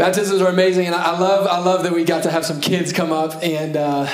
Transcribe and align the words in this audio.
Baptisms 0.00 0.40
are 0.40 0.48
amazing, 0.48 0.86
and 0.86 0.94
I 0.94 1.18
love 1.18 1.46
I 1.46 1.58
love 1.58 1.82
that 1.82 1.92
we 1.92 2.04
got 2.04 2.22
to 2.22 2.30
have 2.30 2.46
some 2.46 2.58
kids 2.58 2.90
come 2.90 3.12
up 3.12 3.44
and 3.44 3.76
uh, 3.76 4.06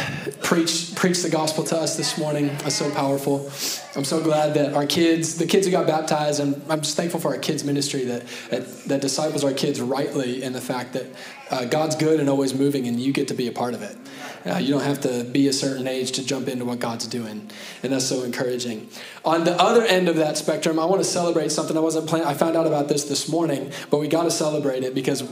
preach 0.43 0.93
preach 0.97 1.23
the 1.23 1.31
gospel 1.31 1.63
to 1.63 1.77
us 1.77 1.97
this 1.97 2.19
morning. 2.19 2.47
It's 2.65 2.75
so 2.75 2.91
powerful. 2.91 3.49
I'm 3.95 4.03
so 4.03 4.21
glad 4.21 4.55
that 4.55 4.75
our 4.75 4.85
kids, 4.85 5.39
the 5.39 5.47
kids 5.47 5.65
who 5.65 5.71
got 5.71 5.87
baptized, 5.87 6.41
and 6.41 6.61
I'm 6.69 6.81
just 6.81 6.97
thankful 6.97 7.21
for 7.21 7.33
our 7.33 7.39
kids 7.39 7.63
ministry 7.63 8.03
that 8.07 8.27
that, 8.51 8.67
that 8.87 9.01
disciples 9.01 9.45
our 9.45 9.53
kids 9.53 9.81
rightly 9.81 10.43
in 10.43 10.55
the 10.55 10.61
fact 10.61 10.93
that 10.95 11.07
uh, 11.53 11.67
God's 11.67 11.95
good 11.95 12.19
and 12.19 12.29
always 12.29 12.53
moving, 12.53 12.89
and 12.89 12.99
you 12.99 13.13
get 13.13 13.29
to 13.29 13.35
be 13.35 13.47
a 13.47 13.53
part 13.53 13.73
of 13.73 13.83
it. 13.83 13.97
Uh, 14.45 14.59
you 14.59 14.73
don't 14.73 14.83
have 14.83 15.01
to 15.03 15.23
be 15.23 15.47
a 15.47 15.53
certain 15.53 15.87
age 15.87 16.11
to 16.13 16.27
jump 16.27 16.49
into 16.49 16.65
what 16.65 16.81
God's 16.81 17.07
doing, 17.07 17.49
and 17.85 17.93
that's 17.93 18.07
so 18.07 18.25
encouraging. 18.25 18.89
On 19.25 19.45
the 19.45 19.53
other 19.53 19.85
end 19.85 20.09
of 20.09 20.17
that 20.17 20.37
spectrum, 20.37 20.81
I 20.81 20.85
want 20.85 21.01
to 21.01 21.09
celebrate 21.09 21.53
something 21.53 21.77
I 21.77 21.81
wasn't 21.81 22.09
planning. 22.09 22.27
I 22.27 22.35
found 22.35 22.57
out 22.57 22.67
about 22.67 22.89
this 22.89 23.05
this 23.05 23.29
morning, 23.29 23.71
but 23.89 23.99
we 23.99 24.09
got 24.09 24.25
to 24.25 24.33
celebrate 24.33 24.83
it 24.83 24.93
because 24.93 25.23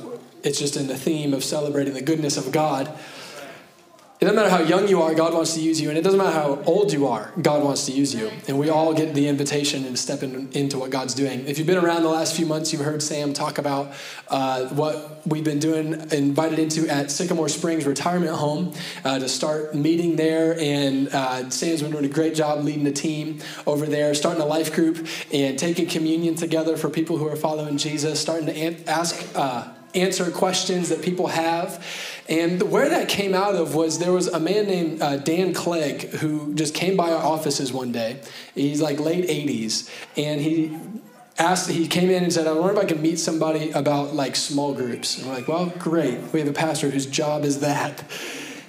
it's 0.45 0.59
just 0.59 0.77
in 0.77 0.87
the 0.87 0.97
theme 0.97 1.35
of 1.35 1.43
celebrating 1.43 1.95
the 1.95 2.03
goodness 2.03 2.37
of 2.37 2.53
God. 2.53 2.95
It 4.21 4.29
doesn't 4.29 4.37
matter 4.37 4.49
how 4.49 4.63
young 4.63 4.89
you 4.89 5.03
are, 5.03 5.13
God 5.13 5.35
wants 5.35 5.53
to 5.53 5.61
use 5.61 5.81
you. 5.81 5.91
And 5.91 5.99
it 5.99 6.03
doesn't 6.03 6.17
matter 6.17 6.33
how 6.33 6.63
old 6.65 6.93
you 6.95 7.09
are, 7.09 7.31
God 7.43 7.63
wants 7.63 7.85
to 7.87 7.93
use 7.93 8.15
you. 8.15 8.31
And 8.49 8.59
we 8.59 8.71
all 8.71 8.95
get 8.95 9.13
the 9.13 9.29
invitation 9.29 9.85
and 9.85 9.99
step 9.99 10.23
in, 10.23 10.51
into 10.53 10.79
what 10.79 10.89
God's 10.89 11.13
doing. 11.13 11.47
If 11.47 11.59
you've 11.59 11.67
been 11.67 11.77
around 11.77 12.05
the 12.05 12.09
last 12.09 12.35
few 12.35 12.47
months, 12.47 12.73
you've 12.73 12.81
heard 12.81 13.03
Sam 13.03 13.35
talk 13.35 13.59
about 13.59 13.93
uh, 14.29 14.69
what 14.69 15.21
we've 15.27 15.45
been 15.45 15.59
doing, 15.59 16.11
invited 16.11 16.59
into 16.59 16.89
at 16.89 17.11
Sycamore 17.11 17.51
Springs 17.51 17.85
Retirement 17.85 18.35
Home 18.37 18.73
uh, 19.05 19.19
to 19.19 19.29
start 19.29 19.75
meeting 19.75 20.17
there. 20.17 20.59
And 20.59 21.09
uh, 21.09 21.51
Sam's 21.51 21.83
been 21.83 21.91
doing 21.91 22.07
a 22.07 22.09
great 22.09 22.35
job 22.35 22.65
leading 22.65 22.85
the 22.85 22.93
team 22.93 23.41
over 23.67 23.85
there, 23.85 24.15
starting 24.15 24.41
a 24.41 24.47
life 24.47 24.73
group 24.73 25.07
and 25.35 25.59
taking 25.59 25.87
communion 25.87 26.35
together 26.35 26.79
for 26.79 26.89
people 26.89 27.19
who 27.19 27.29
are 27.29 27.37
following 27.37 27.77
Jesus, 27.77 28.21
starting 28.21 28.47
to 28.47 28.89
ask 28.89 29.23
uh, 29.35 29.69
answer 29.95 30.31
questions 30.31 30.89
that 30.89 31.03
people 31.03 31.29
have. 31.29 31.85
And 32.29 32.63
where 32.71 32.89
that 32.89 33.09
came 33.09 33.35
out 33.35 33.55
of 33.55 33.75
was 33.75 33.99
there 33.99 34.13
was 34.13 34.29
a 34.29 34.41
man 34.41 34.67
named 34.67 35.03
uh, 35.03 35.19
Dan 35.19 35.53
Clegg 35.53 36.11
who 36.11 36.55
just 36.55 36.75
came 36.75 36.97
by 36.97 37.13
our 37.13 37.23
offices 37.23 37.73
one 37.73 37.93
day. 37.93 38.21
He's 38.55 38.81
like 38.81 38.99
late 38.99 39.29
80s. 39.29 39.91
And 40.17 40.41
he 40.41 40.77
asked, 41.39 41.71
he 41.71 41.87
came 41.87 42.11
in 42.11 42.23
and 42.23 42.33
said, 42.33 42.47
I 42.47 42.53
wonder 42.53 42.73
if 42.73 42.79
I 42.79 42.87
can 42.87 43.03
meet 43.03 43.19
somebody 43.19 43.71
about 43.73 44.15
like 44.15 44.37
small 44.37 44.73
groups. 44.73 45.19
And 45.19 45.29
we're 45.29 45.35
like, 45.35 45.49
well, 45.49 45.67
great. 45.79 46.19
We 46.33 46.41
have 46.41 46.49
a 46.49 46.53
pastor 46.53 46.91
whose 46.91 47.07
job 47.07 47.45
is 47.45 47.61
that. 47.61 48.05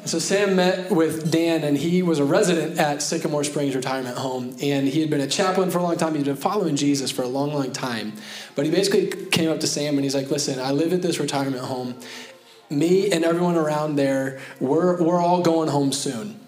So 0.06 0.20
Sam 0.20 0.56
met 0.56 0.92
with 0.92 1.31
Dan, 1.31 1.64
and 1.64 1.75
he 1.75 2.03
was 2.03 2.20
a 2.20 2.23
resident 2.23 2.78
at 2.78 3.02
Sycamore 3.02 3.44
Springs 3.44 3.75
Retirement 3.75 4.20
Home, 4.20 4.56
and 4.61 4.88
he 4.88 5.02
had 5.02 5.09
been 5.09 5.20
a 5.20 5.28
chaplain 5.28 5.72
for 5.72 5.80
a 5.80 5.81
long 5.81 5.98
time. 5.98 6.14
He'd 6.14 6.25
been 6.25 6.36
following 6.36 6.75
Jesus 6.75 7.09
for 7.09 7.23
a 7.23 7.28
long, 7.28 7.52
long 7.52 7.72
time. 7.72 8.14
But 8.53 8.66
he 8.66 8.72
basically 8.72 9.08
came 9.30 9.50
up 9.50 9.59
to 9.61 9.67
Sam 9.67 9.95
and 9.95 10.03
he's 10.03 10.14
like, 10.14 10.30
"Listen, 10.30 10.59
I 10.59 10.72
live 10.73 10.94
at 10.94 11.02
this 11.02 11.20
retirement 11.20 11.64
home. 11.64 11.95
Me 12.70 13.11
and 13.11 13.26
everyone 13.26 13.56
around 13.56 13.95
there, 13.95 14.39
we're 14.59 15.02
we're 15.02 15.20
all 15.20 15.42
going 15.42 15.70
home 15.70 15.92
soon, 15.92 16.39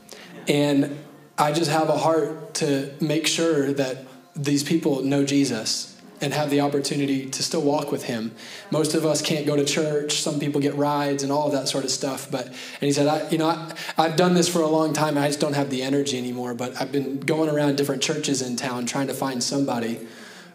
and 0.48 0.96
I 1.40 1.52
just 1.52 1.72
have 1.72 1.90
a 1.90 1.98
heart 1.98 2.54
to 2.56 2.92
make 3.02 3.26
sure 3.26 3.74
that 3.74 4.06
these 4.36 4.62
people 4.62 5.02
know 5.02 5.26
Jesus." 5.26 5.97
And 6.20 6.34
have 6.34 6.50
the 6.50 6.62
opportunity 6.62 7.30
to 7.30 7.44
still 7.44 7.62
walk 7.62 7.92
with 7.92 8.04
him. 8.04 8.34
Most 8.72 8.96
of 8.96 9.06
us 9.06 9.22
can't 9.22 9.46
go 9.46 9.56
to 9.56 9.64
church. 9.64 10.14
Some 10.14 10.40
people 10.40 10.60
get 10.60 10.76
rides 10.76 11.24
and 11.24 11.32
all 11.32 11.48
of 11.48 11.52
that 11.54 11.68
sort 11.68 11.84
of 11.84 11.92
stuff. 11.92 12.30
But 12.32 12.48
and 12.48 12.56
he 12.82 12.92
said, 12.92 13.08
I, 13.08 13.30
you 13.30 13.38
know, 13.38 13.48
I, 13.48 13.74
I've 13.98 14.16
done 14.16 14.34
this 14.34 14.48
for 14.48 14.62
a 14.62 14.68
long 14.68 14.94
time. 14.94 15.18
I 15.18 15.28
just 15.28 15.40
don't 15.40 15.54
have 15.54 15.70
the 15.70 15.84
energy 15.84 16.18
anymore. 16.18 16.54
But 16.54 16.80
I've 16.82 16.92
been 16.92 17.20
going 17.20 17.50
around 17.50 17.78
different 17.78 18.02
churches 18.02 18.42
in 18.42 18.56
town 18.56 18.86
trying 18.86 19.08
to 19.08 19.14
find 19.14 19.44
somebody 19.44 20.08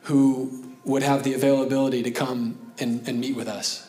who 0.02 0.74
would 0.84 1.02
have 1.02 1.22
the 1.22 1.34
availability 1.34 2.02
to 2.02 2.10
come 2.10 2.58
and, 2.78 3.06
and 3.08 3.20
meet 3.20 3.36
with 3.36 3.48
us. 3.48 3.88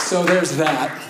So 0.00 0.24
there's 0.24 0.56
that. 0.56 1.05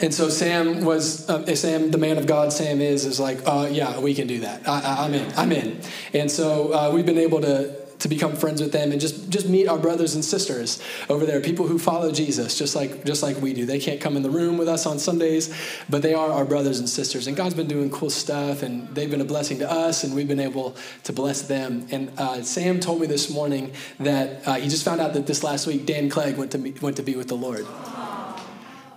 And 0.00 0.12
so 0.12 0.28
Sam 0.28 0.84
was, 0.84 1.28
uh, 1.28 1.54
Sam, 1.54 1.90
the 1.90 1.98
man 1.98 2.18
of 2.18 2.26
God, 2.26 2.52
Sam 2.52 2.80
is, 2.80 3.04
is 3.04 3.20
like, 3.20 3.38
uh, 3.46 3.68
yeah, 3.70 4.00
we 4.00 4.14
can 4.14 4.26
do 4.26 4.40
that. 4.40 4.68
I, 4.68 5.06
am 5.06 5.14
in, 5.14 5.32
I'm 5.36 5.52
in. 5.52 5.80
And 6.12 6.30
so 6.30 6.72
uh, 6.72 6.90
we've 6.92 7.06
been 7.06 7.18
able 7.18 7.40
to, 7.42 7.84
to 8.00 8.08
become 8.08 8.34
friends 8.34 8.60
with 8.60 8.72
them 8.72 8.90
and 8.90 9.00
just, 9.00 9.30
just 9.30 9.48
meet 9.48 9.68
our 9.68 9.78
brothers 9.78 10.14
and 10.14 10.24
sisters 10.24 10.82
over 11.08 11.24
there, 11.24 11.40
people 11.40 11.66
who 11.68 11.78
follow 11.78 12.10
Jesus, 12.10 12.58
just 12.58 12.74
like, 12.74 13.04
just 13.04 13.22
like 13.22 13.40
we 13.40 13.54
do. 13.54 13.66
They 13.66 13.78
can't 13.78 14.00
come 14.00 14.16
in 14.16 14.22
the 14.22 14.30
room 14.30 14.58
with 14.58 14.68
us 14.68 14.84
on 14.84 14.98
Sundays, 14.98 15.54
but 15.88 16.02
they 16.02 16.12
are 16.12 16.30
our 16.30 16.44
brothers 16.44 16.80
and 16.80 16.88
sisters. 16.88 17.28
And 17.28 17.36
God's 17.36 17.54
been 17.54 17.68
doing 17.68 17.88
cool 17.90 18.10
stuff, 18.10 18.62
and 18.62 18.88
they've 18.94 19.10
been 19.10 19.20
a 19.20 19.24
blessing 19.24 19.60
to 19.60 19.70
us, 19.70 20.02
and 20.02 20.14
we've 20.14 20.28
been 20.28 20.40
able 20.40 20.76
to 21.04 21.12
bless 21.12 21.42
them. 21.42 21.86
And 21.92 22.10
uh, 22.18 22.42
Sam 22.42 22.80
told 22.80 23.00
me 23.00 23.06
this 23.06 23.30
morning 23.30 23.72
that 24.00 24.46
uh, 24.46 24.54
he 24.56 24.68
just 24.68 24.84
found 24.84 25.00
out 25.00 25.14
that 25.14 25.26
this 25.26 25.44
last 25.44 25.66
week 25.68 25.86
Dan 25.86 26.10
Clegg 26.10 26.36
went 26.36 26.50
to, 26.50 26.58
be, 26.58 26.72
went 26.72 26.96
to 26.96 27.02
be 27.02 27.14
with 27.14 27.28
the 27.28 27.36
Lord. 27.36 27.64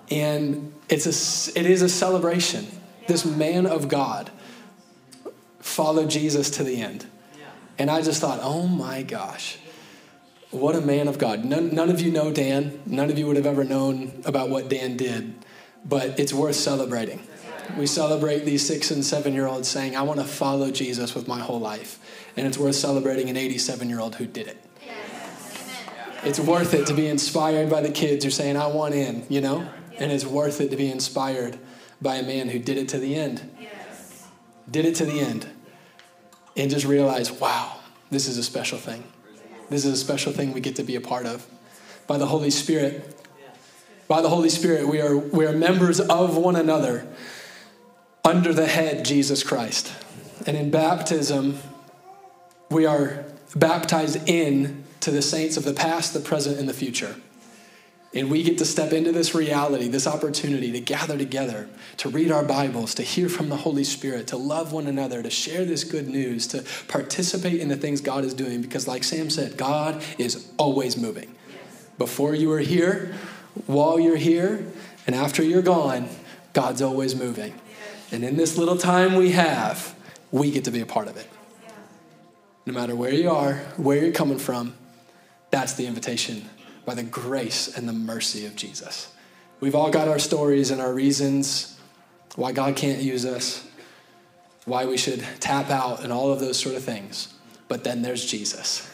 And 0.10 0.74
it's 0.90 1.06
a, 1.06 1.60
it 1.60 1.66
is 1.66 1.82
a 1.82 1.90
celebration. 1.90 2.68
This 3.08 3.26
man 3.26 3.66
of 3.66 3.88
God 3.88 4.32
followed 5.60 6.10
Jesus 6.10 6.50
to 6.52 6.64
the 6.64 6.82
end. 6.82 7.06
And 7.78 7.92
I 7.92 8.02
just 8.02 8.22
thought, 8.22 8.40
oh 8.42 8.68
my 8.68 9.04
gosh, 9.04 9.60
what 10.50 10.76
a 10.76 10.82
man 10.82 11.08
of 11.08 11.18
God. 11.18 11.46
None, 11.46 11.74
none 11.76 11.90
of 11.90 12.02
you 12.02 12.12
know 12.12 12.32
Dan. 12.32 12.82
None 12.86 13.10
of 13.10 13.20
you 13.20 13.28
would 13.28 13.36
have 13.36 13.46
ever 13.46 13.64
known 13.64 14.24
about 14.26 14.50
what 14.50 14.70
Dan 14.70 14.98
did, 14.98 15.36
but 15.86 16.20
it's 16.20 16.34
worth 16.34 16.56
celebrating. 16.56 17.22
We 17.78 17.86
celebrate 17.86 18.46
these 18.46 18.66
six 18.66 18.92
and 18.92 19.04
seven 19.04 19.34
year 19.34 19.46
olds 19.46 19.68
saying, 19.68 19.96
I 19.96 20.02
want 20.04 20.20
to 20.20 20.26
follow 20.26 20.72
Jesus 20.72 21.14
with 21.14 21.28
my 21.28 21.40
whole 21.40 21.60
life. 21.60 22.00
And 22.38 22.48
it's 22.48 22.58
worth 22.58 22.76
celebrating 22.76 23.30
an 23.30 23.36
87 23.36 23.90
year 23.90 24.00
old 24.00 24.16
who 24.16 24.26
did 24.26 24.48
it. 24.48 24.64
It's 26.24 26.40
worth 26.40 26.74
it 26.74 26.88
to 26.88 26.94
be 26.94 27.08
inspired 27.08 27.70
by 27.70 27.82
the 27.82 27.92
kids 27.92 28.24
who 28.24 28.30
are 28.30 28.32
saying, 28.32 28.58
I 28.58 28.68
want 28.68 28.96
in, 28.96 29.26
you 29.30 29.42
know? 29.42 29.70
And 30.00 30.12
it's 30.12 30.26
worth 30.26 30.62
it 30.62 30.70
to 30.72 30.78
be 30.78 30.92
inspired 30.92 31.58
by 32.02 32.16
a 32.16 32.24
man 32.24 32.50
who 32.50 32.60
did 32.60 32.78
it 32.78 32.90
to 32.90 33.00
the 33.00 33.16
end. 33.16 33.50
Yes. 33.60 34.28
Did 34.70 34.86
it 34.86 34.96
to 34.96 35.06
the 35.06 35.20
end. 35.20 35.48
And 36.56 36.70
just 36.70 36.86
realize, 36.86 37.32
wow, 37.32 37.80
this 38.10 38.28
is 38.28 38.38
a 38.38 38.44
special 38.44 38.78
thing. 38.78 39.04
This 39.70 39.86
is 39.86 39.94
a 39.94 39.98
special 39.98 40.32
thing 40.32 40.54
we 40.54 40.62
get 40.62 40.76
to 40.78 40.84
be 40.84 40.96
a 40.96 41.02
part 41.02 41.26
of. 41.26 41.46
By 42.06 42.18
the 42.18 42.28
Holy 42.28 42.50
Spirit. 42.50 43.14
By 44.08 44.22
the 44.22 44.30
Holy 44.30 44.50
Spirit, 44.50 44.88
we 44.88 45.02
are, 45.02 45.18
we 45.18 45.46
are 45.46 45.52
members 45.52 46.00
of 46.00 46.38
one 46.38 46.56
another 46.56 47.08
under 48.24 48.54
the 48.54 48.68
head, 48.68 49.04
Jesus 49.04 49.44
Christ. 49.44 49.94
And 50.46 50.56
in 50.56 50.72
baptism, 50.72 51.60
we 52.70 52.86
are 52.86 53.26
baptized 53.56 54.30
in 54.30 54.86
to 55.02 55.12
the 55.12 55.22
saints 55.22 55.58
of 55.58 55.64
the 55.64 55.74
past, 55.74 56.14
the 56.14 56.20
present, 56.20 56.58
and 56.60 56.70
the 56.70 56.74
future. 56.74 57.16
And 58.14 58.32
we 58.32 58.42
get 58.42 58.58
to 58.60 58.66
step 58.66 58.94
into 58.94 59.12
this 59.12 59.36
reality, 59.36 59.90
this 59.90 60.08
opportunity 60.08 60.72
to 60.72 60.80
gather 60.80 61.18
together, 61.18 61.68
to 61.98 62.10
read 62.10 62.32
our 62.32 62.44
Bibles, 62.44 62.96
to 62.96 63.04
hear 63.04 63.28
from 63.28 63.50
the 63.50 63.58
Holy 63.58 63.84
Spirit, 63.84 64.28
to 64.28 64.38
love 64.38 64.72
one 64.72 64.88
another, 64.88 65.22
to 65.22 65.30
share 65.30 65.66
this 65.66 65.84
good 65.84 66.08
news, 66.08 66.48
to 66.48 66.64
participate 66.88 67.60
in 67.60 67.68
the 67.68 67.76
things 67.76 68.00
God 68.00 68.24
is 68.24 68.34
doing. 68.34 68.62
Because, 68.62 68.88
like 68.88 69.04
Sam 69.04 69.30
said, 69.30 69.58
God 69.58 70.02
is 70.18 70.50
always 70.58 70.96
moving. 70.96 71.36
Before 71.98 72.34
you 72.34 72.52
are 72.54 72.60
here, 72.60 73.14
while 73.66 74.00
you're 74.00 74.16
here, 74.16 74.66
and 75.06 75.16
after 75.16 75.44
you're 75.44 75.62
gone, 75.62 76.08
God's 76.54 76.82
always 76.82 77.14
moving. 77.14 77.54
And 78.12 78.24
in 78.24 78.38
this 78.38 78.58
little 78.58 78.78
time 78.78 79.16
we 79.16 79.32
have, 79.32 79.96
we 80.32 80.50
get 80.52 80.64
to 80.64 80.72
be 80.72 80.80
a 80.80 80.86
part 80.86 81.10
of 81.10 81.18
it. 81.18 81.28
No 82.66 82.74
matter 82.74 82.96
where 82.96 83.14
you 83.14 83.30
are, 83.30 83.56
where 83.76 84.02
you're 84.02 84.14
coming 84.14 84.40
from, 84.40 84.76
that's 85.52 85.74
the 85.74 85.88
invitation 85.88 86.50
by 86.88 86.96
the 86.96 87.04
grace 87.04 87.68
and 87.78 87.86
the 87.86 87.94
mercy 87.94 88.46
of 88.46 88.56
Jesus. 88.56 89.14
We've 89.60 89.76
all 89.76 89.92
got 89.92 90.08
our 90.08 90.20
stories 90.20 90.72
and 90.72 90.80
our 90.80 90.94
reasons 90.94 91.78
why 92.38 92.54
God 92.54 92.78
can't 92.78 93.02
use 93.02 93.26
us, 93.26 93.68
why 94.64 94.86
we 94.86 94.96
should 94.96 95.20
tap 95.42 95.70
out, 95.70 96.02
and 96.02 96.14
all 96.14 96.32
of 96.32 96.40
those 96.40 96.58
sort 96.58 96.76
of 96.76 96.84
things. 96.86 97.34
But 97.68 97.84
then 97.84 98.04
there's 98.04 98.26
Jesus, 98.26 98.90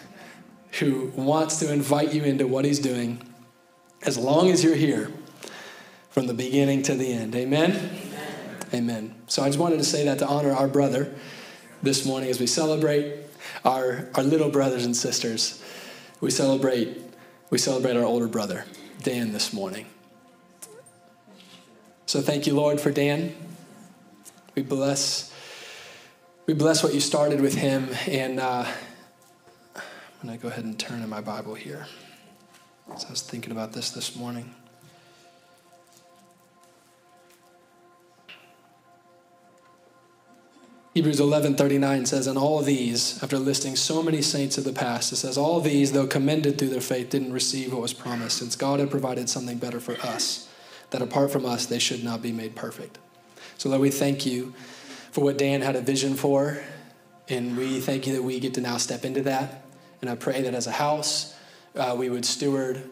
who 0.80 1.12
wants 1.16 1.60
to 1.60 1.72
invite 1.72 2.16
you 2.16 2.24
into 2.24 2.48
what 2.48 2.66
he's 2.66 2.80
doing 2.80 3.22
as 4.02 4.18
long 4.18 4.50
as 4.50 4.64
you're 4.64 4.74
here 4.74 5.12
from 6.10 6.26
the 6.26 6.34
beginning 6.34 6.82
to 6.84 6.96
the 6.96 7.14
end. 7.14 7.36
Amen? 7.36 7.76
Amen. 7.76 8.58
Amen. 8.74 9.16
So 9.28 9.44
I 9.44 9.50
just 9.50 9.60
wanted 9.60 9.78
to 9.78 9.84
say 9.84 10.04
that 10.06 10.18
to 10.18 10.28
honor 10.28 10.52
our 10.52 10.68
brother 10.68 11.14
this 11.84 12.08
morning 12.08 12.32
as 12.32 12.40
we 12.40 12.48
celebrate 12.48 13.18
our, 13.64 14.10
our 14.16 14.24
little 14.24 14.50
brothers 14.50 14.84
and 14.84 14.98
sisters. 14.98 15.64
We 16.22 16.32
celebrate 16.32 17.03
we 17.54 17.60
celebrate 17.60 17.96
our 17.96 18.04
older 18.04 18.28
brother, 18.28 18.66
Dan, 19.04 19.32
this 19.32 19.54
morning. 19.54 19.86
So 22.08 22.20
thank 22.20 22.48
you, 22.48 22.56
Lord, 22.56 22.82
for 22.82 22.90
Dan. 22.90 23.36
We 24.56 24.64
bless, 24.64 25.32
we 26.48 26.56
bless 26.56 26.82
what 26.82 26.96
you 26.96 27.00
started 27.00 27.42
with 27.42 27.54
him. 27.54 27.90
And 28.08 28.40
uh, 28.40 28.66
I'm 29.76 30.28
going 30.28 30.36
to 30.36 30.42
go 30.42 30.48
ahead 30.48 30.64
and 30.64 30.80
turn 30.80 31.04
in 31.04 31.10
my 31.10 31.22
Bible 31.22 31.54
here. 31.54 31.86
So 32.98 33.06
I 33.08 33.12
was 33.12 33.22
thinking 33.22 33.52
about 33.52 33.72
this 33.72 33.92
this 33.92 34.16
morning. 34.16 34.56
Hebrews 40.94 41.20
11:39 41.20 42.06
says, 42.06 42.28
"And 42.28 42.38
all 42.38 42.62
these, 42.62 43.18
after 43.24 43.40
listing 43.40 43.76
so 43.76 44.04
many 44.04 44.22
saints 44.22 44.60
of 44.60 44.64
the 44.64 44.74
past, 44.74 45.12
it 45.12 45.16
says, 45.16 45.38
all 45.40 45.60
these, 45.60 45.92
though 45.92 46.06
commended 46.06 46.60
through 46.60 46.70
their 46.70 46.82
faith, 46.82 47.10
didn't 47.10 47.34
receive 47.34 47.74
what 47.74 47.82
was 47.82 47.94
promised, 47.94 48.38
since 48.38 48.56
God 48.56 48.80
had 48.80 48.92
provided 48.92 49.28
something 49.28 49.58
better 49.58 49.80
for 49.80 50.00
us, 50.04 50.48
that 50.92 51.02
apart 51.02 51.32
from 51.32 51.48
us, 51.48 51.66
they 51.66 51.80
should 51.80 52.04
not 52.04 52.22
be 52.22 52.32
made 52.32 52.56
perfect." 52.56 53.00
So, 53.58 53.70
Lord, 53.70 53.82
we 53.82 53.90
thank 53.90 54.24
you 54.24 54.54
for 55.12 55.24
what 55.24 55.38
Dan 55.38 55.62
had 55.62 55.76
a 55.76 55.82
vision 55.82 56.14
for, 56.14 56.60
and 57.28 57.58
we 57.58 57.80
thank 57.80 58.06
you 58.06 58.14
that 58.14 58.22
we 58.22 58.40
get 58.40 58.54
to 58.54 58.62
now 58.62 58.78
step 58.78 59.04
into 59.04 59.24
that. 59.24 59.66
And 60.02 60.12
I 60.12 60.16
pray 60.16 60.44
that 60.44 60.54
as 60.54 60.68
a 60.68 60.74
house, 60.74 61.34
uh, 61.76 61.96
we 61.98 62.10
would 62.10 62.26
steward 62.26 62.84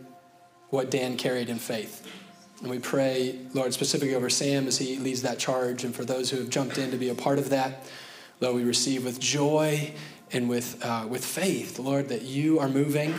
what 0.72 0.90
Dan 0.90 1.18
carried 1.18 1.50
in 1.50 1.60
faith. 1.60 2.02
And 2.62 2.70
we 2.70 2.78
pray, 2.78 3.40
Lord, 3.54 3.74
specifically 3.74 4.14
over 4.14 4.30
Sam 4.30 4.68
as 4.68 4.78
he 4.78 4.98
leads 4.98 5.24
that 5.24 5.40
charge, 5.40 5.84
and 5.84 5.96
for 5.96 6.06
those 6.06 6.30
who 6.30 6.38
have 6.38 6.50
jumped 6.50 6.78
in 6.78 6.92
to 6.92 6.98
be 6.98 7.10
a 7.10 7.16
part 7.16 7.40
of 7.40 7.50
that. 7.50 7.88
Lord, 8.40 8.56
we 8.56 8.64
receive 8.64 9.04
with 9.04 9.20
joy 9.20 9.94
and 10.32 10.48
with, 10.48 10.84
uh, 10.86 11.06
with 11.10 11.26
faith, 11.26 11.80
Lord, 11.80 12.10
that 12.10 12.22
you 12.22 12.60
are 12.60 12.70
moving. 12.70 13.16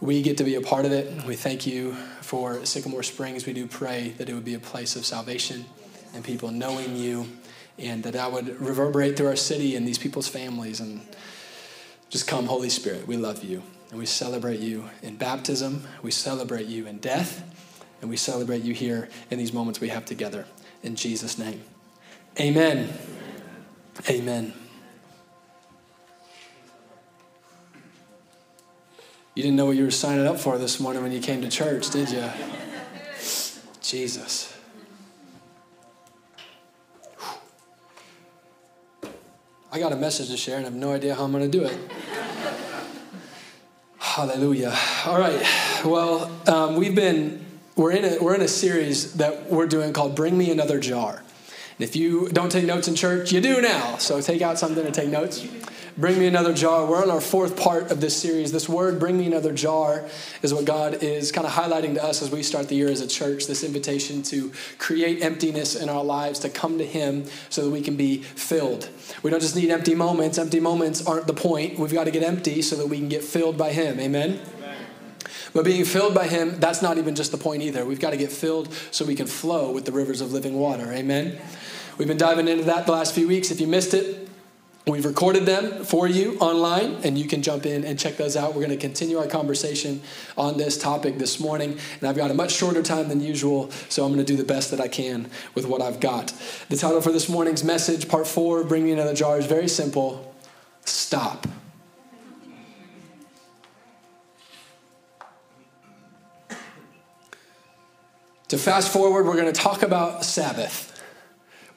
We 0.00 0.20
get 0.20 0.36
to 0.38 0.44
be 0.44 0.56
a 0.56 0.60
part 0.60 0.84
of 0.84 0.90
it. 0.90 1.24
We 1.24 1.36
thank 1.36 1.64
you 1.64 1.94
for 2.22 2.64
Sycamore 2.66 3.04
Springs. 3.04 3.46
We 3.46 3.52
do 3.52 3.68
pray 3.68 4.14
that 4.18 4.28
it 4.28 4.34
would 4.34 4.44
be 4.44 4.54
a 4.54 4.60
place 4.60 4.96
of 4.96 5.06
salvation 5.06 5.64
and 6.12 6.24
people 6.24 6.50
knowing 6.50 6.96
you, 6.96 7.28
and 7.78 8.02
that 8.02 8.14
that 8.14 8.32
would 8.32 8.60
reverberate 8.60 9.16
through 9.16 9.28
our 9.28 9.36
city 9.36 9.76
and 9.76 9.86
these 9.86 9.98
people's 9.98 10.28
families. 10.28 10.80
And 10.80 11.02
just 12.10 12.26
come, 12.26 12.46
Holy 12.46 12.68
Spirit. 12.68 13.06
We 13.06 13.16
love 13.16 13.44
you, 13.44 13.62
and 13.90 13.98
we 13.98 14.06
celebrate 14.06 14.58
you 14.58 14.90
in 15.02 15.16
baptism, 15.16 15.84
we 16.02 16.10
celebrate 16.10 16.66
you 16.66 16.88
in 16.88 16.98
death 16.98 17.44
and 18.02 18.10
we 18.10 18.16
celebrate 18.16 18.62
you 18.62 18.74
here 18.74 19.08
in 19.30 19.38
these 19.38 19.52
moments 19.52 19.80
we 19.80 19.88
have 19.88 20.04
together. 20.04 20.44
In 20.82 20.96
Jesus' 20.96 21.38
name. 21.38 21.62
Amen. 22.38 22.92
Amen. 24.10 24.52
You 29.34 29.42
didn't 29.42 29.56
know 29.56 29.66
what 29.66 29.76
you 29.76 29.84
were 29.84 29.90
signing 29.90 30.26
up 30.26 30.38
for 30.38 30.58
this 30.58 30.80
morning 30.80 31.02
when 31.02 31.12
you 31.12 31.20
came 31.20 31.40
to 31.42 31.48
church, 31.48 31.90
did 31.90 32.10
you? 32.10 32.28
Jesus. 33.80 34.52
I 39.70 39.78
got 39.78 39.92
a 39.92 39.96
message 39.96 40.28
to 40.28 40.36
share 40.36 40.56
and 40.56 40.66
I 40.66 40.70
have 40.70 40.78
no 40.78 40.92
idea 40.92 41.14
how 41.14 41.24
I'm 41.24 41.32
going 41.32 41.50
to 41.50 41.58
do 41.58 41.64
it. 41.64 41.78
Hallelujah. 43.98 44.76
All 45.06 45.18
right. 45.18 45.40
Well, 45.84 46.30
um, 46.46 46.76
we've 46.76 46.94
been 46.94 47.42
we're 47.76 47.92
in 47.92 48.04
a, 48.04 48.22
we're 48.22 48.34
in 48.34 48.42
a 48.42 48.48
series 48.48 49.14
that 49.14 49.50
we're 49.50 49.66
doing 49.66 49.92
called 49.92 50.14
Bring 50.14 50.36
Me 50.36 50.50
Another 50.50 50.78
Jar. 50.78 51.22
And 51.78 51.88
if 51.88 51.96
you 51.96 52.28
don't 52.28 52.52
take 52.52 52.64
notes 52.64 52.88
in 52.88 52.94
church, 52.94 53.32
you 53.32 53.40
do 53.40 53.62
now. 53.62 53.96
So 53.96 54.20
take 54.20 54.42
out 54.42 54.58
something 54.58 54.84
and 54.84 54.94
take 54.94 55.08
notes. 55.08 55.46
Bring 55.96 56.18
me 56.18 56.26
another 56.26 56.54
jar. 56.54 56.86
We're 56.86 57.02
on 57.02 57.10
our 57.10 57.20
fourth 57.20 57.54
part 57.54 57.90
of 57.90 58.00
this 58.00 58.16
series. 58.16 58.50
This 58.50 58.66
word, 58.66 58.98
bring 58.98 59.18
me 59.18 59.26
another 59.26 59.52
jar, 59.52 60.06
is 60.40 60.54
what 60.54 60.64
God 60.64 61.02
is 61.02 61.30
kind 61.30 61.46
of 61.46 61.52
highlighting 61.52 61.94
to 61.94 62.04
us 62.04 62.22
as 62.22 62.30
we 62.30 62.42
start 62.42 62.68
the 62.70 62.76
year 62.76 62.88
as 62.88 63.02
a 63.02 63.06
church. 63.06 63.46
This 63.46 63.62
invitation 63.62 64.22
to 64.24 64.52
create 64.78 65.22
emptiness 65.22 65.74
in 65.74 65.90
our 65.90 66.02
lives, 66.02 66.38
to 66.40 66.48
come 66.48 66.78
to 66.78 66.86
Him 66.86 67.26
so 67.50 67.64
that 67.64 67.70
we 67.70 67.82
can 67.82 67.96
be 67.96 68.22
filled. 68.22 68.88
We 69.22 69.30
don't 69.30 69.40
just 69.40 69.54
need 69.54 69.70
empty 69.70 69.94
moments. 69.94 70.38
Empty 70.38 70.60
moments 70.60 71.06
aren't 71.06 71.26
the 71.26 71.34
point. 71.34 71.78
We've 71.78 71.92
got 71.92 72.04
to 72.04 72.10
get 72.10 72.22
empty 72.22 72.62
so 72.62 72.76
that 72.76 72.86
we 72.86 72.96
can 72.96 73.10
get 73.10 73.22
filled 73.22 73.58
by 73.58 73.72
Him. 73.72 74.00
Amen? 74.00 74.40
But 75.54 75.64
being 75.64 75.84
filled 75.84 76.14
by 76.14 76.26
Him, 76.26 76.58
that's 76.58 76.82
not 76.82 76.98
even 76.98 77.14
just 77.14 77.30
the 77.30 77.38
point 77.38 77.62
either. 77.62 77.84
We've 77.84 78.00
got 78.00 78.10
to 78.10 78.16
get 78.16 78.32
filled 78.32 78.72
so 78.90 79.04
we 79.04 79.14
can 79.14 79.26
flow 79.26 79.70
with 79.70 79.84
the 79.84 79.92
rivers 79.92 80.20
of 80.20 80.32
living 80.32 80.54
water. 80.54 80.90
Amen? 80.92 81.38
We've 81.98 82.08
been 82.08 82.16
diving 82.16 82.48
into 82.48 82.64
that 82.64 82.86
the 82.86 82.92
last 82.92 83.14
few 83.14 83.28
weeks. 83.28 83.50
If 83.50 83.60
you 83.60 83.66
missed 83.66 83.94
it, 83.94 84.22
We've 84.84 85.04
recorded 85.04 85.46
them 85.46 85.84
for 85.84 86.08
you 86.08 86.36
online, 86.40 86.96
and 87.04 87.16
you 87.16 87.28
can 87.28 87.40
jump 87.40 87.66
in 87.66 87.84
and 87.84 87.96
check 87.96 88.16
those 88.16 88.36
out. 88.36 88.48
We're 88.48 88.66
going 88.66 88.70
to 88.70 88.76
continue 88.76 89.16
our 89.16 89.28
conversation 89.28 90.02
on 90.36 90.56
this 90.56 90.76
topic 90.76 91.18
this 91.18 91.38
morning, 91.38 91.78
and 92.00 92.08
I've 92.08 92.16
got 92.16 92.32
a 92.32 92.34
much 92.34 92.50
shorter 92.50 92.82
time 92.82 93.08
than 93.08 93.20
usual, 93.20 93.70
so 93.88 94.04
I'm 94.04 94.12
going 94.12 94.24
to 94.26 94.32
do 94.32 94.36
the 94.36 94.44
best 94.44 94.72
that 94.72 94.80
I 94.80 94.88
can 94.88 95.30
with 95.54 95.66
what 95.66 95.80
I've 95.80 96.00
got. 96.00 96.34
The 96.68 96.76
title 96.76 97.00
for 97.00 97.12
this 97.12 97.28
morning's 97.28 97.62
message, 97.62 98.08
part 98.08 98.26
four, 98.26 98.64
Bring 98.64 98.84
Me 98.84 98.90
Another 98.90 99.14
Jar, 99.14 99.38
is 99.38 99.46
very 99.46 99.68
simple 99.68 100.34
Stop. 100.84 101.46
To 108.52 108.58
fast 108.58 108.92
forward, 108.92 109.24
we're 109.24 109.36
going 109.36 109.50
to 109.50 109.58
talk 109.58 109.82
about 109.82 110.26
Sabbath. 110.26 111.02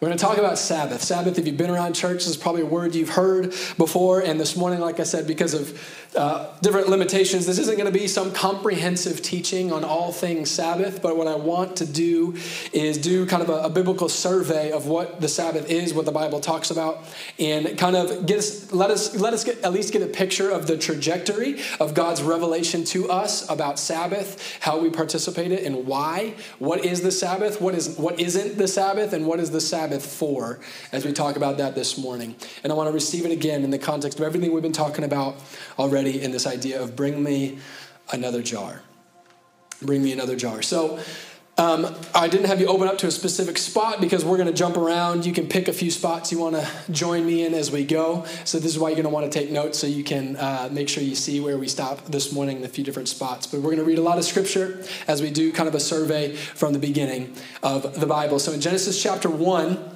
We're 0.01 0.10
going 0.10 0.18
to 0.18 0.22
talk 0.22 0.38
about 0.38 0.57
Sabbath. 0.57 1.01
Sabbath, 1.01 1.39
if 1.39 1.48
you've 1.48 1.56
been 1.56 1.69
around 1.69 1.94
church, 1.94 2.27
is 2.27 2.36
probably 2.36 2.63
a 2.63 2.66
word 2.66 2.95
you've 2.95 3.07
heard 3.07 3.51
before. 3.77 4.19
And 4.19 4.38
this 4.38 4.57
morning, 4.57 4.81
like 4.81 5.00
I 5.00 5.04
said, 5.04 5.25
because 5.25 5.54
of 5.54 6.05
uh, 6.15 6.56
different 6.62 6.88
limitations, 6.89 7.45
this 7.45 7.59
isn't 7.59 7.77
going 7.77 7.91
to 7.91 7.97
be 7.97 8.07
some 8.07 8.31
comprehensive 8.31 9.21
teaching 9.21 9.71
on 9.71 9.83
all 9.83 10.12
things 10.12 10.50
Sabbath. 10.50 11.01
But 11.01 11.17
what 11.17 11.27
I 11.27 11.35
want 11.35 11.75
to 11.77 11.85
do 11.85 12.35
is 12.73 12.97
do 12.97 13.25
kind 13.25 13.44
of 13.44 13.50
a, 13.50 13.63
a 13.63 13.69
biblical 13.69 14.09
survey 14.09 14.71
of 14.71 14.88
what 14.88 15.21
the 15.21 15.27
Sabbath 15.27 15.69
is, 15.69 15.94
what 15.94 16.06
the 16.06 16.12
Bible 16.12 16.39
talks 16.39 16.71
about, 16.71 17.03
and 17.38 17.77
kind 17.77 17.95
of 17.95 18.25
get 18.25 18.39
us, 18.39 18.71
let 18.71 18.89
us 18.89 19.15
let 19.15 19.33
us 19.33 19.44
get, 19.44 19.63
at 19.63 19.73
least 19.73 19.94
get 19.94 20.01
a 20.01 20.07
picture 20.07 20.50
of 20.50 20.67
the 20.67 20.77
trajectory 20.77 21.59
of 21.79 21.94
God's 21.94 22.23
revelation 22.23 22.83
to 22.85 23.12
us 23.12 23.47
about 23.50 23.77
Sabbath, 23.79 24.57
how 24.62 24.79
we 24.79 24.89
participate 24.89 25.47
in 25.47 25.51
it, 25.51 25.63
and 25.63 25.85
why. 25.85 26.35
What 26.59 26.85
is 26.85 27.01
the 27.01 27.12
Sabbath? 27.12 27.59
What 27.59 27.75
is 27.75 27.97
what 27.97 28.19
isn't 28.19 28.57
the 28.57 28.67
Sabbath? 28.67 29.12
And 29.12 29.27
what 29.27 29.39
is 29.39 29.51
the? 29.51 29.65
Sabbath 29.65 30.06
for 30.06 30.59
as 30.91 31.06
we 31.06 31.12
talk 31.12 31.35
about 31.35 31.57
that 31.57 31.75
this 31.75 31.97
morning. 31.97 32.35
And 32.63 32.71
I 32.71 32.75
want 32.75 32.88
to 32.88 32.94
receive 32.94 33.25
it 33.25 33.31
again 33.31 33.63
in 33.63 33.71
the 33.71 33.79
context 33.79 34.19
of 34.19 34.25
everything 34.25 34.53
we've 34.53 34.63
been 34.63 34.71
talking 34.71 35.03
about 35.03 35.35
already 35.77 36.05
in 36.12 36.31
this 36.31 36.46
idea 36.48 36.81
of 36.81 36.96
bring 36.96 37.22
me 37.22 37.60
another 38.12 38.42
jar. 38.42 38.81
Bring 39.81 40.04
me 40.04 40.12
another 40.12 40.36
jar. 40.36 40.62
So, 40.62 41.00
um, 41.57 41.96
I 42.13 42.28
didn't 42.28 42.48
have 42.48 42.60
you 42.60 42.68
open 42.68 42.90
up 42.90 42.98
to 42.98 43.07
a 43.07 43.12
specific 43.12 43.57
spot 43.57 44.02
because 44.02 44.25
we're 44.25 44.36
going 44.36 44.50
to 44.50 44.54
jump 44.54 44.75
around. 44.75 45.25
You 45.25 45.31
can 45.31 45.48
pick 45.48 45.69
a 45.69 45.74
few 45.74 45.90
spots 45.90 46.30
you 46.30 46.38
want 46.38 46.56
to 46.56 46.68
join 46.92 47.25
me 47.25 47.46
in 47.46 47.54
as 47.54 47.72
we 47.72 47.86
go. 47.86 48.25
So, 48.44 48.60
this 48.60 48.74
is 48.74 48.80
why 48.80 48.90
you're 48.90 48.98
going 48.98 49.06
to 49.06 49.10
want 49.10 49.31
to 49.31 49.40
take 49.40 49.52
notes 49.52 49.80
so 49.80 49.88
you 49.88 50.04
can 50.04 50.36
uh, 50.36 50.68
make 50.72 50.90
sure 50.90 51.02
you 51.02 51.16
see 51.16 51.40
where 51.40 51.57
we 51.57 51.69
stop 51.69 52.06
this 52.08 52.34
morning 52.34 52.58
in 52.58 52.63
a 52.66 52.68
few 52.68 52.84
different 52.84 53.08
spots. 53.08 53.48
But 53.48 53.62
we're 53.62 53.72
going 53.72 53.78
to 53.78 53.86
read 53.86 54.00
a 54.00 54.04
lot 54.04 54.18
of 54.18 54.25
scripture 54.25 54.84
as 55.08 55.22
we 55.22 55.31
do 55.31 55.54
kind 55.54 55.69
of 55.69 55.75
a 55.75 55.80
survey 55.80 56.36
from 56.36 56.74
the 56.74 56.80
beginning 56.80 57.34
of 57.63 58.00
the 58.00 58.08
Bible. 58.08 58.40
So, 58.40 58.51
in 58.51 58.60
Genesis 58.60 59.01
chapter 59.01 59.30
1, 59.30 59.94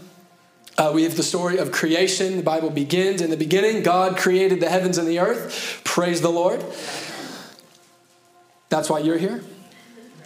uh, 0.79 0.91
we 0.93 1.03
have 1.03 1.17
the 1.17 1.23
story 1.23 1.57
of 1.57 1.71
creation. 1.71 2.37
The 2.37 2.43
Bible 2.43 2.69
begins 2.69 3.21
in 3.21 3.29
the 3.29 3.37
beginning, 3.37 3.83
God 3.83 4.17
created 4.17 4.61
the 4.61 4.69
heavens 4.69 4.97
and 4.97 5.07
the 5.07 5.19
earth. 5.19 5.81
Praise 5.83 6.21
the 6.21 6.29
Lord. 6.29 6.63
That's 8.69 8.89
why 8.89 8.99
you're 8.99 9.17
here. 9.17 9.43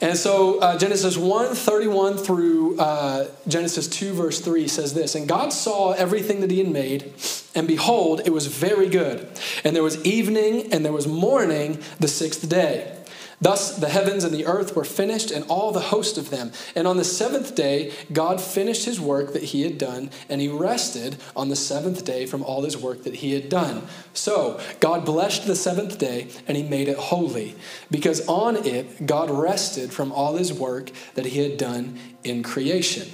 And 0.01 0.17
so 0.17 0.60
uh, 0.60 0.77
Genesis 0.77 1.17
1 1.17 1.55
31 1.55 2.17
through 2.17 2.77
uh, 2.77 3.27
Genesis 3.48 3.88
2, 3.88 4.13
verse 4.13 4.41
3 4.41 4.67
says 4.67 4.93
this 4.93 5.15
And 5.15 5.27
God 5.27 5.53
saw 5.53 5.93
everything 5.93 6.41
that 6.41 6.51
he 6.51 6.60
had 6.60 6.67
made, 6.67 7.13
and 7.55 7.67
behold, 7.67 8.22
it 8.25 8.33
was 8.33 8.48
very 8.48 8.89
good. 8.89 9.27
And 9.63 9.75
there 9.75 9.83
was 9.83 10.03
evening 10.05 10.74
and 10.74 10.86
there 10.86 10.91
was 10.91 11.07
morning 11.07 11.79
the 12.00 12.07
sixth 12.07 12.48
day. 12.50 13.02
Thus 13.41 13.75
the 13.75 13.89
heavens 13.89 14.23
and 14.23 14.33
the 14.33 14.45
earth 14.45 14.75
were 14.75 14.83
finished, 14.83 15.31
and 15.31 15.45
all 15.49 15.71
the 15.71 15.79
host 15.79 16.17
of 16.17 16.29
them. 16.29 16.51
And 16.75 16.87
on 16.87 16.97
the 16.97 17.03
seventh 17.03 17.55
day, 17.55 17.91
God 18.11 18.39
finished 18.39 18.85
his 18.85 19.01
work 19.01 19.33
that 19.33 19.43
he 19.43 19.63
had 19.63 19.77
done, 19.77 20.11
and 20.29 20.39
he 20.39 20.47
rested 20.47 21.17
on 21.35 21.49
the 21.49 21.55
seventh 21.55 22.05
day 22.05 22.25
from 22.25 22.43
all 22.43 22.63
his 22.63 22.77
work 22.77 23.03
that 23.03 23.15
he 23.15 23.33
had 23.33 23.49
done. 23.49 23.87
So 24.13 24.59
God 24.79 25.05
blessed 25.05 25.45
the 25.45 25.55
seventh 25.55 25.97
day, 25.97 26.27
and 26.47 26.55
he 26.55 26.63
made 26.63 26.87
it 26.87 26.97
holy, 26.97 27.55
because 27.91 28.25
on 28.27 28.55
it 28.65 29.05
God 29.05 29.29
rested 29.29 29.91
from 29.91 30.11
all 30.11 30.37
his 30.37 30.53
work 30.53 30.91
that 31.15 31.25
he 31.25 31.39
had 31.39 31.57
done 31.57 31.99
in 32.23 32.43
creation. 32.43 33.09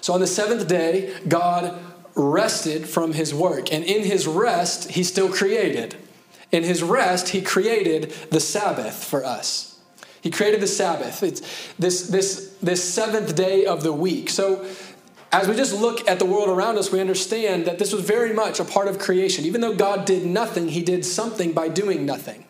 So 0.00 0.14
on 0.14 0.20
the 0.20 0.26
seventh 0.26 0.66
day, 0.66 1.14
God 1.28 1.78
rested 2.14 2.88
from 2.88 3.12
his 3.12 3.34
work, 3.34 3.72
and 3.72 3.84
in 3.84 4.04
his 4.04 4.26
rest, 4.26 4.90
he 4.90 5.02
still 5.02 5.32
created. 5.32 5.96
In 6.52 6.62
his 6.62 6.82
rest, 6.82 7.30
he 7.30 7.40
created 7.40 8.10
the 8.30 8.40
Sabbath 8.40 9.02
for 9.02 9.24
us. 9.24 9.80
He 10.20 10.30
created 10.30 10.60
the 10.60 10.68
Sabbath. 10.68 11.22
It's 11.22 11.40
this, 11.78 12.08
this, 12.08 12.56
this 12.62 12.82
seventh 12.82 13.34
day 13.34 13.66
of 13.66 13.82
the 13.82 13.92
week. 13.92 14.30
So, 14.30 14.64
as 15.32 15.48
we 15.48 15.56
just 15.56 15.72
look 15.74 16.06
at 16.06 16.18
the 16.18 16.26
world 16.26 16.50
around 16.50 16.76
us, 16.76 16.92
we 16.92 17.00
understand 17.00 17.64
that 17.64 17.78
this 17.78 17.90
was 17.90 18.02
very 18.02 18.34
much 18.34 18.60
a 18.60 18.64
part 18.64 18.86
of 18.86 18.98
creation. 18.98 19.46
Even 19.46 19.62
though 19.62 19.74
God 19.74 20.04
did 20.04 20.26
nothing, 20.26 20.68
he 20.68 20.82
did 20.82 21.06
something 21.06 21.52
by 21.52 21.68
doing 21.68 22.04
nothing. 22.04 22.44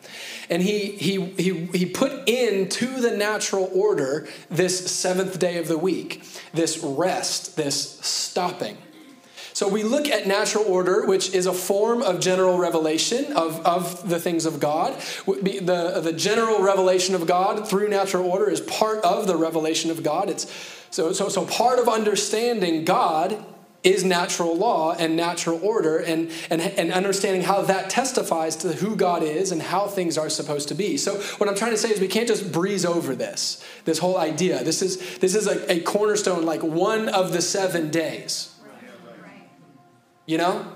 And 0.49 0.61
he, 0.61 0.91
he, 0.91 1.21
he, 1.37 1.65
he 1.67 1.85
put 1.85 2.27
into 2.27 2.99
the 2.99 3.15
natural 3.15 3.71
order 3.73 4.27
this 4.49 4.91
seventh 4.91 5.39
day 5.39 5.57
of 5.57 5.69
the 5.69 5.77
week, 5.77 6.23
this 6.53 6.77
rest, 6.83 7.55
this 7.55 7.99
stopping. 8.01 8.77
So 9.53 9.67
we 9.67 9.83
look 9.83 10.07
at 10.07 10.27
natural 10.27 10.65
order, 10.65 11.05
which 11.05 11.33
is 11.33 11.45
a 11.45 11.53
form 11.53 12.01
of 12.01 12.19
general 12.19 12.57
revelation 12.57 13.31
of, 13.33 13.63
of 13.65 14.09
the 14.09 14.19
things 14.19 14.45
of 14.45 14.59
God. 14.59 14.99
The, 15.25 16.01
the 16.03 16.13
general 16.13 16.61
revelation 16.61 17.13
of 17.15 17.27
God 17.27 17.67
through 17.67 17.89
natural 17.89 18.25
order 18.25 18.49
is 18.49 18.61
part 18.61 19.03
of 19.03 19.27
the 19.27 19.35
revelation 19.35 19.91
of 19.91 20.03
God. 20.03 20.29
It's, 20.29 20.51
so, 20.89 21.13
so, 21.13 21.29
so 21.29 21.45
part 21.45 21.79
of 21.79 21.87
understanding 21.87 22.83
God 22.83 23.43
is 23.83 24.03
natural 24.03 24.55
law 24.55 24.93
and 24.93 25.15
natural 25.15 25.59
order 25.61 25.97
and, 25.97 26.31
and, 26.49 26.61
and 26.61 26.91
understanding 26.91 27.41
how 27.41 27.61
that 27.63 27.89
testifies 27.89 28.55
to 28.55 28.71
who 28.73 28.95
God 28.95 29.23
is 29.23 29.51
and 29.51 29.61
how 29.61 29.87
things 29.87 30.17
are 30.17 30.29
supposed 30.29 30.69
to 30.69 30.75
be. 30.75 30.95
So 30.97 31.15
what 31.37 31.49
I'm 31.49 31.55
trying 31.55 31.71
to 31.71 31.77
say 31.77 31.89
is 31.89 31.99
we 31.99 32.07
can't 32.07 32.27
just 32.27 32.51
breeze 32.51 32.85
over 32.85 33.13
this, 33.13 33.63
this 33.83 33.99
whole 33.99 34.17
idea. 34.17 34.63
This 34.63 34.81
is, 34.81 35.17
this 35.19 35.35
is 35.35 35.47
a, 35.47 35.71
a 35.71 35.81
cornerstone, 35.81 36.43
like 36.43 36.63
one 36.63 37.09
of 37.09 37.33
the 37.33 37.41
seven 37.41 37.91
days. 37.91 38.52
You 40.25 40.37
know? 40.37 40.73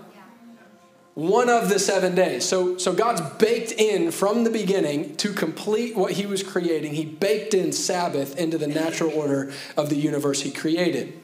One 1.13 1.50
of 1.50 1.70
the 1.70 1.80
seven 1.80 2.13
days. 2.13 2.46
So, 2.46 2.77
so 2.77 2.94
God's 2.94 3.22
baked 3.38 3.72
in 3.72 4.12
from 4.12 4.44
the 4.44 4.51
beginning 4.51 5.16
to 5.18 5.34
complete 5.34 5.96
what 5.96 6.12
he 6.12 6.27
was 6.27 6.44
creating. 6.44 6.94
He 6.94 7.06
baked 7.06 7.56
in 7.56 7.72
Sabbath 7.72 8.38
into 8.38 8.60
the 8.60 8.68
natural 8.68 9.12
order 9.12 9.51
of 9.75 9.89
the 9.89 9.96
universe 9.96 10.42
he 10.42 10.51
created. 10.51 11.20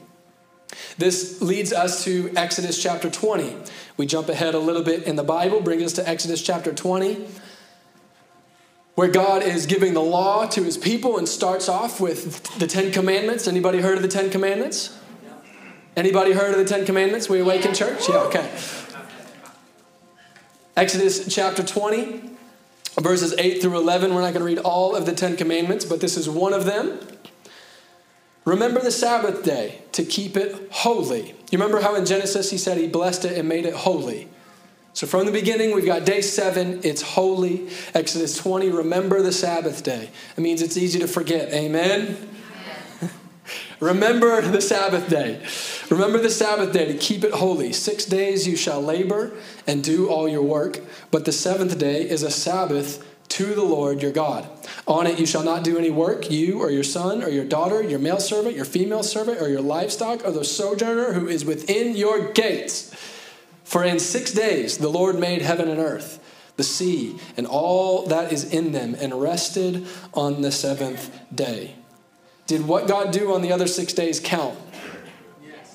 This 0.98 1.42
leads 1.42 1.72
us 1.72 2.04
to 2.06 2.32
Exodus 2.36 2.82
chapter 2.82 3.10
20. 3.10 3.56
We 3.98 4.08
jump 4.08 4.30
ahead 4.30 4.56
a 4.56 4.60
little 4.60 4.84
bit 4.84 5.04
in 5.04 5.16
the 5.16 5.24
Bible, 5.24 5.62
bring 5.62 5.84
us 5.84 5.94
to 5.94 6.10
Exodus 6.10 6.42
chapter 6.42 6.74
20, 6.74 7.28
where 8.96 9.10
God 9.10 9.44
is 9.44 9.68
giving 9.68 9.94
the 9.94 10.02
law 10.02 10.48
to 10.48 10.64
his 10.64 10.78
people 10.78 11.20
and 11.20 11.30
starts 11.30 11.70
off 11.70 12.00
with 12.00 12.58
the 12.58 12.66
Ten 12.66 12.92
Commandments. 12.92 13.48
Anybody 13.48 13.82
heard 13.82 13.98
of 13.98 14.02
the 14.02 14.10
Ten 14.10 14.32
Commandments? 14.32 14.98
Anybody 15.96 16.32
heard 16.32 16.52
of 16.52 16.58
the 16.58 16.66
Ten 16.66 16.86
Commandments? 16.86 17.30
We 17.30 17.40
awake 17.40 17.66
in 17.66 17.74
church? 17.74 18.10
Yeah, 18.10 18.22
okay. 18.22 18.50
Exodus 20.76 21.34
chapter 21.34 21.62
20, 21.62 22.32
verses 23.00 23.36
8 23.38 23.62
through 23.62 23.78
11. 23.78 24.14
We're 24.14 24.22
not 24.22 24.34
going 24.34 24.40
to 24.40 24.44
read 24.44 24.58
all 24.60 24.96
of 24.96 25.06
the 25.06 25.14
Ten 25.14 25.38
Commandments, 25.38 25.86
but 25.86 26.02
this 26.02 26.18
is 26.18 26.28
one 26.28 26.52
of 26.52 26.66
them. 26.66 27.00
Remember 28.44 28.82
the 28.82 28.92
Sabbath 28.92 29.44
day 29.44 29.84
to 29.92 30.04
keep 30.04 30.36
it 30.36 30.70
holy. 30.72 31.36
You 31.52 31.60
remember 31.60 31.80
how 31.80 31.94
in 31.94 32.06
Genesis 32.06 32.50
he 32.50 32.58
said 32.58 32.78
he 32.80 32.88
blessed 32.88 33.26
it 33.26 33.38
and 33.38 33.48
made 33.48 33.66
it 33.66 33.76
holy? 33.76 34.28
So 34.94 35.06
from 35.06 35.28
the 35.28 35.32
beginning, 35.32 35.76
we've 35.76 35.86
got 35.86 36.06
day 36.06 36.22
seven, 36.22 36.82
it's 36.84 37.02
holy. 37.02 37.70
Exodus 37.94 38.36
20, 38.38 38.70
remember 38.70 39.22
the 39.22 39.32
Sabbath 39.32 39.84
day. 39.84 40.10
It 40.36 40.42
means 40.42 40.62
it's 40.62 40.78
easy 40.78 41.00
to 41.00 41.08
forget. 41.08 41.54
Amen? 41.54 42.30
Remember 43.80 44.42
the 44.42 44.62
Sabbath 44.62 45.10
day. 45.10 45.46
Remember 45.90 46.18
the 46.18 46.30
Sabbath 46.30 46.74
day 46.74 46.86
to 46.86 46.98
keep 46.98 47.24
it 47.24 47.34
holy. 47.34 47.74
Six 47.74 48.06
days 48.06 48.48
you 48.48 48.56
shall 48.56 48.82
labor 48.82 49.32
and 49.68 49.84
do 49.84 50.10
all 50.10 50.28
your 50.28 50.44
work, 50.44 50.80
but 51.12 51.26
the 51.26 51.32
seventh 51.32 51.78
day 51.78 52.08
is 52.08 52.24
a 52.24 52.32
Sabbath 52.32 53.06
to 53.30 53.56
the 53.56 53.64
Lord 53.64 54.02
your 54.02 54.12
God. 54.12 54.48
On 54.88 55.08
it 55.08 55.20
you 55.20 55.26
shall 55.26 55.44
not 55.44 55.64
do 55.64 55.78
any 55.78 55.90
work, 55.90 56.30
you 56.30 56.60
or 56.60 56.70
your 56.70 56.84
son 56.84 57.24
or 57.24 57.30
your 57.30 57.46
daughter, 57.46 57.82
your 57.82 57.98
male 57.98 58.20
servant, 58.20 58.56
your 58.56 58.66
female 58.66 59.02
servant, 59.02 59.42
or 59.42 59.50
your 59.50 59.62
livestock, 59.62 60.24
or 60.24 60.32
the 60.32 60.46
sojourner 60.46 61.14
who 61.14 61.28
is 61.28 61.44
within 61.44 61.96
your 61.96 62.32
gates. 62.32 62.94
For 63.64 63.84
in 63.84 63.98
six 64.00 64.32
days 64.32 64.78
the 64.78 64.90
Lord 64.90 65.18
made 65.18 65.42
heaven 65.42 65.68
and 65.68 65.80
earth, 65.80 66.20
the 66.58 66.64
sea, 66.64 67.18
and 67.36 67.48
all 67.48 68.06
that 68.06 68.32
is 68.32 68.54
in 68.54 68.72
them, 68.72 68.96
and 69.00 69.20
rested 69.20 69.88
on 70.14 70.42
the 70.42 70.52
seventh 70.52 71.10
day. 71.34 71.74
Did 72.48 72.68
what 72.68 72.88
God 72.88 73.12
do 73.12 73.34
on 73.34 73.42
the 73.42 73.52
other 73.52 73.68
six 73.68 73.94
days 73.94 74.20
count? 74.20 74.58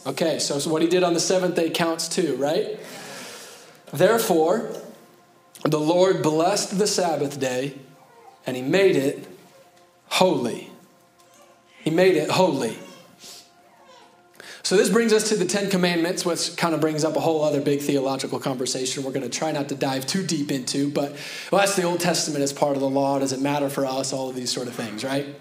Okay, 0.07 0.39
so, 0.39 0.59
so 0.59 0.71
what 0.71 0.81
he 0.83 0.89
did 0.89 1.03
on 1.03 1.15
the 1.15 1.21
seventh 1.21 1.55
day 1.55 1.71
counts 1.71 2.09
too, 2.09 2.37
right? 2.37 2.79
Therefore, 3.93 4.73
the 5.65 5.81
Lord 5.81 6.23
blessed 6.23 6.79
the 6.79 6.87
Sabbath 6.87 7.39
day 7.39 7.75
and 8.47 8.57
he 8.57 8.63
made 8.63 8.97
it 8.97 9.27
holy. 10.09 10.71
He 11.83 11.91
made 11.91 12.17
it 12.17 12.31
holy. 12.31 12.79
So, 14.63 14.77
this 14.77 14.91
brings 14.91 15.15
us 15.15 15.31
to 15.31 15.37
the 15.37 15.47
Ten 15.47 15.71
Commandments, 15.71 16.27
which 16.27 16.55
kind 16.57 16.75
of 16.75 16.83
brings 16.83 17.03
up 17.03 17.17
a 17.17 17.21
whole 17.21 17.43
other 17.43 17.61
big 17.61 17.81
theological 17.81 18.39
conversation 18.39 19.03
we're 19.03 19.13
going 19.13 19.29
to 19.29 19.39
try 19.39 19.51
not 19.51 19.71
to 19.71 19.75
dive 19.75 20.07
too 20.07 20.23
deep 20.23 20.51
into. 20.51 20.91
But 20.91 21.17
well, 21.51 21.61
that's 21.61 21.75
the 21.75 21.85
Old 21.85 22.01
Testament 22.01 22.43
as 22.43 22.53
part 22.53 22.75
of 22.77 22.81
the 22.81 22.89
law. 22.89 23.19
Does 23.19 23.33
it 23.33 23.41
matter 23.41 23.71
for 23.71 23.87
us? 23.87 24.13
All 24.13 24.29
of 24.29 24.37
these 24.37 24.53
sort 24.53 24.69
of 24.69 24.75
things, 24.75 25.05
right? 25.05 25.35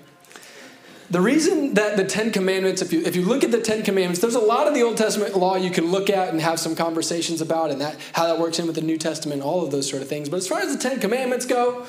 The 1.10 1.22
reason 1.22 1.76
that 1.76 1.96
the 1.96 2.04
Ten 2.04 2.32
Commandments, 2.32 2.82
if 2.82 2.92
you, 2.92 3.02
if 3.02 3.16
you 3.16 3.24
look 3.24 3.44
at 3.44 3.52
the 3.52 3.62
Ten 3.62 3.82
Commandments, 3.82 4.20
there's 4.20 4.36
a 4.36 4.40
lot 4.40 4.68
of 4.68 4.74
the 4.74 4.84
Old 4.84 4.98
Testament 4.98 5.38
law 5.38 5.56
you 5.56 5.72
can 5.72 5.90
look 5.90 6.10
at 6.10 6.30
and 6.30 6.42
have 6.42 6.60
some 6.60 6.76
conversations 6.76 7.40
about, 7.40 7.72
and 7.72 7.80
that, 7.80 7.98
how 8.12 8.28
that 8.28 8.40
works 8.40 8.60
in 8.60 8.68
with 8.68 8.76
the 8.76 8.82
New 8.82 8.98
Testament, 8.98 9.42
all 9.42 9.64
of 9.64 9.72
those 9.72 9.90
sort 9.90 10.02
of 10.02 10.10
things. 10.10 10.28
But 10.28 10.38
as 10.38 10.48
far 10.48 10.60
as 10.60 10.76
the 10.76 10.82
Ten 10.82 11.00
Commandments 11.00 11.46
go, 11.46 11.86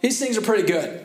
these 0.00 0.18
things 0.18 0.36
are 0.36 0.42
pretty 0.42 0.66
good. 0.66 1.04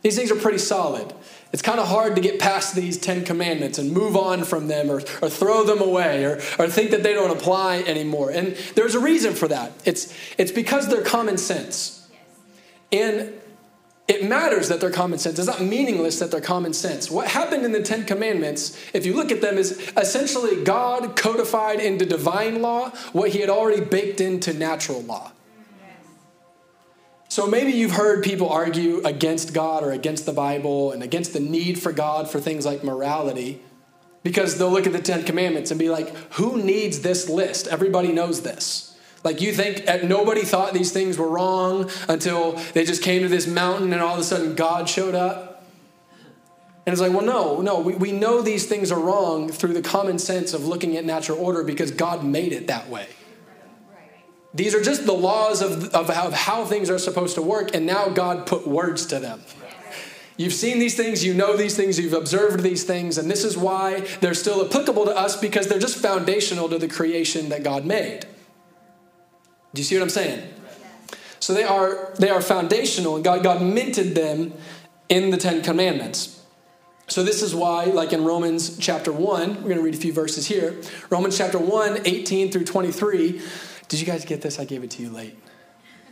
These 0.00 0.16
things 0.16 0.30
are 0.32 0.36
pretty 0.36 0.58
solid. 0.58 1.12
It's 1.52 1.62
kind 1.62 1.78
of 1.78 1.86
hard 1.86 2.16
to 2.16 2.22
get 2.22 2.40
past 2.40 2.74
these 2.74 2.96
Ten 2.98 3.24
Commandments 3.24 3.78
and 3.78 3.92
move 3.92 4.16
on 4.16 4.42
from 4.44 4.68
them 4.68 4.90
or, 4.90 5.02
or 5.20 5.28
throw 5.28 5.64
them 5.64 5.80
away 5.80 6.24
or, 6.24 6.40
or 6.58 6.66
think 6.66 6.90
that 6.92 7.02
they 7.02 7.12
don't 7.12 7.30
apply 7.30 7.80
anymore. 7.82 8.30
And 8.30 8.56
there's 8.74 8.94
a 8.94 9.00
reason 9.00 9.34
for 9.34 9.48
that. 9.48 9.72
It's, 9.84 10.12
it's 10.38 10.50
because 10.50 10.88
they're 10.88 11.02
common 11.02 11.36
sense. 11.36 12.08
And 12.90 13.34
it 14.12 14.28
matters 14.28 14.68
that 14.68 14.78
they're 14.78 14.90
common 14.90 15.18
sense. 15.18 15.38
It's 15.38 15.48
not 15.48 15.62
meaningless 15.62 16.18
that 16.18 16.30
they're 16.30 16.40
common 16.40 16.74
sense. 16.74 17.10
What 17.10 17.28
happened 17.28 17.64
in 17.64 17.72
the 17.72 17.82
Ten 17.82 18.04
Commandments, 18.04 18.78
if 18.92 19.06
you 19.06 19.14
look 19.14 19.32
at 19.32 19.40
them, 19.40 19.56
is 19.56 19.90
essentially 19.96 20.62
God 20.64 21.16
codified 21.16 21.80
into 21.80 22.04
divine 22.04 22.60
law 22.60 22.90
what 23.12 23.30
he 23.30 23.40
had 23.40 23.48
already 23.48 23.80
baked 23.80 24.20
into 24.20 24.52
natural 24.52 25.02
law. 25.02 25.32
So 27.28 27.46
maybe 27.46 27.72
you've 27.72 27.92
heard 27.92 28.22
people 28.22 28.50
argue 28.50 29.00
against 29.06 29.54
God 29.54 29.82
or 29.82 29.92
against 29.92 30.26
the 30.26 30.34
Bible 30.34 30.92
and 30.92 31.02
against 31.02 31.32
the 31.32 31.40
need 31.40 31.80
for 31.80 31.90
God 31.90 32.28
for 32.28 32.38
things 32.38 32.66
like 32.66 32.84
morality 32.84 33.62
because 34.22 34.58
they'll 34.58 34.70
look 34.70 34.86
at 34.86 34.92
the 34.92 35.00
Ten 35.00 35.24
Commandments 35.24 35.70
and 35.70 35.80
be 35.80 35.88
like, 35.88 36.14
who 36.34 36.62
needs 36.62 37.00
this 37.00 37.30
list? 37.30 37.66
Everybody 37.66 38.12
knows 38.12 38.42
this. 38.42 38.91
Like 39.24 39.40
you 39.40 39.52
think 39.52 39.88
uh, 39.88 39.98
nobody 40.02 40.42
thought 40.42 40.72
these 40.72 40.92
things 40.92 41.16
were 41.16 41.28
wrong 41.28 41.90
until 42.08 42.52
they 42.74 42.84
just 42.84 43.02
came 43.02 43.22
to 43.22 43.28
this 43.28 43.46
mountain 43.46 43.92
and 43.92 44.02
all 44.02 44.14
of 44.14 44.20
a 44.20 44.24
sudden 44.24 44.54
God 44.54 44.88
showed 44.88 45.14
up? 45.14 45.64
And 46.84 46.92
it's 46.92 47.00
like, 47.00 47.12
well, 47.12 47.24
no, 47.24 47.60
no, 47.60 47.78
we, 47.78 47.94
we 47.94 48.10
know 48.10 48.42
these 48.42 48.66
things 48.66 48.90
are 48.90 48.98
wrong 48.98 49.48
through 49.48 49.74
the 49.74 49.82
common 49.82 50.18
sense 50.18 50.52
of 50.52 50.66
looking 50.66 50.96
at 50.96 51.04
natural 51.04 51.38
order 51.38 51.62
because 51.62 51.92
God 51.92 52.24
made 52.24 52.52
it 52.52 52.66
that 52.66 52.88
way. 52.88 53.06
These 54.54 54.74
are 54.74 54.82
just 54.82 55.06
the 55.06 55.14
laws 55.14 55.62
of, 55.62 55.94
of, 55.94 56.08
how, 56.10 56.26
of 56.26 56.32
how 56.34 56.64
things 56.64 56.90
are 56.90 56.98
supposed 56.98 57.36
to 57.36 57.42
work, 57.42 57.74
and 57.74 57.86
now 57.86 58.08
God 58.08 58.46
put 58.46 58.66
words 58.66 59.06
to 59.06 59.20
them. 59.20 59.40
You've 60.36 60.52
seen 60.52 60.78
these 60.78 60.96
things, 60.96 61.24
you 61.24 61.34
know 61.34 61.56
these 61.56 61.76
things, 61.76 61.98
you've 61.98 62.12
observed 62.12 62.62
these 62.62 62.84
things, 62.84 63.16
and 63.16 63.30
this 63.30 63.44
is 63.44 63.56
why 63.56 64.00
they're 64.20 64.34
still 64.34 64.64
applicable 64.64 65.04
to 65.04 65.16
us 65.16 65.36
because 65.36 65.68
they're 65.68 65.78
just 65.78 65.98
foundational 65.98 66.68
to 66.68 66.78
the 66.78 66.88
creation 66.88 67.48
that 67.50 67.62
God 67.62 67.86
made. 67.86 68.26
Do 69.74 69.80
you 69.80 69.84
see 69.84 69.96
what 69.96 70.02
I'm 70.02 70.10
saying? 70.10 70.48
So 71.40 71.54
they 71.54 71.64
are 71.64 72.12
they 72.18 72.30
are 72.30 72.40
foundational, 72.40 73.16
and 73.16 73.24
God 73.24 73.42
God 73.42 73.62
minted 73.62 74.14
them 74.14 74.54
in 75.08 75.30
the 75.30 75.36
Ten 75.36 75.62
Commandments. 75.62 76.40
So 77.08 77.22
this 77.22 77.42
is 77.42 77.54
why, 77.54 77.84
like 77.86 78.12
in 78.12 78.24
Romans 78.24 78.78
chapter 78.78 79.12
1, 79.12 79.56
we're 79.56 79.62
going 79.62 79.76
to 79.76 79.82
read 79.82 79.94
a 79.94 79.98
few 79.98 80.12
verses 80.12 80.46
here. 80.46 80.80
Romans 81.10 81.36
chapter 81.36 81.58
1, 81.58 82.06
18 82.06 82.50
through 82.50 82.64
23. 82.64 83.42
Did 83.88 84.00
you 84.00 84.06
guys 84.06 84.24
get 84.24 84.40
this? 84.40 84.58
I 84.58 84.64
gave 84.64 84.82
it 84.82 84.90
to 84.92 85.02
you 85.02 85.10
late. 85.10 85.36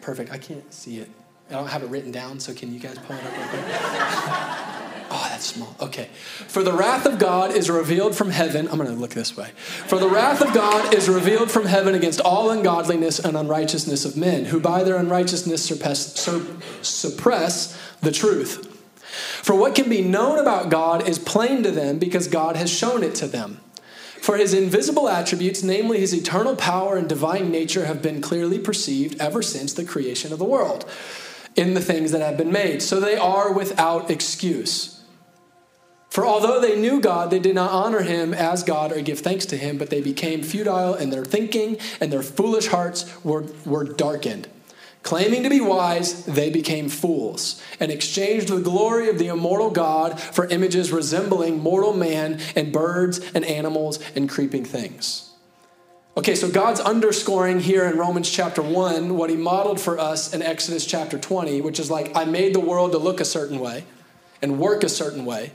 Perfect. 0.02 0.31
I 0.31 0.37
can't 0.37 0.71
see 0.75 0.99
it. 0.99 1.09
I 1.49 1.55
don't 1.55 1.69
have 1.69 1.83
it 1.83 1.88
written 1.88 2.12
down, 2.12 2.38
so 2.38 2.52
can 2.52 2.75
you 2.75 2.81
guys 2.81 2.99
pull 2.99 3.17
it 3.17 3.25
up 3.25 3.33
real 3.33 3.47
quick? 3.49 4.76
oh, 5.11 5.26
that's 5.31 5.47
small. 5.47 5.75
Okay. 5.81 6.09
For 6.49 6.62
the 6.62 6.73
wrath 6.73 7.07
of 7.07 7.19
God 7.19 7.52
is 7.52 7.69
revealed 7.69 8.14
from 8.14 8.31
heaven. 8.31 8.69
I'm 8.69 8.76
going 8.76 8.88
to 8.88 8.95
look 8.95 9.11
this 9.11 9.37
way. 9.37 9.50
For 9.57 9.99
the 9.99 10.09
wrath 10.09 10.40
of 10.40 10.55
God 10.55 10.95
is 10.95 11.09
revealed 11.09 11.50
from 11.50 11.67
heaven 11.67 11.95
against 11.95 12.21
all 12.21 12.50
ungodliness 12.50 13.19
and 13.19 13.37
unrighteousness 13.37 14.05
of 14.05 14.17
men, 14.17 14.47
who 14.47 14.61
by 14.61 14.85
their 14.85 14.97
unrighteousness 14.97 15.64
suppress, 15.64 16.29
suppress 16.83 17.79
the 18.00 18.12
truth. 18.12 18.67
For 19.43 19.55
what 19.55 19.75
can 19.75 19.88
be 19.88 20.02
known 20.02 20.38
about 20.38 20.71
God 20.71 21.09
is 21.09 21.19
plain 21.19 21.62
to 21.64 21.71
them 21.71 21.99
because 21.99 22.29
God 22.29 22.57
has 22.57 22.71
shown 22.71 23.02
it 23.02 23.14
to 23.17 23.26
them. 23.26 23.61
For 24.21 24.37
his 24.37 24.52
invisible 24.52 25.09
attributes, 25.09 25.62
namely 25.62 25.99
his 25.99 26.12
eternal 26.12 26.55
power 26.55 26.97
and 26.97 27.09
divine 27.09 27.50
nature, 27.50 27.87
have 27.87 28.02
been 28.02 28.21
clearly 28.21 28.59
perceived 28.59 29.19
ever 29.19 29.43
since 29.43 29.73
the 29.73 29.85
creation 29.85 30.33
of 30.33 30.38
the 30.38 30.45
world 30.45 30.88
in 31.57 31.75
the 31.75 31.81
things 31.81 32.12
that 32.12 32.21
have 32.21 32.37
been 32.37 32.52
made. 32.52 32.83
So 32.83 33.00
they 33.00 33.17
are 33.17 33.52
without 33.52 34.11
excuse. 34.11 35.00
For 36.11 36.26
although 36.26 36.61
they 36.61 36.79
knew 36.79 37.00
God, 37.00 37.31
they 37.31 37.38
did 37.38 37.55
not 37.55 37.71
honor 37.71 38.02
him 38.02 38.35
as 38.35 38.64
God 38.64 38.90
or 38.90 39.00
give 39.00 39.21
thanks 39.21 39.47
to 39.47 39.57
him, 39.57 39.79
but 39.79 39.90
they 39.90 40.00
became 40.00 40.43
futile 40.43 40.95
in 40.95 41.11
their 41.11 41.25
thinking, 41.25 41.79
and 42.00 42.12
their 42.12 42.23
foolish 42.23 42.67
hearts 42.67 43.25
were, 43.25 43.47
were 43.64 43.85
darkened. 43.85 44.49
Claiming 45.05 45.45
to 45.45 45.49
be 45.49 45.61
wise, 45.61 46.26
they 46.26 46.50
became 46.50 46.88
fools 46.88 47.62
and 47.79 47.90
exchanged 47.90 48.49
the 48.49 48.61
glory 48.61 49.09
of 49.09 49.19
the 49.19 49.29
immortal 49.29 49.71
God 49.71 50.21
for 50.21 50.47
images 50.47 50.93
resembling 50.93 51.61
mortal 51.61 51.95
man 51.95 52.40
and 52.55 52.73
birds 52.73 53.21
and 53.33 53.45
animals 53.45 53.99
and 54.14 54.29
creeping 54.29 54.64
things. 54.64 55.31
Okay, 56.17 56.35
so 56.35 56.50
God's 56.50 56.81
underscoring 56.81 57.61
here 57.61 57.85
in 57.85 57.97
Romans 57.97 58.29
chapter 58.29 58.61
1 58.61 59.17
what 59.17 59.31
he 59.31 59.37
modeled 59.37 59.81
for 59.81 59.99
us 59.99 60.35
in 60.35 60.43
Exodus 60.43 60.85
chapter 60.85 61.19
20, 61.19 61.61
which 61.61 61.79
is 61.79 61.90
like, 61.90 62.14
I 62.17 62.25
made 62.25 62.55
the 62.55 62.61
world 62.61 62.93
to 62.93 62.99
look 62.99 63.21
a 63.21 63.25
certain 63.25 63.61
way 63.61 63.85
and 64.43 64.59
work 64.59 64.83
a 64.83 64.88
certain 64.88 65.25
way. 65.25 65.52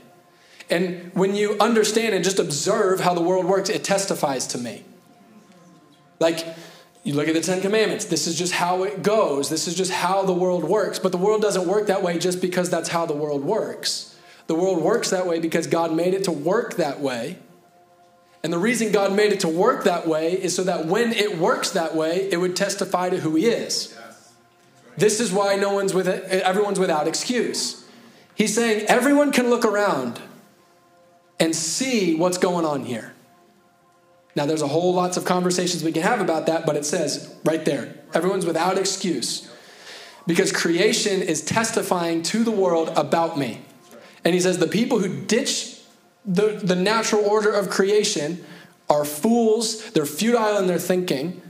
And 0.68 1.12
when 1.14 1.34
you 1.34 1.56
understand 1.60 2.14
and 2.14 2.24
just 2.24 2.38
observe 2.38 3.00
how 3.00 3.14
the 3.14 3.22
world 3.22 3.46
works, 3.46 3.68
it 3.68 3.84
testifies 3.84 4.46
to 4.48 4.58
me. 4.58 4.84
Like, 6.18 6.44
you 7.04 7.14
look 7.14 7.28
at 7.28 7.34
the 7.34 7.40
Ten 7.40 7.60
Commandments. 7.60 8.06
This 8.06 8.26
is 8.26 8.36
just 8.36 8.52
how 8.52 8.82
it 8.82 9.02
goes. 9.02 9.48
This 9.48 9.68
is 9.68 9.74
just 9.76 9.92
how 9.92 10.24
the 10.24 10.32
world 10.32 10.64
works. 10.64 10.98
But 10.98 11.12
the 11.12 11.18
world 11.18 11.40
doesn't 11.40 11.68
work 11.68 11.86
that 11.86 12.02
way 12.02 12.18
just 12.18 12.40
because 12.40 12.68
that's 12.68 12.88
how 12.88 13.06
the 13.06 13.14
world 13.14 13.44
works. 13.44 14.18
The 14.48 14.56
world 14.56 14.82
works 14.82 15.10
that 15.10 15.26
way 15.26 15.38
because 15.38 15.66
God 15.68 15.94
made 15.94 16.14
it 16.14 16.24
to 16.24 16.32
work 16.32 16.74
that 16.76 17.00
way. 17.00 17.38
And 18.42 18.52
the 18.52 18.58
reason 18.58 18.92
God 18.92 19.12
made 19.12 19.32
it 19.32 19.40
to 19.40 19.48
work 19.48 19.84
that 19.84 20.06
way 20.06 20.32
is 20.32 20.54
so 20.54 20.64
that 20.64 20.86
when 20.86 21.12
it 21.12 21.38
works 21.38 21.70
that 21.70 21.94
way, 21.94 22.28
it 22.30 22.38
would 22.38 22.56
testify 22.56 23.08
to 23.10 23.18
who 23.18 23.34
He 23.34 23.46
is. 23.46 23.96
This 24.96 25.20
is 25.20 25.32
why 25.32 25.56
no 25.56 25.74
one's 25.74 25.92
with 25.92 26.08
it, 26.08 26.24
everyone's 26.24 26.78
without 26.78 27.06
excuse. 27.06 27.84
He's 28.34 28.54
saying 28.54 28.86
everyone 28.86 29.32
can 29.32 29.50
look 29.50 29.64
around 29.64 30.20
and 31.38 31.54
see 31.54 32.14
what's 32.14 32.38
going 32.38 32.64
on 32.64 32.84
here. 32.84 33.14
Now, 34.34 34.44
there's 34.44 34.62
a 34.62 34.68
whole 34.68 34.92
lots 34.92 35.16
of 35.16 35.24
conversations 35.24 35.82
we 35.82 35.92
can 35.92 36.02
have 36.02 36.20
about 36.20 36.46
that, 36.46 36.66
but 36.66 36.76
it 36.76 36.84
says 36.84 37.34
right 37.44 37.64
there 37.64 37.94
everyone's 38.14 38.46
without 38.46 38.78
excuse 38.78 39.50
because 40.26 40.52
creation 40.52 41.22
is 41.22 41.42
testifying 41.42 42.22
to 42.22 42.44
the 42.44 42.50
world 42.50 42.90
about 42.96 43.38
me. 43.38 43.62
And 44.24 44.34
he 44.34 44.40
says 44.40 44.58
the 44.58 44.66
people 44.66 44.98
who 44.98 45.22
ditch 45.22 45.80
the, 46.24 46.60
the 46.62 46.74
natural 46.74 47.24
order 47.24 47.52
of 47.52 47.70
creation 47.70 48.44
are 48.90 49.04
fools, 49.04 49.90
they're 49.92 50.06
futile 50.06 50.58
in 50.58 50.66
their 50.66 50.78
thinking. 50.78 51.40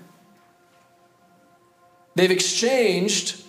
They've 2.14 2.30
exchanged 2.30 3.42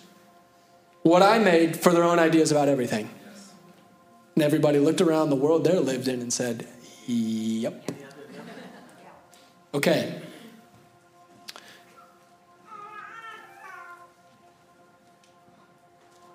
what 1.04 1.22
I 1.22 1.40
made 1.40 1.78
for 1.78 1.94
their 1.94 2.04
own 2.04 2.20
ideas 2.20 2.52
about 2.52 2.68
everything. 2.68 3.10
And 4.38 4.44
everybody 4.44 4.78
looked 4.78 5.02
around 5.02 5.32
the 5.32 5.36
world 5.36 5.64
they 5.64 5.76
lived 5.80 6.08
in 6.08 6.22
and 6.22 6.32
said, 6.32 6.68
Yep. 7.08 7.92
Okay. 9.74 10.22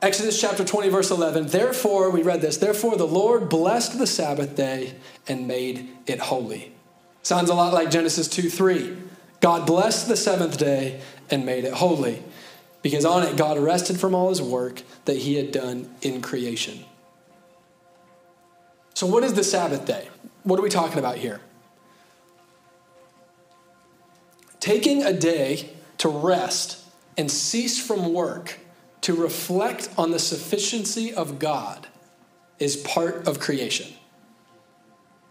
Exodus 0.03 0.41
chapter 0.41 0.65
20, 0.65 0.89
verse 0.89 1.13
11. 1.13 1.47
Therefore, 1.47 2.11
we 2.11 2.25
read 2.25 2.41
this, 2.41 2.57
therefore 2.57 2.97
the 2.97 3.07
Lord 3.07 3.49
blessed 3.49 3.97
the 3.97 4.09
Sabbath 4.09 4.57
day 4.57 4.97
and 5.29 5.47
made 5.47 5.89
it 6.09 6.19
holy. 6.19 6.73
Sounds 7.23 7.51
a 7.51 7.55
lot 7.55 7.73
like 7.73 7.93
Genesis 7.93 8.27
2 8.27 8.51
3. 8.51 8.97
God 9.39 9.65
blessed 9.65 10.09
the 10.09 10.17
seventh 10.17 10.59
day 10.59 11.01
and 11.31 11.47
made 11.47 11.63
it 11.63 11.75
holy, 11.75 12.25
because 12.83 13.05
on 13.05 13.23
it 13.23 13.37
God 13.37 13.61
rested 13.61 14.01
from 14.01 14.13
all 14.13 14.31
his 14.31 14.43
work 14.43 14.83
that 15.05 15.19
he 15.19 15.37
had 15.37 15.53
done 15.53 15.89
in 16.03 16.21
creation. 16.21 16.85
So, 18.95 19.07
what 19.07 19.25
is 19.25 19.35
the 19.35 19.45
Sabbath 19.45 19.85
day? 19.85 20.09
What 20.45 20.59
are 20.59 20.63
we 20.63 20.69
talking 20.69 20.99
about 20.99 21.17
here? 21.17 21.41
Taking 24.61 25.03
a 25.03 25.13
day 25.13 25.71
to 25.99 26.09
rest 26.09 26.85
and 27.17 27.31
cease 27.31 27.85
from 27.85 28.13
work 28.13 28.59
to 29.03 29.15
reflect 29.15 29.89
on 29.99 30.11
the 30.13 30.19
sufficiency 30.19 31.13
of 31.13 31.39
God 31.39 31.89
is 32.59 32.77
part 32.77 33.27
of 33.27 33.41
creation. 33.41 33.93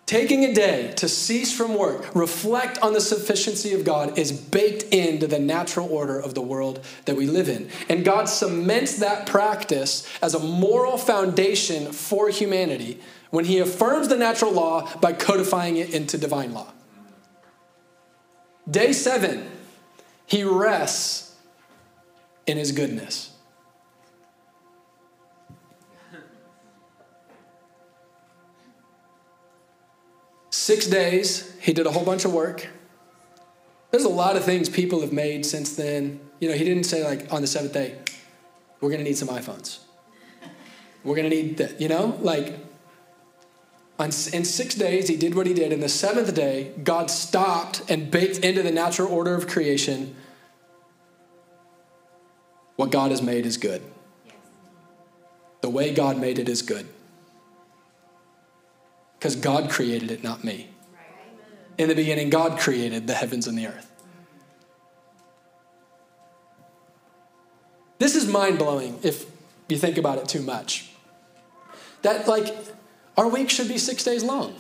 Taking 0.06 0.44
a 0.44 0.54
day 0.54 0.94
to 0.98 1.08
cease 1.08 1.56
from 1.56 1.76
work, 1.76 2.14
reflect 2.14 2.78
on 2.80 2.92
the 2.92 3.00
sufficiency 3.00 3.74
of 3.74 3.86
God, 3.86 4.18
is 4.20 4.34
baked 4.34 4.84
into 4.94 5.26
the 5.26 5.40
natural 5.40 5.88
order 5.88 6.20
of 6.20 6.34
the 6.34 6.42
world 6.42 6.84
that 7.06 7.16
we 7.16 7.28
live 7.28 7.48
in. 7.48 7.70
And 7.88 8.04
God 8.04 8.26
cements 8.26 8.98
that 8.98 9.26
practice 9.26 10.06
as 10.22 10.34
a 10.34 10.40
moral 10.40 10.98
foundation 10.98 11.94
for 11.94 12.28
humanity 12.28 13.00
when 13.32 13.46
He 13.46 13.58
affirms 13.60 14.08
the 14.08 14.18
natural 14.18 14.52
law 14.52 14.88
by 14.98 15.14
codifying 15.14 15.78
it 15.78 15.94
into 15.94 16.18
divine 16.18 16.54
law. 16.54 16.72
Day 18.70 18.94
seven, 18.94 19.50
He 20.26 20.44
rests 20.44 21.36
in 22.46 22.58
His 22.58 22.72
goodness. 22.72 23.32
Six 30.52 30.86
days, 30.86 31.54
he 31.60 31.74
did 31.74 31.88
a 31.88 31.92
whole 31.92 32.06
bunch 32.06 32.24
of 32.24 32.32
work. 32.34 32.68
There's 33.90 34.04
a 34.04 34.10
lot 34.10 34.38
of 34.38 34.46
things 34.46 34.70
people 34.70 35.02
have 35.02 35.12
made 35.12 35.46
since 35.46 35.76
then. 35.76 36.22
You 36.40 36.50
know, 36.50 36.56
he 36.56 36.64
didn't 36.64 36.84
say, 36.84 37.04
like, 37.04 37.34
on 37.34 37.42
the 37.42 37.48
seventh 37.48 37.74
day, 37.74 37.98
we're 38.80 38.90
going 38.90 39.00
to 39.00 39.04
need 39.04 39.18
some 39.18 39.28
iPhones. 39.28 39.80
We're 41.04 41.16
going 41.16 41.30
to 41.30 41.36
need 41.36 41.58
that. 41.58 41.82
You 41.82 41.90
know, 41.90 42.18
like, 42.22 42.60
in 44.06 44.46
six 44.46 44.76
days, 44.76 45.08
he 45.08 45.16
did 45.16 45.36
what 45.36 45.46
he 45.48 45.54
did. 45.54 45.72
In 45.72 45.80
the 45.80 45.90
seventh 45.90 46.34
day, 46.34 46.72
God 46.84 47.12
stopped 47.12 47.84
and 47.90 48.10
baked 48.10 48.40
into 48.40 48.64
the 48.64 48.72
natural 48.72 49.12
order 49.12 49.36
of 49.36 49.48
creation 49.48 50.16
what 52.78 52.90
God 52.90 53.12
has 53.12 53.22
made 53.22 53.46
is 53.46 53.58
good. 53.58 53.84
The 55.62 55.70
way 55.70 55.94
God 55.94 56.18
made 56.18 56.40
it 56.40 56.50
is 56.50 56.64
good. 56.64 56.88
Because 59.20 59.36
God 59.36 59.70
created 59.70 60.10
it, 60.10 60.24
not 60.24 60.44
me. 60.44 60.70
In 61.78 61.90
the 61.90 61.96
beginning, 61.96 62.32
God 62.32 62.60
created 62.60 63.06
the 63.06 63.14
heavens 63.14 63.46
and 63.46 63.56
the 63.56 63.68
earth. 63.68 63.92
This 68.00 68.16
is 68.16 68.28
mind 68.28 68.58
blowing 68.58 69.00
if 69.04 69.28
you 69.70 69.78
think 69.78 70.00
about 70.00 70.18
it 70.18 70.28
too 70.28 70.42
much. 70.42 70.90
That, 72.02 72.28
like, 72.28 72.48
our 73.18 73.28
week 73.28 73.50
should 73.50 73.68
be 73.68 73.78
six 73.78 74.04
days 74.04 74.24
long. 74.24 74.56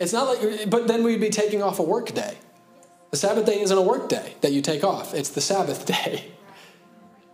It's 0.00 0.12
not 0.12 0.26
like, 0.26 0.68
but 0.68 0.88
then 0.88 1.04
we'd 1.04 1.20
be 1.20 1.30
taking 1.30 1.62
off 1.62 1.78
a 1.78 1.82
work 1.82 2.12
day. 2.12 2.36
The 3.10 3.16
Sabbath 3.16 3.46
day 3.46 3.60
isn't 3.60 3.76
a 3.76 3.82
work 3.82 4.08
day 4.08 4.34
that 4.40 4.52
you 4.52 4.62
take 4.62 4.82
off, 4.82 5.14
it's 5.14 5.30
the 5.30 5.40
Sabbath 5.40 5.86
day. 6.04 6.32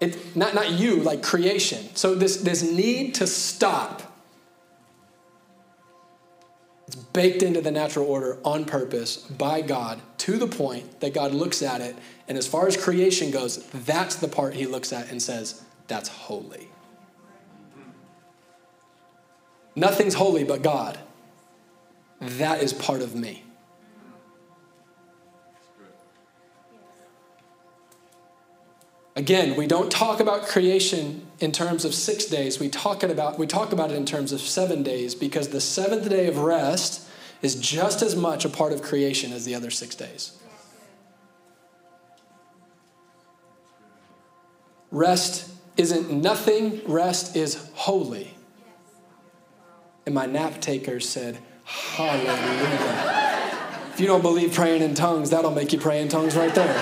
It, 0.00 0.36
not, 0.36 0.54
not 0.54 0.72
you, 0.72 0.96
like 0.96 1.24
creation. 1.24 1.96
So, 1.96 2.14
this, 2.14 2.36
this 2.36 2.62
need 2.62 3.16
to 3.16 3.26
stop 3.26 4.08
it's 6.88 6.96
baked 6.96 7.42
into 7.42 7.60
the 7.60 7.70
natural 7.70 8.06
order 8.06 8.38
on 8.46 8.64
purpose 8.64 9.18
by 9.18 9.60
God 9.60 10.00
to 10.18 10.38
the 10.38 10.46
point 10.46 11.00
that 11.00 11.12
God 11.12 11.34
looks 11.34 11.60
at 11.60 11.82
it. 11.82 11.94
And 12.26 12.38
as 12.38 12.46
far 12.46 12.66
as 12.66 12.78
creation 12.78 13.30
goes, 13.30 13.62
that's 13.66 14.16
the 14.16 14.26
part 14.26 14.54
he 14.54 14.64
looks 14.64 14.90
at 14.90 15.10
and 15.10 15.22
says, 15.22 15.62
that's 15.86 16.08
holy. 16.08 16.67
Nothing's 19.78 20.14
holy 20.14 20.42
but 20.42 20.62
God. 20.62 20.98
That 22.20 22.62
is 22.62 22.72
part 22.72 23.00
of 23.00 23.14
me. 23.14 23.44
Again, 29.14 29.56
we 29.56 29.66
don't 29.66 29.90
talk 29.90 30.20
about 30.20 30.42
creation 30.46 31.26
in 31.38 31.52
terms 31.52 31.84
of 31.84 31.94
six 31.94 32.24
days. 32.24 32.58
We 32.58 32.68
talk, 32.68 33.02
about, 33.02 33.38
we 33.38 33.46
talk 33.46 33.72
about 33.72 33.90
it 33.90 33.96
in 33.96 34.04
terms 34.04 34.32
of 34.32 34.40
seven 34.40 34.82
days 34.82 35.14
because 35.14 35.48
the 35.48 35.60
seventh 35.60 36.08
day 36.08 36.26
of 36.26 36.38
rest 36.38 37.08
is 37.40 37.54
just 37.54 38.02
as 38.02 38.16
much 38.16 38.44
a 38.44 38.48
part 38.48 38.72
of 38.72 38.82
creation 38.82 39.32
as 39.32 39.44
the 39.44 39.54
other 39.54 39.70
six 39.70 39.94
days. 39.94 40.36
Rest 44.90 45.50
isn't 45.76 46.10
nothing, 46.10 46.80
rest 46.86 47.36
is 47.36 47.70
holy. 47.74 48.37
And 50.08 50.14
my 50.14 50.24
nap 50.24 50.62
taker 50.62 51.00
said, 51.00 51.36
Hallelujah. 51.64 52.32
if 53.92 54.00
you 54.00 54.06
don't 54.06 54.22
believe 54.22 54.54
praying 54.54 54.80
in 54.80 54.94
tongues, 54.94 55.28
that'll 55.28 55.50
make 55.50 55.70
you 55.70 55.78
pray 55.78 56.00
in 56.00 56.08
tongues 56.08 56.34
right 56.34 56.54
there. 56.54 56.74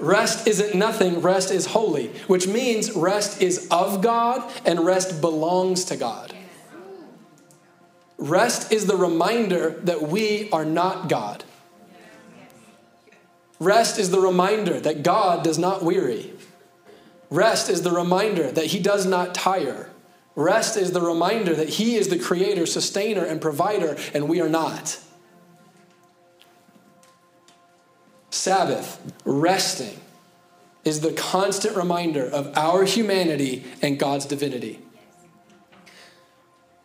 Rest 0.00 0.48
isn't 0.48 0.74
nothing, 0.74 1.20
rest 1.20 1.52
is 1.52 1.66
holy, 1.66 2.08
which 2.26 2.48
means 2.48 2.90
rest 2.96 3.40
is 3.40 3.68
of 3.70 4.02
God 4.02 4.42
and 4.64 4.84
rest 4.84 5.20
belongs 5.20 5.84
to 5.84 5.96
God. 5.96 6.34
Rest 8.18 8.72
is 8.72 8.86
the 8.86 8.96
reminder 8.96 9.78
that 9.84 10.02
we 10.02 10.50
are 10.50 10.64
not 10.64 11.08
God. 11.08 11.44
Rest 13.60 14.00
is 14.00 14.10
the 14.10 14.18
reminder 14.18 14.80
that 14.80 15.04
God 15.04 15.44
does 15.44 15.60
not 15.60 15.84
weary. 15.84 16.32
Rest 17.30 17.68
is 17.68 17.82
the 17.82 17.90
reminder 17.90 18.50
that 18.50 18.66
He 18.66 18.78
does 18.78 19.06
not 19.06 19.34
tire. 19.34 19.90
Rest 20.34 20.76
is 20.76 20.92
the 20.92 21.00
reminder 21.00 21.54
that 21.54 21.70
He 21.70 21.96
is 21.96 22.08
the 22.08 22.18
creator, 22.18 22.66
sustainer, 22.66 23.24
and 23.24 23.40
provider, 23.40 23.96
and 24.14 24.28
we 24.28 24.40
are 24.40 24.48
not. 24.48 24.98
Sabbath, 28.30 29.00
resting, 29.24 29.98
is 30.84 31.00
the 31.00 31.12
constant 31.12 31.76
reminder 31.76 32.24
of 32.24 32.56
our 32.56 32.84
humanity 32.84 33.64
and 33.82 33.98
God's 33.98 34.26
divinity. 34.26 34.80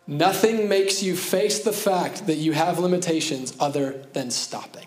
Nothing 0.06 0.68
makes 0.68 1.02
you 1.02 1.14
face 1.14 1.60
the 1.62 1.72
fact 1.72 2.26
that 2.26 2.36
you 2.36 2.52
have 2.52 2.80
limitations 2.80 3.54
other 3.60 4.04
than 4.12 4.30
stopping. 4.30 4.86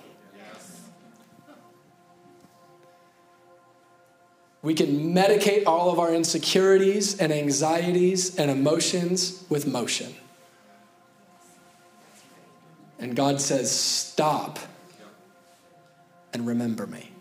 We 4.66 4.74
can 4.74 5.14
medicate 5.14 5.68
all 5.68 5.92
of 5.92 6.00
our 6.00 6.12
insecurities 6.12 7.20
and 7.20 7.32
anxieties 7.32 8.36
and 8.36 8.50
emotions 8.50 9.46
with 9.48 9.68
motion. 9.68 10.16
And 12.98 13.16
God 13.16 13.40
says, 13.40 13.70
Stop 13.70 14.58
and 16.34 16.48
remember 16.48 16.88
me. 16.88 17.12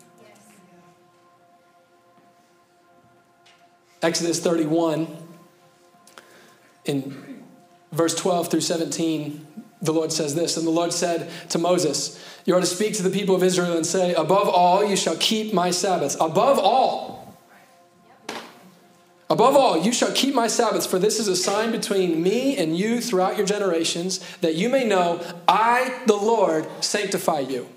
Exodus 4.01 4.39
31, 4.39 5.07
in 6.85 7.43
verse 7.91 8.15
12 8.15 8.49
through 8.49 8.61
17, 8.61 9.45
the 9.83 9.93
Lord 9.93 10.11
says 10.11 10.33
this 10.33 10.57
And 10.57 10.65
the 10.65 10.71
Lord 10.71 10.91
said 10.91 11.29
to 11.51 11.59
Moses, 11.59 12.19
You 12.45 12.55
are 12.55 12.59
to 12.59 12.65
speak 12.65 12.95
to 12.95 13.03
the 13.03 13.11
people 13.11 13.35
of 13.35 13.43
Israel 13.43 13.77
and 13.77 13.85
say, 13.85 14.15
Above 14.15 14.49
all, 14.49 14.83
you 14.83 14.95
shall 14.95 15.17
keep 15.17 15.53
my 15.53 15.69
Sabbaths. 15.69 16.15
Above 16.19 16.57
all. 16.57 17.24
Above 19.35 19.57
all, 19.57 19.77
you 19.77 19.91
shall 19.91 20.13
keep 20.13 20.33
my 20.33 20.47
Sabbaths, 20.47 20.85
for 20.85 20.97
this 20.97 21.19
is 21.19 21.27
a 21.27 21.35
sign 21.35 21.69
between 21.69 22.23
me 22.23 22.55
and 22.55 22.77
you 22.77 23.01
throughout 23.01 23.35
your 23.35 23.45
generations, 23.45 24.21
that 24.39 24.55
you 24.55 24.69
may 24.69 24.85
know 24.85 25.21
I, 25.45 25.99
the 26.05 26.15
Lord, 26.15 26.65
sanctify 26.81 27.39
you. 27.41 27.67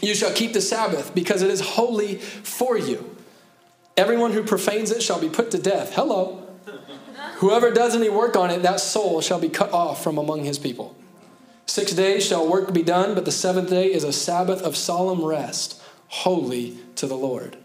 You 0.00 0.16
shall 0.16 0.32
keep 0.32 0.52
the 0.52 0.60
Sabbath, 0.60 1.14
because 1.14 1.42
it 1.42 1.50
is 1.52 1.60
holy 1.60 2.16
for 2.16 2.76
you. 2.76 3.14
Everyone 3.96 4.32
who 4.32 4.42
profanes 4.42 4.90
it 4.90 5.00
shall 5.00 5.20
be 5.20 5.28
put 5.28 5.52
to 5.52 5.58
death. 5.58 5.92
Hello. 5.94 6.44
Whoever 7.36 7.70
does 7.70 7.94
any 7.94 8.08
work 8.08 8.34
on 8.34 8.50
it, 8.50 8.62
that 8.62 8.80
soul 8.80 9.20
shall 9.20 9.38
be 9.38 9.48
cut 9.48 9.72
off 9.72 10.02
from 10.02 10.18
among 10.18 10.42
his 10.42 10.58
people. 10.58 10.96
Six 11.66 11.92
days 11.92 12.26
shall 12.26 12.50
work 12.50 12.72
be 12.72 12.82
done, 12.82 13.14
but 13.14 13.26
the 13.26 13.30
seventh 13.30 13.70
day 13.70 13.92
is 13.92 14.02
a 14.02 14.12
Sabbath 14.12 14.60
of 14.62 14.76
solemn 14.76 15.24
rest, 15.24 15.80
holy 16.08 16.78
to 16.96 17.06
the 17.06 17.14
Lord. 17.14 17.58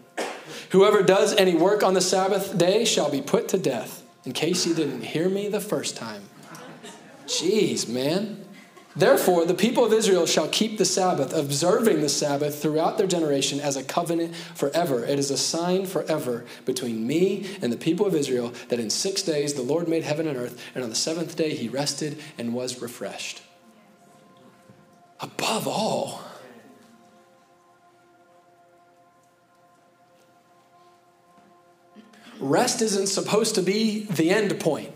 Whoever 0.70 1.02
does 1.02 1.34
any 1.34 1.54
work 1.54 1.82
on 1.82 1.94
the 1.94 2.00
Sabbath 2.00 2.56
day 2.56 2.84
shall 2.84 3.10
be 3.10 3.22
put 3.22 3.48
to 3.48 3.58
death. 3.58 4.04
In 4.24 4.32
case 4.32 4.66
you 4.66 4.74
didn't 4.74 5.02
hear 5.02 5.28
me 5.28 5.48
the 5.48 5.60
first 5.60 5.96
time. 5.96 6.22
Jeez, 7.26 7.88
man. 7.88 8.44
Therefore, 8.96 9.44
the 9.44 9.54
people 9.54 9.84
of 9.84 9.92
Israel 9.92 10.26
shall 10.26 10.48
keep 10.48 10.76
the 10.76 10.84
Sabbath, 10.84 11.32
observing 11.32 12.00
the 12.00 12.08
Sabbath 12.08 12.60
throughout 12.60 12.98
their 12.98 13.06
generation 13.06 13.60
as 13.60 13.76
a 13.76 13.84
covenant 13.84 14.34
forever. 14.56 15.04
It 15.04 15.20
is 15.20 15.30
a 15.30 15.36
sign 15.36 15.86
forever 15.86 16.44
between 16.64 17.06
me 17.06 17.46
and 17.62 17.72
the 17.72 17.76
people 17.76 18.06
of 18.06 18.14
Israel 18.14 18.52
that 18.70 18.80
in 18.80 18.90
six 18.90 19.22
days 19.22 19.54
the 19.54 19.62
Lord 19.62 19.86
made 19.86 20.02
heaven 20.02 20.26
and 20.26 20.36
earth, 20.36 20.60
and 20.74 20.82
on 20.82 20.90
the 20.90 20.96
seventh 20.96 21.36
day 21.36 21.54
he 21.54 21.68
rested 21.68 22.18
and 22.36 22.54
was 22.54 22.82
refreshed. 22.82 23.40
Above 25.20 25.68
all, 25.68 26.22
rest 32.40 32.82
isn't 32.82 33.08
supposed 33.08 33.54
to 33.56 33.62
be 33.62 34.04
the 34.04 34.30
end 34.30 34.58
point, 34.60 34.92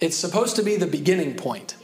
it's 0.00 0.16
supposed 0.16 0.56
to 0.56 0.62
be 0.62 0.76
the 0.76 0.86
beginning 0.86 1.34
point. 1.34 1.76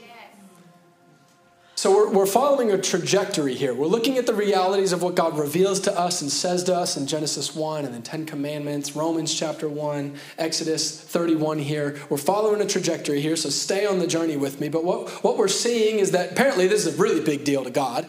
So 1.76 1.94
we're, 1.94 2.08
we're 2.08 2.26
following 2.26 2.70
a 2.70 2.78
trajectory 2.78 3.54
here. 3.54 3.74
We're 3.74 3.88
looking 3.88 4.16
at 4.16 4.26
the 4.26 4.32
realities 4.32 4.92
of 4.92 5.02
what 5.02 5.16
God 5.16 5.36
reveals 5.38 5.80
to 5.80 5.98
us 5.98 6.22
and 6.22 6.30
says 6.30 6.64
to 6.64 6.74
us 6.74 6.96
in 6.96 7.06
Genesis 7.06 7.54
1 7.54 7.84
and 7.84 7.92
the 7.92 8.00
Ten 8.00 8.24
Commandments, 8.24 8.96
Romans 8.96 9.34
chapter 9.34 9.68
1, 9.68 10.14
Exodus 10.38 10.98
31 10.98 11.58
here. 11.58 12.00
We're 12.08 12.16
following 12.16 12.62
a 12.62 12.66
trajectory 12.66 13.20
here, 13.20 13.36
so 13.36 13.50
stay 13.50 13.84
on 13.84 13.98
the 13.98 14.06
journey 14.06 14.38
with 14.38 14.60
me. 14.60 14.70
But 14.70 14.84
what, 14.84 15.10
what 15.24 15.36
we're 15.36 15.46
seeing 15.48 15.98
is 15.98 16.12
that 16.12 16.32
apparently 16.32 16.68
this 16.68 16.86
is 16.86 16.98
a 16.98 17.02
really 17.02 17.20
big 17.20 17.44
deal 17.44 17.64
to 17.64 17.70
God, 17.70 18.06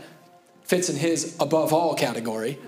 fits 0.64 0.88
in 0.88 0.96
his 0.96 1.36
above 1.40 1.74
all 1.74 1.96
category. 1.96 2.60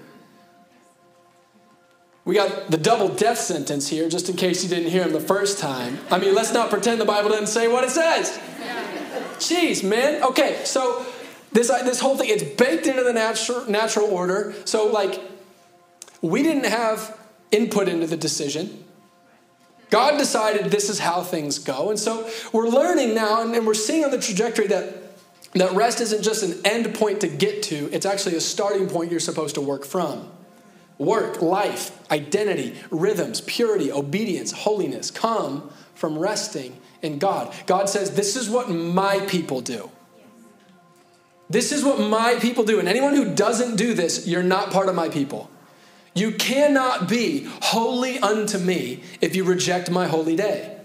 We 2.27 2.35
got 2.35 2.69
the 2.69 2.77
double 2.77 3.07
death 3.07 3.37
sentence 3.37 3.87
here, 3.87 4.09
just 4.09 4.27
in 4.27 4.35
case 4.35 4.61
you 4.61 4.67
didn't 4.67 4.89
hear 4.89 5.03
him 5.03 5.13
the 5.13 5.19
first 5.21 5.59
time. 5.59 5.97
I 6.11 6.19
mean, 6.19 6.35
let's 6.35 6.51
not 6.51 6.69
pretend 6.69 6.99
the 6.99 7.05
Bible 7.05 7.29
doesn't 7.29 7.47
say 7.47 7.69
what 7.69 7.85
it 7.85 7.89
says. 7.89 8.37
Jeez, 9.37 9.81
man. 9.81 10.21
Okay, 10.21 10.59
so 10.65 11.05
this, 11.53 11.69
uh, 11.69 11.83
this 11.83 12.01
whole 12.01 12.17
thing, 12.17 12.27
it's 12.27 12.43
baked 12.43 12.85
into 12.85 13.05
the 13.05 13.13
natural, 13.13 13.69
natural 13.69 14.07
order. 14.07 14.53
So, 14.65 14.87
like, 14.87 15.21
we 16.21 16.43
didn't 16.43 16.65
have 16.65 17.17
input 17.51 17.87
into 17.87 18.07
the 18.07 18.17
decision. 18.17 18.83
God 19.89 20.17
decided 20.17 20.69
this 20.69 20.89
is 20.89 20.99
how 20.99 21.21
things 21.21 21.59
go. 21.59 21.91
And 21.91 21.97
so 21.97 22.29
we're 22.51 22.67
learning 22.67 23.15
now, 23.15 23.41
and 23.41 23.65
we're 23.65 23.73
seeing 23.73 24.03
on 24.03 24.11
the 24.11 24.19
trajectory 24.19 24.67
that, 24.67 25.17
that 25.53 25.71
rest 25.71 26.01
isn't 26.01 26.23
just 26.23 26.43
an 26.43 26.59
end 26.65 26.93
point 26.93 27.21
to 27.21 27.29
get 27.29 27.63
to, 27.63 27.89
it's 27.93 28.05
actually 28.05 28.35
a 28.35 28.41
starting 28.41 28.89
point 28.89 29.11
you're 29.11 29.21
supposed 29.21 29.55
to 29.55 29.61
work 29.61 29.85
from. 29.85 30.29
Work, 30.97 31.41
life, 31.41 31.97
identity, 32.11 32.75
rhythms, 32.89 33.41
purity, 33.41 33.91
obedience, 33.91 34.51
holiness 34.51 35.11
come 35.11 35.69
from 35.93 36.17
resting 36.17 36.79
in 37.01 37.19
God. 37.19 37.53
God 37.65 37.89
says, 37.89 38.15
This 38.15 38.35
is 38.35 38.49
what 38.49 38.69
my 38.69 39.19
people 39.27 39.61
do. 39.61 39.91
This 41.49 41.71
is 41.71 41.83
what 41.83 41.99
my 41.99 42.35
people 42.39 42.63
do. 42.63 42.79
And 42.79 42.89
anyone 42.89 43.15
who 43.15 43.33
doesn't 43.33 43.75
do 43.75 43.93
this, 43.93 44.27
you're 44.27 44.43
not 44.43 44.71
part 44.71 44.89
of 44.89 44.95
my 44.95 45.07
people. 45.09 45.49
You 46.13 46.31
cannot 46.31 47.07
be 47.07 47.47
holy 47.61 48.17
unto 48.19 48.57
me 48.57 49.03
if 49.21 49.35
you 49.35 49.43
reject 49.43 49.89
my 49.91 50.07
holy 50.07 50.35
day. 50.35 50.76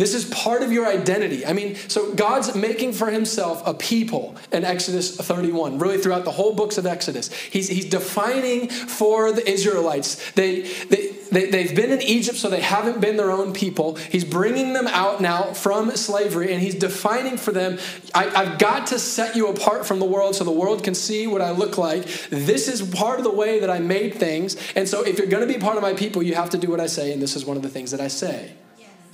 This 0.00 0.14
is 0.14 0.24
part 0.24 0.62
of 0.62 0.72
your 0.72 0.86
identity. 0.86 1.44
I 1.44 1.52
mean, 1.52 1.74
so 1.74 2.14
God's 2.14 2.54
making 2.54 2.94
for 2.94 3.10
himself 3.10 3.62
a 3.66 3.74
people 3.74 4.34
in 4.50 4.64
Exodus 4.64 5.14
31, 5.14 5.78
really 5.78 5.98
throughout 5.98 6.24
the 6.24 6.30
whole 6.30 6.54
books 6.54 6.78
of 6.78 6.86
Exodus. 6.86 7.30
He's, 7.30 7.68
he's 7.68 7.84
defining 7.84 8.70
for 8.70 9.30
the 9.30 9.46
Israelites. 9.46 10.32
They, 10.32 10.62
they, 10.62 11.10
they, 11.30 11.50
they've 11.50 11.76
been 11.76 11.90
in 11.90 12.00
Egypt, 12.00 12.38
so 12.38 12.48
they 12.48 12.62
haven't 12.62 13.02
been 13.02 13.18
their 13.18 13.30
own 13.30 13.52
people. 13.52 13.96
He's 13.96 14.24
bringing 14.24 14.72
them 14.72 14.86
out 14.86 15.20
now 15.20 15.52
from 15.52 15.90
slavery, 15.90 16.50
and 16.50 16.62
he's 16.62 16.76
defining 16.76 17.36
for 17.36 17.52
them 17.52 17.78
I, 18.14 18.30
I've 18.30 18.58
got 18.58 18.86
to 18.88 18.98
set 18.98 19.36
you 19.36 19.48
apart 19.48 19.84
from 19.84 19.98
the 19.98 20.06
world 20.06 20.34
so 20.34 20.44
the 20.44 20.50
world 20.50 20.82
can 20.82 20.94
see 20.94 21.26
what 21.26 21.42
I 21.42 21.50
look 21.50 21.76
like. 21.76 22.06
This 22.30 22.68
is 22.68 22.80
part 22.82 23.18
of 23.18 23.24
the 23.24 23.30
way 23.30 23.60
that 23.60 23.68
I 23.68 23.80
made 23.80 24.14
things. 24.14 24.56
And 24.74 24.88
so 24.88 25.02
if 25.02 25.18
you're 25.18 25.26
going 25.26 25.46
to 25.46 25.52
be 25.52 25.60
part 25.60 25.76
of 25.76 25.82
my 25.82 25.92
people, 25.92 26.22
you 26.22 26.36
have 26.36 26.48
to 26.50 26.58
do 26.58 26.70
what 26.70 26.80
I 26.80 26.86
say, 26.86 27.12
and 27.12 27.20
this 27.20 27.36
is 27.36 27.44
one 27.44 27.58
of 27.58 27.62
the 27.62 27.68
things 27.68 27.90
that 27.90 28.00
I 28.00 28.08
say. 28.08 28.52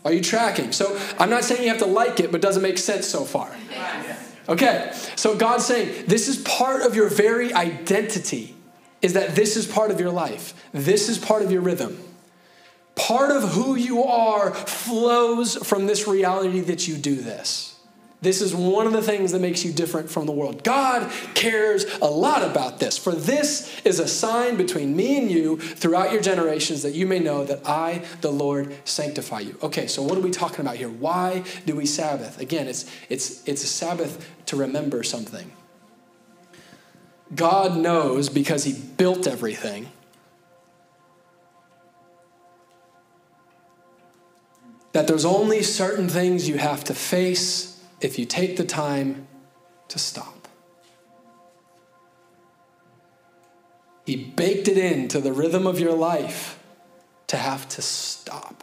Are 0.06 0.12
you 0.12 0.20
tracking? 0.20 0.70
So 0.70 0.96
I'm 1.18 1.30
not 1.30 1.42
saying 1.42 1.64
you 1.64 1.68
have 1.68 1.80
to 1.80 1.86
like 1.86 2.20
it, 2.20 2.30
but 2.30 2.40
does 2.40 2.56
it 2.56 2.60
make 2.60 2.78
sense 2.78 3.08
so 3.08 3.24
far? 3.24 3.50
Okay, 4.48 4.92
so 5.16 5.36
God's 5.36 5.66
saying 5.66 6.06
this 6.06 6.28
is 6.28 6.38
part 6.42 6.82
of 6.82 6.94
your 6.94 7.08
very 7.08 7.52
identity, 7.52 8.54
is 9.02 9.14
that 9.14 9.34
this 9.34 9.56
is 9.56 9.66
part 9.66 9.90
of 9.90 9.98
your 9.98 10.12
life, 10.12 10.54
this 10.70 11.08
is 11.08 11.18
part 11.18 11.42
of 11.42 11.50
your 11.50 11.60
rhythm. 11.60 11.98
Part 12.94 13.30
of 13.32 13.50
who 13.50 13.74
you 13.74 14.04
are 14.04 14.54
flows 14.54 15.56
from 15.56 15.86
this 15.86 16.06
reality 16.06 16.60
that 16.60 16.86
you 16.86 16.96
do 16.96 17.16
this. 17.16 17.75
This 18.26 18.42
is 18.42 18.56
one 18.56 18.88
of 18.88 18.92
the 18.92 19.02
things 19.02 19.30
that 19.30 19.40
makes 19.40 19.64
you 19.64 19.70
different 19.70 20.10
from 20.10 20.26
the 20.26 20.32
world. 20.32 20.64
God 20.64 21.12
cares 21.34 21.84
a 22.02 22.06
lot 22.06 22.42
about 22.42 22.80
this. 22.80 22.98
For 22.98 23.12
this 23.12 23.80
is 23.84 24.00
a 24.00 24.08
sign 24.08 24.56
between 24.56 24.96
me 24.96 25.16
and 25.16 25.30
you 25.30 25.58
throughout 25.58 26.10
your 26.10 26.20
generations 26.20 26.82
that 26.82 26.92
you 26.92 27.06
may 27.06 27.20
know 27.20 27.44
that 27.44 27.64
I, 27.64 28.04
the 28.22 28.32
Lord, 28.32 28.74
sanctify 28.84 29.38
you. 29.40 29.56
Okay, 29.62 29.86
so 29.86 30.02
what 30.02 30.18
are 30.18 30.22
we 30.22 30.32
talking 30.32 30.62
about 30.62 30.74
here? 30.74 30.88
Why 30.88 31.44
do 31.66 31.76
we 31.76 31.86
Sabbath? 31.86 32.40
Again, 32.40 32.66
it's, 32.66 32.90
it's, 33.08 33.46
it's 33.46 33.62
a 33.62 33.68
Sabbath 33.68 34.28
to 34.46 34.56
remember 34.56 35.04
something. 35.04 35.52
God 37.32 37.76
knows 37.76 38.28
because 38.28 38.64
He 38.64 38.72
built 38.72 39.28
everything. 39.28 39.86
That 44.94 45.06
there's 45.06 45.24
only 45.24 45.62
certain 45.62 46.08
things 46.08 46.48
you 46.48 46.58
have 46.58 46.82
to 46.82 46.94
face 46.94 47.75
if 48.00 48.18
you 48.18 48.26
take 48.26 48.56
the 48.56 48.64
time 48.64 49.26
to 49.88 49.98
stop. 49.98 50.48
He 54.04 54.16
baked 54.16 54.68
it 54.68 54.78
into 54.78 55.20
the 55.20 55.32
rhythm 55.32 55.66
of 55.66 55.80
your 55.80 55.94
life 55.94 56.58
to 57.26 57.36
have 57.36 57.68
to 57.70 57.82
stop. 57.82 58.62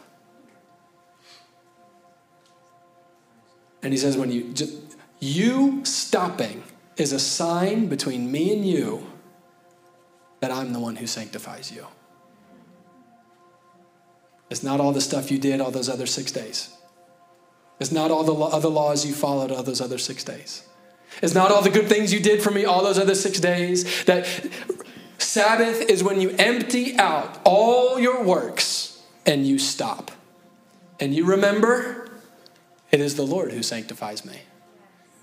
And 3.82 3.92
he 3.92 3.98
says, 3.98 4.16
when 4.16 4.32
you 4.32 4.54
you 5.20 5.84
stopping 5.84 6.62
is 6.96 7.12
a 7.12 7.18
sign 7.18 7.86
between 7.86 8.32
me 8.32 8.52
and 8.52 8.66
you 8.66 9.10
that 10.40 10.50
I'm 10.50 10.72
the 10.72 10.80
one 10.80 10.96
who 10.96 11.06
sanctifies 11.06 11.70
you. 11.72 11.86
It's 14.50 14.62
not 14.62 14.80
all 14.80 14.92
the 14.92 15.00
stuff 15.00 15.30
you 15.30 15.38
did 15.38 15.60
all 15.60 15.70
those 15.70 15.88
other 15.88 16.06
six 16.06 16.32
days. 16.32 16.74
It's 17.80 17.92
not 17.92 18.10
all 18.10 18.24
the 18.24 18.34
other 18.34 18.68
laws 18.68 19.04
you 19.04 19.12
followed 19.14 19.50
all 19.50 19.62
those 19.62 19.80
other 19.80 19.98
six 19.98 20.24
days. 20.24 20.66
It's 21.22 21.34
not 21.34 21.50
all 21.50 21.62
the 21.62 21.70
good 21.70 21.88
things 21.88 22.12
you 22.12 22.20
did 22.20 22.42
for 22.42 22.50
me 22.50 22.64
all 22.64 22.82
those 22.82 22.98
other 22.98 23.14
six 23.14 23.40
days. 23.40 24.04
That 24.04 24.26
Sabbath 25.18 25.88
is 25.90 26.02
when 26.02 26.20
you 26.20 26.30
empty 26.38 26.96
out 26.98 27.40
all 27.44 27.98
your 27.98 28.22
works 28.22 29.02
and 29.26 29.46
you 29.46 29.58
stop. 29.58 30.10
And 31.00 31.14
you 31.14 31.24
remember, 31.24 32.08
it 32.90 33.00
is 33.00 33.16
the 33.16 33.26
Lord 33.26 33.52
who 33.52 33.62
sanctifies 33.62 34.24
me. 34.24 34.40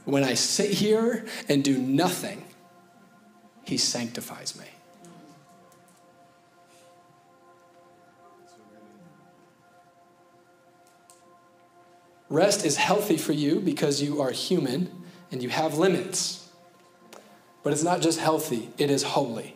When 0.05 0.23
I 0.23 0.33
sit 0.33 0.71
here 0.71 1.25
and 1.47 1.63
do 1.63 1.77
nothing, 1.77 2.43
He 3.65 3.77
sanctifies 3.77 4.57
me. 4.57 4.65
Rest 12.31 12.65
is 12.65 12.77
healthy 12.77 13.17
for 13.17 13.33
you 13.33 13.59
because 13.59 14.01
you 14.01 14.21
are 14.21 14.31
human 14.31 14.89
and 15.33 15.43
you 15.43 15.49
have 15.49 15.77
limits. 15.77 16.49
But 17.61 17.73
it's 17.73 17.83
not 17.83 17.99
just 17.99 18.21
healthy, 18.21 18.69
it 18.77 18.89
is 18.89 19.03
holy. 19.03 19.53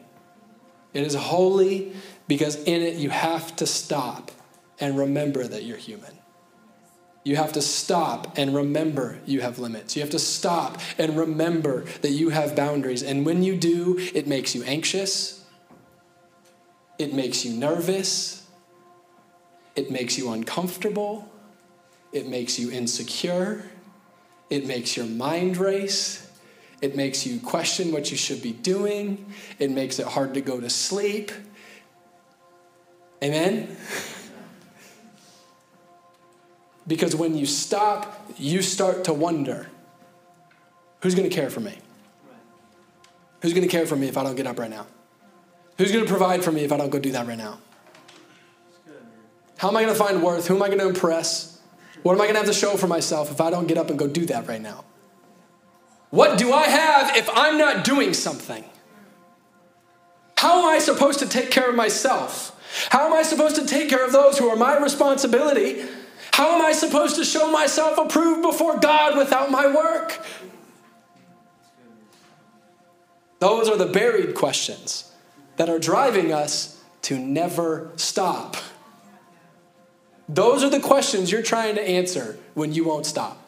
It 0.93 1.03
is 1.03 1.15
holy 1.15 1.93
because 2.27 2.57
in 2.63 2.81
it 2.81 2.95
you 2.95 3.11
have 3.11 3.55
to 3.55 3.65
stop 3.65 4.29
and 4.77 4.97
remember 4.97 5.47
that 5.47 5.63
you're 5.63 5.77
human. 5.77 6.19
You 7.23 7.37
have 7.37 7.53
to 7.53 7.61
stop 7.61 8.37
and 8.37 8.53
remember 8.53 9.19
you 9.25 9.39
have 9.39 9.57
limits. 9.57 9.95
You 9.95 10.01
have 10.01 10.11
to 10.11 10.19
stop 10.19 10.81
and 10.97 11.17
remember 11.17 11.85
that 12.01 12.11
you 12.11 12.29
have 12.29 12.57
boundaries. 12.57 13.03
And 13.03 13.25
when 13.25 13.41
you 13.41 13.55
do, 13.55 13.95
it 14.13 14.27
makes 14.27 14.53
you 14.53 14.63
anxious. 14.63 15.45
It 16.99 17.13
makes 17.13 17.45
you 17.45 17.53
nervous. 17.57 18.45
It 19.77 19.89
makes 19.89 20.17
you 20.17 20.33
uncomfortable. 20.33 21.31
It 22.15 22.29
makes 22.29 22.57
you 22.57 22.71
insecure. 22.71 23.61
It 24.49 24.65
makes 24.65 24.95
your 24.95 25.05
mind 25.05 25.57
race. 25.57 26.31
It 26.81 26.95
makes 26.95 27.25
you 27.25 27.41
question 27.41 27.91
what 27.91 28.09
you 28.09 28.15
should 28.15 28.41
be 28.41 28.53
doing. 28.53 29.25
It 29.59 29.69
makes 29.69 29.99
it 29.99 30.07
hard 30.07 30.33
to 30.35 30.41
go 30.41 30.61
to 30.61 30.69
sleep. 30.69 31.31
Amen? 33.21 33.75
Because 36.87 37.15
when 37.15 37.35
you 37.35 37.47
stop, 37.47 38.29
you 38.37 38.61
start 38.61 39.05
to 39.05 39.13
wonder 39.13 39.67
who's 41.01 41.15
going 41.15 41.27
to 41.27 41.35
care 41.35 41.49
for 41.49 41.59
me? 41.59 41.75
Who's 43.41 43.53
going 43.53 43.67
to 43.67 43.71
care 43.71 43.87
for 43.87 43.95
me 43.95 44.07
if 44.07 44.17
I 44.17 44.23
don't 44.23 44.35
get 44.35 44.45
up 44.45 44.59
right 44.59 44.69
now? 44.69 44.85
Who's 45.79 45.91
going 45.91 46.05
to 46.05 46.07
provide 46.07 46.43
for 46.43 46.51
me 46.51 46.63
if 46.63 46.71
I 46.71 46.77
don't 46.77 46.91
go 46.91 46.99
do 46.99 47.11
that 47.13 47.25
right 47.25 47.39
now? 47.39 47.57
How 49.57 49.69
am 49.69 49.77
I 49.77 49.81
going 49.81 49.95
to 49.95 49.99
find 49.99 50.21
worth? 50.21 50.45
Who 50.45 50.57
am 50.57 50.61
I 50.61 50.67
going 50.67 50.77
to 50.77 50.87
impress? 50.87 51.54
What 52.05 52.13
am 52.13 52.21
I 52.21 52.25
going 52.25 52.35
to 52.35 52.41
have 52.41 52.47
to 52.47 52.53
show 52.53 52.77
for 52.77 52.85
myself 52.85 53.31
if 53.31 53.41
I 53.41 53.49
don't 53.49 53.65
get 53.65 53.79
up 53.79 53.89
and 53.89 53.97
go 53.97 54.05
do 54.05 54.27
that 54.27 54.47
right 54.47 54.61
now? 54.61 54.85
What 56.11 56.37
do 56.37 56.53
I 56.53 56.67
have 56.67 57.17
if 57.17 57.27
I'm 57.33 57.57
not 57.57 57.83
doing 57.83 58.13
something? 58.13 58.63
How 60.37 60.59
am 60.59 60.65
I 60.65 60.77
supposed 60.77 61.17
to 61.17 61.27
take 61.27 61.49
care 61.49 61.67
of 61.67 61.75
myself? 61.75 62.55
How 62.91 63.07
am 63.07 63.13
I 63.13 63.23
supposed 63.23 63.55
to 63.55 63.65
take 63.65 63.89
care 63.89 64.05
of 64.05 64.11
those 64.11 64.37
who 64.37 64.47
are 64.49 64.55
my 64.55 64.77
responsibility? 64.77 65.83
How 66.31 66.53
am 66.53 66.63
I 66.63 66.73
supposed 66.73 67.15
to 67.15 67.25
show 67.25 67.49
myself 67.49 67.97
approved 67.97 68.43
before 68.43 68.77
God 68.77 69.17
without 69.17 69.49
my 69.49 69.65
work? 69.65 70.23
Those 73.39 73.67
are 73.67 73.77
the 73.77 73.87
buried 73.87 74.35
questions 74.35 75.11
that 75.55 75.69
are 75.69 75.79
driving 75.79 76.31
us 76.31 76.83
to 77.01 77.17
never 77.17 77.93
stop. 77.95 78.57
Those 80.27 80.63
are 80.63 80.69
the 80.69 80.79
questions 80.79 81.31
you're 81.31 81.43
trying 81.43 81.75
to 81.75 81.81
answer 81.81 82.37
when 82.53 82.73
you 82.73 82.83
won't 82.83 83.05
stop. 83.05 83.41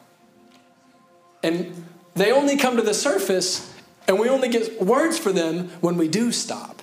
And 1.43 1.85
they 2.15 2.31
only 2.31 2.57
come 2.57 2.77
to 2.77 2.83
the 2.83 2.93
surface, 2.93 3.73
and 4.07 4.19
we 4.19 4.29
only 4.29 4.49
get 4.49 4.81
words 4.81 5.17
for 5.17 5.31
them 5.31 5.69
when 5.81 5.97
we 5.97 6.07
do 6.07 6.31
stop. 6.31 6.81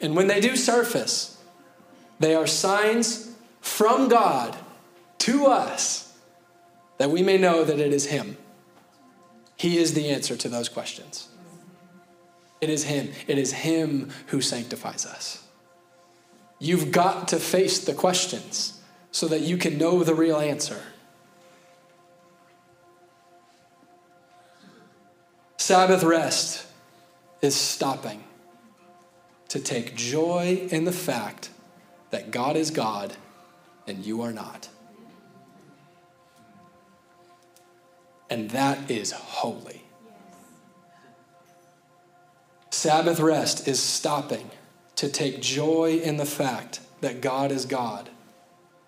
And 0.00 0.14
when 0.14 0.26
they 0.26 0.40
do 0.40 0.56
surface, 0.56 1.42
they 2.18 2.34
are 2.34 2.46
signs 2.46 3.34
from 3.60 4.08
God 4.08 4.56
to 5.18 5.46
us 5.46 6.14
that 6.98 7.10
we 7.10 7.22
may 7.22 7.36
know 7.36 7.64
that 7.64 7.78
it 7.78 7.92
is 7.92 8.06
Him. 8.06 8.36
He 9.56 9.78
is 9.78 9.94
the 9.94 10.08
answer 10.08 10.36
to 10.36 10.48
those 10.48 10.68
questions. 10.68 11.28
It 12.60 12.70
is 12.70 12.84
Him. 12.84 13.12
It 13.26 13.38
is 13.38 13.52
Him 13.52 14.10
who 14.28 14.40
sanctifies 14.40 15.04
us. 15.04 15.45
You've 16.58 16.90
got 16.90 17.28
to 17.28 17.38
face 17.38 17.84
the 17.84 17.94
questions 17.94 18.80
so 19.10 19.28
that 19.28 19.42
you 19.42 19.56
can 19.56 19.78
know 19.78 20.02
the 20.02 20.14
real 20.14 20.38
answer. 20.38 20.82
Sabbath 25.56 26.02
rest 26.02 26.66
is 27.42 27.54
stopping 27.54 28.22
to 29.48 29.60
take 29.60 29.96
joy 29.96 30.66
in 30.70 30.84
the 30.84 30.92
fact 30.92 31.50
that 32.10 32.30
God 32.30 32.56
is 32.56 32.70
God 32.70 33.14
and 33.86 34.04
you 34.04 34.22
are 34.22 34.32
not. 34.32 34.68
And 38.28 38.50
that 38.50 38.90
is 38.90 39.12
holy. 39.12 39.82
Sabbath 42.70 43.20
rest 43.20 43.68
is 43.68 43.80
stopping 43.80 44.50
to 44.96 45.08
take 45.08 45.40
joy 45.40 46.00
in 46.02 46.16
the 46.16 46.26
fact 46.26 46.80
that 47.00 47.20
God 47.20 47.52
is 47.52 47.66
God 47.66 48.08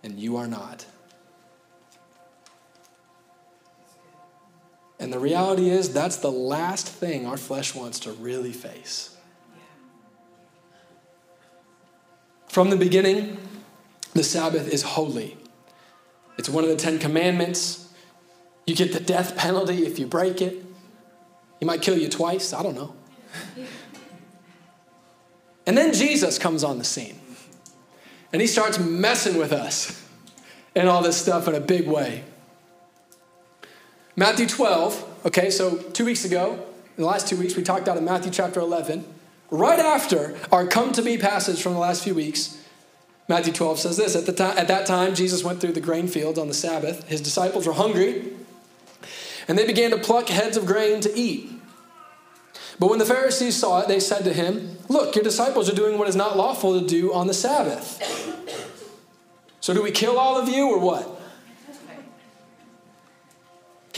and 0.03 0.19
you 0.19 0.37
are 0.37 0.47
not. 0.47 0.87
And 5.01 5.13
the 5.13 5.19
reality 5.19 5.71
is, 5.71 5.93
that's 5.93 6.17
the 6.17 6.31
last 6.31 6.89
thing 6.89 7.25
our 7.25 7.37
flesh 7.37 7.75
wants 7.75 8.01
to 8.01 8.13
really 8.13 8.53
face. 8.53 9.17
From 12.49 12.71
the 12.71 12.77
beginning, 12.77 13.39
the 14.15 14.25
Sabbath 14.25 14.73
is 14.73 14.83
holy. 14.83 15.37
It's 16.37 16.49
one 16.49 16.65
of 16.65 16.71
the 16.71 16.77
Ten 16.77 16.99
Commandments. 16.99 17.93
You 18.67 18.75
get 18.75 18.93
the 18.93 19.01
death 19.01 19.37
penalty 19.37 19.87
if 19.87 19.99
you 19.99 20.07
break 20.07 20.43
it. 20.43 20.65
He 21.61 21.67
might 21.67 21.83
kill 21.83 21.97
you 21.97 22.09
twice. 22.09 22.53
I 22.53 22.63
don't 22.63 22.75
know. 22.75 22.95
And 25.69 25.77
then 25.77 25.93
Jesus 25.93 26.39
comes 26.39 26.65
on 26.65 26.79
the 26.79 26.85
scene. 26.85 27.21
And 28.33 28.41
he 28.41 28.49
starts 28.49 28.79
messing 28.79 29.37
with 29.37 29.53
us 29.53 30.03
and 30.75 30.89
all 30.89 31.03
this 31.03 31.19
stuff 31.19 31.47
in 31.47 31.55
a 31.55 31.61
big 31.61 31.87
way. 31.87 32.25
Matthew 34.17 34.47
12, 34.47 35.25
okay, 35.27 35.51
so 35.51 35.77
two 35.77 36.07
weeks 36.07 36.25
ago, 36.25 36.55
in 36.97 37.03
the 37.03 37.07
last 37.07 37.29
two 37.29 37.37
weeks, 37.37 37.55
we 37.55 37.63
talked 37.63 37.87
out 37.87 37.99
of 37.99 38.03
Matthew 38.03 38.31
chapter 38.31 38.61
11. 38.61 39.05
Right 39.51 39.79
after 39.79 40.39
our 40.51 40.67
come 40.67 40.93
to 40.93 41.03
be 41.03 41.19
passage 41.19 41.61
from 41.61 41.75
the 41.75 41.81
last 41.81 42.03
few 42.03 42.15
weeks, 42.15 42.65
Matthew 43.29 43.53
12 43.53 43.79
says 43.79 43.99
this 43.99 44.17
at, 44.17 44.25
the 44.25 44.33
time, 44.33 44.57
at 44.57 44.69
that 44.69 44.87
time, 44.87 45.15
Jesus 45.15 45.45
went 45.45 45.61
through 45.61 45.73
the 45.73 45.83
grain 45.83 46.09
fields 46.09 46.39
on 46.39 46.49
the 46.49 46.55
Sabbath. 46.55 47.07
His 47.09 47.21
disciples 47.21 47.67
were 47.67 47.75
hungry, 47.75 48.33
and 49.47 49.59
they 49.59 49.67
began 49.67 49.91
to 49.91 49.99
pluck 49.99 50.31
heads 50.31 50.57
of 50.57 50.65
grain 50.65 51.03
to 51.03 51.15
eat. 51.15 51.58
But 52.79 52.91
when 52.91 52.99
the 52.99 53.05
Pharisees 53.05 53.57
saw 53.57 53.81
it, 53.81 53.89
they 53.89 54.01
said 54.01 54.25
to 54.25 54.33
him, 54.33 54.79
Look, 54.89 55.15
your 55.15 55.25
disciples 55.25 55.69
are 55.69 55.75
doing 55.75 55.99
what 55.99 56.09
is 56.09 56.17
not 56.17 56.37
lawful 56.37 56.81
to 56.81 56.87
do 56.87 57.13
on 57.13 57.27
the 57.27 57.35
Sabbath. 57.35 58.03
So 59.61 59.75
do 59.75 59.83
we 59.83 59.91
kill 59.91 60.19
all 60.19 60.39
of 60.39 60.49
you 60.49 60.71
or 60.71 60.79
what? 60.79 61.19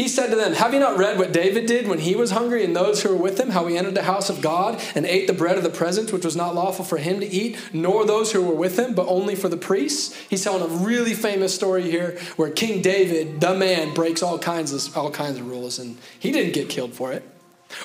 He 0.00 0.08
said 0.08 0.30
to 0.30 0.36
them, 0.36 0.54
Have 0.54 0.72
you 0.72 0.80
not 0.80 0.96
read 0.96 1.18
what 1.18 1.32
David 1.32 1.66
did 1.66 1.86
when 1.86 1.98
he 1.98 2.16
was 2.16 2.30
hungry 2.30 2.64
and 2.64 2.74
those 2.74 3.02
who 3.02 3.10
were 3.10 3.22
with 3.22 3.38
him, 3.38 3.50
how 3.50 3.66
he 3.66 3.76
entered 3.76 3.94
the 3.94 4.04
house 4.04 4.30
of 4.30 4.40
God 4.40 4.82
and 4.94 5.04
ate 5.04 5.26
the 5.26 5.34
bread 5.34 5.58
of 5.58 5.62
the 5.62 5.68
presence, 5.68 6.10
which 6.10 6.24
was 6.24 6.34
not 6.34 6.54
lawful 6.54 6.86
for 6.86 6.96
him 6.96 7.20
to 7.20 7.26
eat, 7.26 7.58
nor 7.74 8.06
those 8.06 8.32
who 8.32 8.42
were 8.42 8.54
with 8.54 8.78
him, 8.78 8.94
but 8.94 9.06
only 9.08 9.34
for 9.34 9.50
the 9.50 9.58
priests? 9.58 10.16
He's 10.30 10.42
telling 10.42 10.62
a 10.62 10.84
really 10.84 11.12
famous 11.12 11.54
story 11.54 11.90
here 11.90 12.18
where 12.36 12.50
King 12.50 12.80
David, 12.80 13.42
the 13.42 13.52
man, 13.54 13.92
breaks 13.92 14.22
all 14.22 14.38
kinds 14.38 14.72
of 14.72 14.96
all 14.96 15.10
kinds 15.10 15.38
of 15.38 15.46
rules, 15.46 15.78
and 15.78 15.98
he 16.18 16.32
didn't 16.32 16.54
get 16.54 16.70
killed 16.70 16.94
for 16.94 17.12
it. 17.12 17.22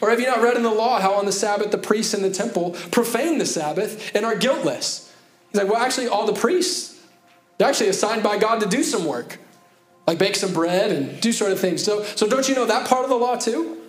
Or 0.02 0.10
have 0.10 0.20
you 0.20 0.26
not 0.26 0.42
read 0.42 0.58
in 0.58 0.64
the 0.64 0.72
law 0.72 1.00
how 1.00 1.14
on 1.14 1.26
the 1.26 1.32
Sabbath 1.32 1.72
the 1.72 1.78
priests 1.78 2.14
in 2.14 2.22
the 2.22 2.32
temple 2.32 2.72
profane 2.92 3.38
the 3.38 3.46
Sabbath 3.46 4.16
and 4.16 4.26
are 4.26 4.36
guiltless? 4.36 5.14
He's 5.52 5.62
like, 5.62 5.72
well, 5.72 5.82
actually, 5.82 6.08
all 6.08 6.26
the 6.26 6.34
priests, 6.34 7.02
they're 7.58 7.68
actually 7.68 7.90
assigned 7.90 8.24
by 8.24 8.38
God 8.38 8.60
to 8.62 8.68
do 8.68 8.84
some 8.84 9.06
work 9.06 9.40
like 10.08 10.20
bake 10.20 10.36
some 10.36 10.54
bread 10.54 10.92
and 10.92 11.20
do 11.20 11.32
sort 11.32 11.52
of 11.52 11.60
things. 11.60 11.84
So, 11.84 12.04
so 12.04 12.28
don't 12.28 12.48
you 12.48 12.56
know 12.56 12.66
that 12.66 12.88
part 12.88 13.04
of 13.04 13.10
the 13.10 13.16
law 13.16 13.36
too? 13.36 13.82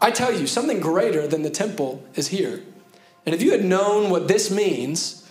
I 0.00 0.10
tell 0.10 0.32
you, 0.32 0.46
something 0.46 0.80
greater 0.80 1.26
than 1.26 1.42
the 1.42 1.50
temple 1.50 2.04
is 2.14 2.28
here. 2.28 2.62
And 3.24 3.34
if 3.34 3.40
you 3.40 3.52
had 3.52 3.64
known 3.64 4.10
what 4.10 4.28
this 4.28 4.50
means, 4.50 5.28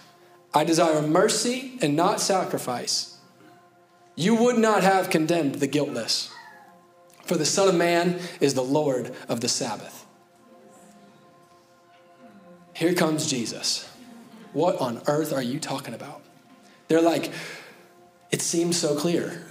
I 0.54 0.63
desire 0.63 1.02
mercy 1.02 1.78
and 1.82 1.96
not 1.96 2.19
sacrifice, 2.19 3.17
you 4.15 4.34
would 4.36 4.58
not 4.58 4.84
have 4.84 5.12
condemned 5.12 5.56
the 5.56 5.67
guiltless. 5.67 6.33
For 7.23 7.38
the 7.38 7.45
Son 7.45 7.69
of 7.69 7.75
Man 7.75 8.19
is 8.39 8.53
the 8.53 8.63
Lord 8.63 9.13
of 9.27 9.41
the 9.41 9.47
Sabbath. 9.47 10.05
Here 12.73 12.93
comes 12.93 13.29
Jesus. 13.29 13.89
What 14.51 14.79
on 14.79 15.01
earth 15.07 15.33
are 15.33 15.41
you 15.41 15.59
talking 15.59 15.93
about? 15.93 16.21
They're 16.88 17.01
like, 17.01 17.31
it 18.31 18.41
seems 18.41 18.77
so 18.77 18.95
clear. 18.95 19.45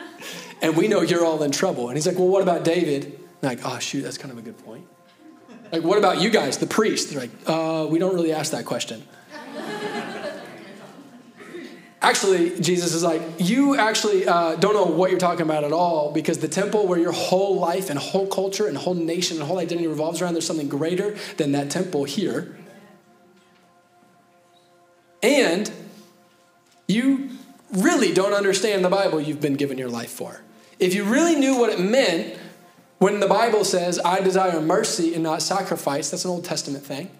and 0.62 0.76
we 0.76 0.88
know 0.88 1.02
you're 1.02 1.24
all 1.24 1.42
in 1.42 1.50
trouble. 1.50 1.88
And 1.88 1.96
he's 1.96 2.06
like, 2.06 2.16
Well, 2.16 2.28
what 2.28 2.42
about 2.42 2.64
David? 2.64 3.18
Like, 3.42 3.60
oh, 3.64 3.78
shoot, 3.78 4.02
that's 4.02 4.18
kind 4.18 4.30
of 4.30 4.38
a 4.38 4.42
good 4.42 4.58
point. 4.64 4.86
Like, 5.72 5.82
what 5.82 5.98
about 5.98 6.20
you 6.20 6.30
guys, 6.30 6.58
the 6.58 6.66
priests? 6.66 7.10
They're 7.10 7.22
like, 7.22 7.30
uh, 7.46 7.86
we 7.90 7.98
don't 7.98 8.14
really 8.14 8.32
ask 8.32 8.52
that 8.52 8.64
question. 8.66 9.02
Actually, 12.02 12.60
Jesus 12.60 12.92
is 12.92 13.02
like, 13.02 13.22
you 13.38 13.76
actually 13.76 14.26
uh, 14.26 14.56
don't 14.56 14.74
know 14.74 14.84
what 14.84 15.10
you're 15.10 15.20
talking 15.20 15.42
about 15.42 15.64
at 15.64 15.72
all 15.72 16.12
because 16.12 16.38
the 16.38 16.48
temple 16.48 16.86
where 16.86 16.98
your 16.98 17.12
whole 17.12 17.58
life 17.58 17.88
and 17.88 17.98
whole 17.98 18.26
culture 18.26 18.66
and 18.66 18.76
whole 18.76 18.94
nation 18.94 19.38
and 19.38 19.46
whole 19.46 19.58
identity 19.58 19.86
revolves 19.88 20.20
around, 20.20 20.34
there's 20.34 20.46
something 20.46 20.68
greater 20.68 21.16
than 21.36 21.52
that 21.52 21.70
temple 21.70 22.04
here. 22.04 22.56
And 25.22 25.70
you 26.88 27.30
really 27.72 28.12
don't 28.12 28.34
understand 28.34 28.84
the 28.84 28.90
Bible 28.90 29.20
you've 29.20 29.40
been 29.40 29.54
given 29.54 29.78
your 29.78 29.88
life 29.88 30.10
for. 30.10 30.42
If 30.78 30.94
you 30.94 31.04
really 31.04 31.36
knew 31.36 31.56
what 31.58 31.70
it 31.70 31.80
meant 31.80 32.36
When 32.98 33.18
the 33.18 33.26
Bible 33.26 33.64
says, 33.64 33.98
I 34.04 34.20
desire 34.20 34.60
mercy 34.60 35.12
and 35.12 35.24
not 35.24 35.42
sacrifice, 35.42 36.10
that's 36.12 36.24
an 36.24 36.30
Old 36.30 36.44
Testament 36.44 36.84
thing, 36.84 37.10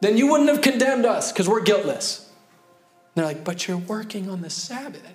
then 0.00 0.16
you 0.16 0.26
wouldn't 0.26 0.48
have 0.48 0.62
condemned 0.62 1.06
us 1.06 1.30
because 1.30 1.48
we're 1.48 1.62
guiltless. 1.62 2.28
They're 3.14 3.24
like, 3.24 3.44
but 3.44 3.66
you're 3.66 3.76
working 3.76 4.30
on 4.30 4.40
the 4.40 4.50
Sabbath. 4.50 5.06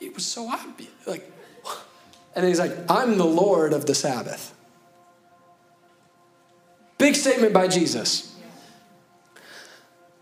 It 0.00 0.14
was 0.14 0.24
so 0.24 0.48
obvious. 0.48 0.90
Like, 1.06 1.30
and 2.36 2.46
he's 2.46 2.58
like, 2.58 2.72
I'm 2.88 3.18
the 3.18 3.26
Lord 3.26 3.72
of 3.72 3.86
the 3.86 3.94
Sabbath. 3.94 4.54
Big 6.96 7.14
statement 7.14 7.52
by 7.52 7.68
Jesus. 7.68 8.34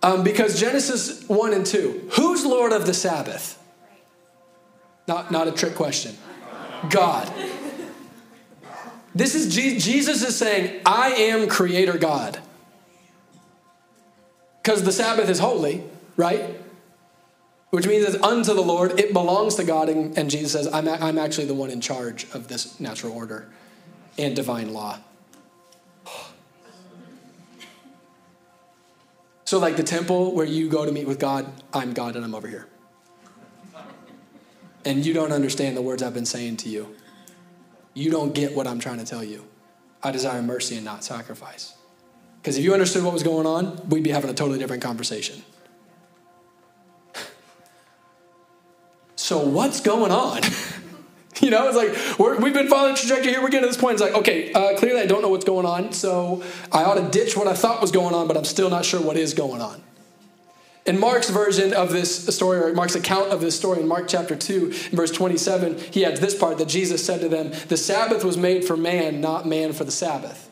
Um, 0.03 0.23
because 0.23 0.61
Genesis 0.61 1.27
1 1.29 1.53
and 1.53 1.67
2, 1.67 2.11
who's 2.13 2.45
Lord 2.45 2.73
of 2.73 2.87
the 2.87 2.95
Sabbath? 2.95 3.63
Not, 5.09 5.31
not 5.31 5.49
a 5.49 5.53
trick 5.53 5.75
question. 5.75 6.17
God. 6.91 7.33
This 9.15 9.35
is 9.35 9.55
Jesus 9.55 10.23
is 10.23 10.37
saying, 10.37 10.83
I 10.85 11.09
am 11.13 11.49
creator 11.49 11.97
God. 11.97 12.39
Because 14.63 14.83
the 14.83 14.93
Sabbath 14.93 15.31
is 15.31 15.39
holy, 15.39 15.83
right? 16.17 16.61
Which 17.77 17.87
means 17.87 18.07
it's 18.07 18.23
unto 18.23 18.55
the 18.55 18.63
Lord, 18.63 18.99
it 18.99 19.13
belongs 19.13 19.57
to 19.57 19.63
God. 19.63 19.91
And, 19.91 20.17
and 20.17 20.31
Jesus 20.31 20.53
says, 20.53 20.67
I'm, 20.73 20.89
I'm 20.89 21.19
actually 21.19 21.45
the 21.45 21.53
one 21.53 21.69
in 21.69 21.83
charge 21.83 22.25
of 22.33 22.49
this 22.49 22.81
natural 22.81 23.13
order 23.13 23.51
and 24.17 24.35
divine 24.35 24.73
law. 24.73 24.99
So, 29.45 29.59
like 29.59 29.77
the 29.77 29.83
temple 29.83 30.35
where 30.35 30.47
you 30.47 30.71
go 30.71 30.87
to 30.87 30.91
meet 30.91 31.07
with 31.07 31.21
God, 31.21 31.47
I'm 31.75 31.93
God 31.93 32.17
and 32.17 32.25
I'm 32.25 32.35
over 32.35 32.49
here. 32.49 32.67
And 34.87 35.05
you 35.05 35.13
don't 35.13 35.31
understand 35.31 35.77
the 35.77 35.83
words 35.83 36.03
I've 36.03 36.15
been 36.15 36.25
saying 36.25 36.57
to 36.59 36.71
you. 36.71 36.97
You 37.93 38.11
don't 38.11 38.35
get 38.35 38.57
what 38.57 38.67
I'm 38.67 38.81
trying 38.81 38.99
to 38.99 39.05
tell 39.05 39.23
you. 39.23 39.45
I 40.03 40.13
desire 40.13 40.41
mercy 40.41 40.77
and 40.77 40.85
not 40.85 41.05
sacrifice. 41.05 41.75
Because 42.41 42.57
if 42.57 42.65
you 42.65 42.73
understood 42.73 43.05
what 43.05 43.13
was 43.13 43.23
going 43.23 43.47
on, 43.47 43.87
we'd 43.91 44.03
be 44.03 44.11
having 44.11 44.31
a 44.31 44.35
totally 44.35 44.59
different 44.59 44.83
conversation. 44.83 45.43
So, 49.27 49.41
what's 49.41 49.81
going 49.81 50.13
on? 50.13 50.41
You 51.39 51.51
know, 51.51 51.69
it's 51.69 51.77
like 51.77 52.39
we 52.41 52.47
have 52.47 52.55
been 52.55 52.69
following 52.69 52.95
the 52.95 52.99
trajectory 52.99 53.31
here. 53.31 53.43
We're 53.43 53.51
getting 53.51 53.65
to 53.65 53.67
this 53.67 53.77
point. 53.77 54.01
It's 54.01 54.03
like, 54.03 54.15
okay, 54.15 54.55
uh, 54.55 54.75
clearly 54.79 55.03
I 55.03 55.07
don't 55.07 55.21
know 55.21 55.29
what's 55.29 55.45
going 55.45 55.67
on, 55.67 55.93
so 55.93 56.43
I 56.73 56.85
ought 56.85 56.95
to 56.95 57.07
ditch 57.11 57.37
what 57.37 57.47
I 57.47 57.53
thought 57.53 57.83
was 57.83 57.91
going 57.91 58.15
on, 58.15 58.27
but 58.27 58.39
I'm 58.39 58.45
still 58.47 58.71
not 58.71 58.87
sure 58.87 59.03
what 59.03 59.19
is 59.19 59.35
going 59.35 59.61
on. 59.61 59.83
In 60.87 60.99
Mark's 60.99 61.29
version 61.29 61.75
of 61.75 61.93
this 61.93 62.35
story, 62.35 62.59
or 62.59 62.73
Mark's 62.73 62.95
account 62.95 63.33
of 63.33 63.43
this 63.43 63.55
story 63.55 63.81
in 63.81 63.87
Mark 63.87 64.09
chapter 64.09 64.35
2, 64.35 64.73
verse 64.93 65.11
27, 65.11 65.79
he 65.93 66.07
adds 66.07 66.21
this 66.21 66.35
part 66.35 66.57
that 66.57 66.69
Jesus 66.69 67.05
said 67.05 67.21
to 67.21 67.29
them, 67.29 67.53
The 67.69 67.77
Sabbath 67.77 68.25
was 68.25 68.39
made 68.39 68.65
for 68.65 68.79
man, 68.79 69.21
not 69.21 69.47
man 69.47 69.75
for 69.75 69.85
the 69.85 69.93
Sabbath. 69.93 70.49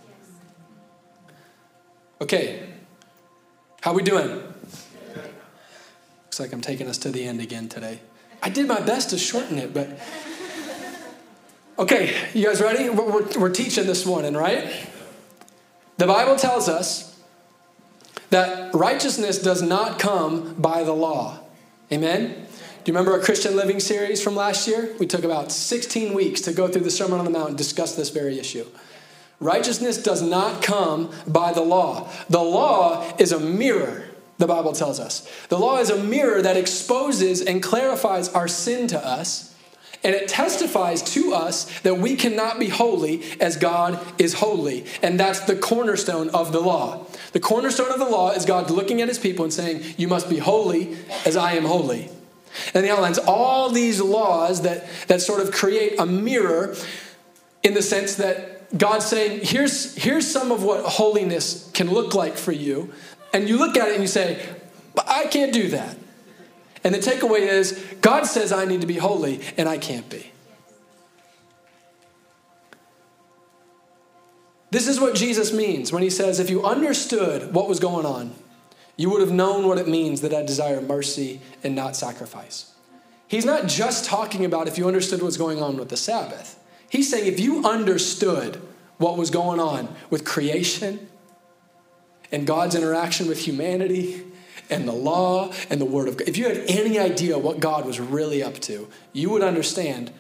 Okay, 2.21 2.69
how 3.81 3.95
we 3.95 4.03
doing? 4.03 4.43
Looks 6.25 6.39
like 6.39 6.53
I'm 6.53 6.61
taking 6.61 6.89
us 6.89 6.99
to 6.99 7.11
the 7.11 7.25
end 7.25 7.41
again 7.41 7.71
today. 7.71 8.01
I 8.45 8.51
did 8.51 8.69
my 8.69 8.81
best 8.81 9.11
to 9.11 9.19
shorten 9.19 9.59
it, 9.59 9.75
but 9.75 9.89
Okay, 11.77 12.15
you 12.35 12.47
guys 12.47 12.61
ready? 12.61 12.89
We're, 12.89 13.27
we're, 13.37 13.51
teaching 13.51 13.87
this 13.87 14.07
morning, 14.07 14.35
right? 14.35 14.87
The 15.97 16.07
Bible 16.07 16.37
tells 16.37 16.69
us 16.69 17.21
that 18.31 18.73
righteousness 18.73 19.43
does 19.43 19.61
not 19.61 19.99
come 19.99 20.55
by 20.55 20.85
the 20.85 20.93
law. 20.93 21.41
Amen? 21.91 22.29
Do 22.29 22.93
you 22.93 22.97
remember 22.97 23.11
our 23.13 23.19
Christian 23.19 23.57
Living 23.57 23.81
series 23.81 24.23
from 24.23 24.37
last 24.37 24.69
year? 24.69 24.95
We 25.01 25.07
took 25.09 25.25
about 25.25 25.51
16 25.51 26.15
weeks 26.15 26.41
to 26.43 26.53
go 26.53 26.69
through 26.69 26.83
the 26.83 26.93
Sermon 26.93 27.19
on 27.19 27.25
the 27.25 27.31
Mount 27.33 27.49
and 27.49 27.59
discuss 27.59 27.97
this 27.97 28.11
very 28.11 28.39
issue. 28.39 28.67
Righteousness 29.41 30.01
does 30.01 30.23
not 30.23 30.63
come 30.63 31.11
by 31.27 31.53
the 31.53 31.63
law. 31.63 32.09
The 32.31 32.43
law 32.43 33.05
is 33.19 33.33
a 33.33 33.41
mirror, 33.41 34.05
the 34.39 34.47
Bible 34.47 34.73
tells 34.73 34.99
us. 34.99 35.29
The 35.49 35.59
law 35.59 35.79
is 35.79 35.91
a 35.91 36.03
mirror 36.03 36.43
that 36.43 36.57
exposes 36.57 37.41
and 37.41 37.63
clarifies 37.63 38.29
our 38.31 38.49
sin 38.49 38.87
to 38.89 39.07
us 39.07 39.55
and 40.05 40.15
it 40.15 40.29
testifies 40.29 41.03
to 41.15 41.33
us 41.33 41.81
that 41.81 41.97
we 41.97 42.15
cannot 42.15 42.59
be 42.59 42.69
holy 42.69 43.23
as 43.41 43.57
God 43.57 43.99
is 44.19 44.35
holy. 44.35 44.85
And 45.03 45.19
that's 45.19 45.41
the 45.41 45.57
cornerstone 45.57 46.29
of 46.29 46.53
the 46.53 46.61
law. 46.61 47.07
The 47.33 47.41
cornerstone 47.41 47.91
of 47.91 47.99
the 47.99 48.05
law 48.05 48.31
is 48.33 48.45
God 48.45 48.71
looking 48.71 49.01
at 49.01 49.09
his 49.09 49.19
people 49.19 49.45
and 49.45 49.53
saying, 49.53 49.83
You 49.97 50.07
must 50.07 50.29
be 50.29 50.37
holy 50.37 50.99
as 51.25 51.39
I 51.39 51.55
am 51.55 51.65
holy. 51.65 52.11
And 52.75 52.85
he 52.85 52.91
outlines 52.91 53.19
all 53.19 53.71
these 53.71 54.01
laws 54.01 54.61
that, 54.63 54.87
that 55.09 55.23
sort 55.23 55.41
of 55.41 55.51
create 55.51 55.99
a 55.99 56.05
mirror 56.05 56.77
in 57.63 57.73
the 57.73 57.83
sense 57.83 58.17
that 58.17 58.77
God's 58.77 59.07
saying, 59.07 59.41
here's, 59.43 59.95
here's 59.95 60.31
some 60.31 60.53
of 60.53 60.63
what 60.63 60.85
holiness 60.85 61.71
can 61.73 61.91
look 61.91 62.15
like 62.15 62.37
for 62.37 62.53
you. 62.53 62.93
And 63.35 63.49
you 63.49 63.59
look 63.59 63.77
at 63.77 63.89
it 63.89 63.95
and 63.95 64.03
you 64.03 64.09
say, 64.09 64.41
I 64.97 65.27
can't 65.27 65.53
do 65.53 65.69
that. 65.71 65.99
And 66.85 66.95
the 66.95 66.99
takeaway 66.99 67.41
is 67.41 67.85
God 68.01 68.25
says 68.25 68.53
I 68.53 68.65
need 68.65 68.81
to 68.83 68.87
be 68.87 68.97
holy, 68.97 69.41
and 69.57 69.69
I 69.69 69.77
can't 69.77 70.09
be. 70.09 70.31
This 74.71 74.87
is 74.87 75.01
what 75.01 75.15
Jesus 75.15 75.53
means 75.53 75.93
when 75.93 76.03
he 76.03 76.11
says, 76.11 76.39
if 76.39 76.49
you 76.49 76.65
understood 76.65 77.53
what 77.53 77.69
was 77.69 77.81
going 77.81 78.07
on, 78.07 78.35
you 78.97 79.11
would 79.11 79.21
have 79.21 79.33
known 79.33 79.67
what 79.67 79.79
it 79.79 79.89
means 79.89 80.21
that 80.21 80.33
I 80.33 80.43
desire 80.43 80.81
mercy 80.81 81.41
and 81.65 81.75
not 81.75 81.97
sacrifice. 81.97 82.73
He's 83.27 83.45
not 83.45 83.67
just 83.67 84.05
talking 84.05 84.45
about 84.45 84.69
if 84.69 84.79
you 84.79 84.87
understood 84.87 85.23
what's 85.23 85.37
going 85.37 85.61
on 85.61 85.77
with 85.77 85.89
the 85.89 85.97
Sabbath. 85.97 86.59
He's 86.89 87.11
saying 87.11 87.27
if 87.27 87.41
you 87.41 87.65
understood 87.65 88.61
what 88.99 89.17
was 89.17 89.31
going 89.31 89.59
on 89.59 89.95
with 90.11 90.25
creation 90.25 91.09
and 92.33 92.47
God's 92.47 92.75
interaction 92.75 93.29
with 93.29 93.39
humanity 93.47 94.23
and 94.71 94.89
the 94.89 94.93
law 94.93 95.53
and 95.71 95.81
the 95.81 95.85
word 95.85 96.09
of 96.09 96.17
God, 96.17 96.29
if 96.29 96.37
you 96.37 96.49
had 96.49 96.65
any 96.69 96.99
idea 96.99 97.39
what 97.39 97.61
God 97.61 97.87
was 97.87 98.01
really 98.01 98.43
up 98.43 98.55
to, 98.61 98.89
you 99.13 99.31
would 99.31 99.43
understand 99.43 100.11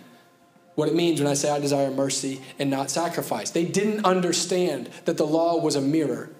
what 0.74 0.88
it 0.88 0.94
means 0.94 1.20
when 1.20 1.30
I 1.30 1.34
say 1.34 1.50
I 1.50 1.58
desire 1.58 1.90
mercy 1.90 2.42
and 2.58 2.70
not 2.70 2.90
sacrifice. 2.90 3.50
They 3.50 3.64
didn't 3.64 4.04
understand 4.04 4.90
that 5.04 5.16
the 5.16 5.26
law 5.26 5.58
was 5.58 5.76
a 5.76 5.80
mirror. 5.80 6.30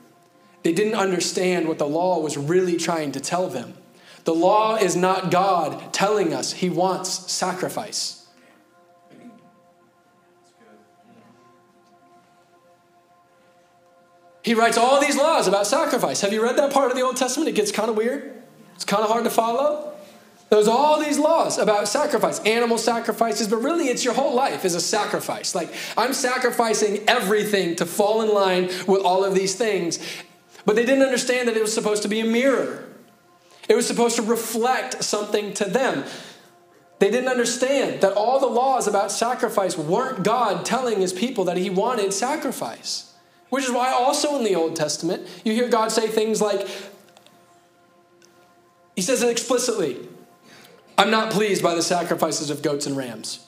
They 0.63 0.73
didn't 0.73 0.95
understand 0.95 1.69
what 1.69 1.79
the 1.79 1.87
law 1.87 2.19
was 2.19 2.37
really 2.37 2.77
trying 2.77 3.13
to 3.13 3.21
tell 3.21 3.49
them. 3.49 3.75
The 4.25 4.35
law 4.35 4.77
is 4.77 4.97
not 4.97 5.31
God 5.31 5.93
telling 5.93 6.33
us 6.33 6.53
he 6.53 6.71
wants 6.71 7.31
sacrifice. 7.31 8.24
He 14.45 14.53
writes 14.53 14.77
all 14.77 15.01
these 15.01 15.17
laws 15.17 15.49
about 15.49 15.67
sacrifice. 15.67 16.21
Have 16.21 16.33
you 16.33 16.43
read 16.43 16.59
that 16.59 16.71
part 16.71 16.91
of 16.91 16.97
the 16.97 17.03
Old 17.03 17.17
Testament? 17.17 17.49
It 17.49 17.55
gets 17.55 17.73
kind 17.73 17.89
of 17.89 17.97
weird. 17.97 18.43
It's 18.75 18.85
kind 18.85 19.03
of 19.03 19.09
hard 19.09 19.25
to 19.25 19.31
follow. 19.31 19.93
There's 20.51 20.69
all 20.69 21.01
these 21.01 21.19
laws 21.19 21.57
about 21.57 21.89
sacrifice, 21.89 22.41
animal 22.41 22.77
sacrifices, 22.77 23.49
but 23.49 23.57
really 23.57 23.87
it's 23.87 24.05
your 24.05 24.13
whole 24.13 24.35
life 24.35 24.67
is 24.67 24.75
a 24.75 24.81
sacrifice. 24.81 25.55
Like 25.55 25.73
I'm 25.97 26.13
sacrificing 26.13 27.03
everything 27.09 27.75
to 27.77 27.87
fall 27.87 28.21
in 28.21 28.29
line 28.35 28.67
with 28.87 29.01
all 29.03 29.25
of 29.25 29.35
these 29.35 29.55
things. 29.55 29.99
But 30.67 30.77
they 30.77 30.85
didn't 30.85 31.05
understand 31.05 31.49
that 31.49 31.57
it 31.57 31.63
was 31.63 31.73
supposed 31.73 32.03
to 32.03 32.09
be 32.09 32.21
a 32.21 32.27
mirror. 32.27 32.87
It 33.67 33.77
was 33.77 33.87
supposed 33.87 34.17
to 34.17 34.23
reflect 34.23 35.03
something 35.03 35.55
to 35.55 35.65
them. 35.65 36.05
They 36.99 37.11
didn't 37.11 37.31
understand 37.31 38.03
that 38.03 38.13
all 38.13 38.39
the 38.39 38.47
laws 38.47 38.87
about 38.87 39.11
sacrifice 39.11 39.79
weren't 39.79 40.23
God 40.23 40.67
telling 40.67 41.01
his 41.01 41.15
people 41.15 41.45
that 41.47 41.57
he 41.57 41.71
wanted 41.71 42.13
sacrifice. 42.13 43.14
Which 43.51 43.65
is 43.65 43.71
why, 43.71 43.93
also 43.93 44.37
in 44.37 44.45
the 44.45 44.55
Old 44.55 44.75
Testament, 44.75 45.29
you 45.45 45.53
hear 45.53 45.69
God 45.69 45.93
say 45.93 46.09
things 46.09 46.41
like, 46.41 46.67
He 48.97 49.03
says 49.03 49.23
it 49.23 49.31
explicitly 49.31 50.09
I'm 50.97 51.11
not 51.11 51.33
pleased 51.33 51.63
by 51.63 51.75
the 51.75 51.83
sacrifices 51.83 52.51
of 52.51 52.63
goats 52.63 52.87
and 52.87 52.97
rams. 52.97 53.47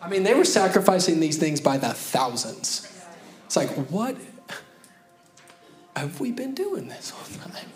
I 0.00 0.08
mean, 0.08 0.22
they 0.22 0.32
were 0.32 0.44
sacrificing 0.44 1.20
these 1.20 1.36
things 1.36 1.60
by 1.60 1.76
the 1.76 1.92
thousands. 1.92 2.90
It's 3.44 3.56
like, 3.56 3.68
what 3.90 4.16
have 5.94 6.18
we 6.18 6.32
been 6.32 6.54
doing 6.54 6.88
this 6.88 7.10
whole 7.10 7.52
time? 7.52 7.68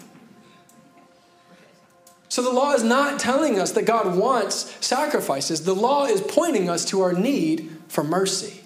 So 2.32 2.40
the 2.40 2.50
law 2.50 2.72
is 2.72 2.82
not 2.82 3.20
telling 3.20 3.60
us 3.60 3.72
that 3.72 3.82
God 3.82 4.16
wants 4.16 4.74
sacrifices. 4.80 5.64
The 5.64 5.74
law 5.74 6.06
is 6.06 6.22
pointing 6.22 6.70
us 6.70 6.86
to 6.86 7.02
our 7.02 7.12
need 7.12 7.76
for 7.88 8.02
mercy. 8.02 8.62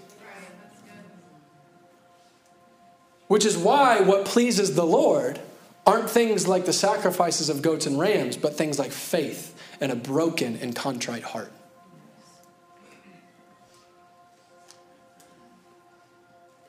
Which 3.27 3.45
is 3.45 3.59
why 3.59 4.03
what 4.03 4.25
pleases 4.25 4.77
the 4.77 4.87
Lord 4.87 5.41
aren't 5.85 6.09
things 6.09 6.47
like 6.47 6.65
the 6.65 6.73
sacrifices 6.73 7.49
of 7.49 7.61
goats 7.61 7.87
and 7.87 7.99
rams, 7.99 8.37
but 8.37 8.55
things 8.55 8.79
like 8.79 8.93
faith 8.93 9.61
and 9.81 9.91
a 9.91 9.97
broken 9.97 10.57
and 10.59 10.73
contrite 10.77 11.25
heart. 11.25 11.51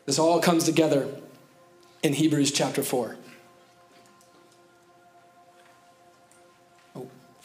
This 0.07 0.17
all 0.17 0.39
comes 0.39 0.63
together 0.63 1.07
in 2.01 2.13
Hebrews 2.13 2.51
chapter 2.51 2.81
4. 2.81 3.17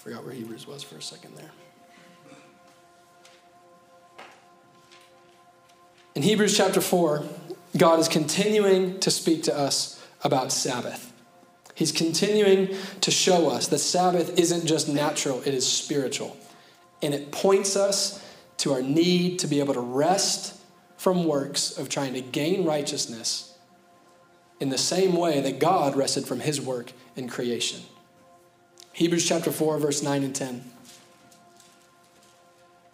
Forgot 0.02 0.24
where 0.24 0.34
Hebrews 0.34 0.66
was 0.66 0.82
for 0.82 0.96
a 0.96 1.02
second 1.02 1.36
there. 1.36 1.52
In 6.16 6.22
Hebrews 6.22 6.56
chapter 6.56 6.80
4, 6.80 7.22
God 7.76 8.00
is 8.00 8.08
continuing 8.08 8.98
to 8.98 9.12
speak 9.12 9.44
to 9.44 9.56
us 9.56 10.04
about 10.24 10.50
Sabbath. 10.50 11.12
He's 11.76 11.92
continuing 11.92 12.74
to 13.00 13.12
show 13.12 13.48
us 13.48 13.68
that 13.68 13.78
Sabbath 13.78 14.36
isn't 14.36 14.66
just 14.66 14.88
natural, 14.88 15.40
it 15.42 15.54
is 15.54 15.64
spiritual. 15.70 16.36
And 17.00 17.14
it 17.14 17.30
points 17.30 17.76
us 17.76 18.28
to 18.58 18.72
our 18.72 18.82
need 18.82 19.38
to 19.38 19.46
be 19.46 19.60
able 19.60 19.74
to 19.74 19.80
rest 19.80 20.60
from 20.96 21.26
works 21.26 21.78
of 21.78 21.88
trying 21.88 22.14
to 22.14 22.20
gain 22.20 22.64
righteousness 22.64 23.56
in 24.58 24.68
the 24.68 24.78
same 24.78 25.14
way 25.14 25.40
that 25.40 25.60
God 25.60 25.94
rested 25.94 26.26
from 26.26 26.40
his 26.40 26.60
work 26.60 26.90
in 27.14 27.28
creation. 27.28 27.82
Hebrews 28.92 29.26
chapter 29.26 29.50
4, 29.50 29.78
verse 29.78 30.02
9 30.02 30.22
and 30.22 30.34
10. 30.34 30.64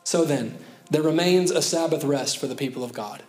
So 0.05 0.25
then, 0.25 0.59
there 0.91 1.03
remains 1.03 1.51
a 1.51 1.61
Sabbath 1.61 2.05
rest 2.05 2.39
for 2.39 2.47
the 2.47 2.55
people 2.55 2.83
of 2.83 2.93
God. 2.93 3.23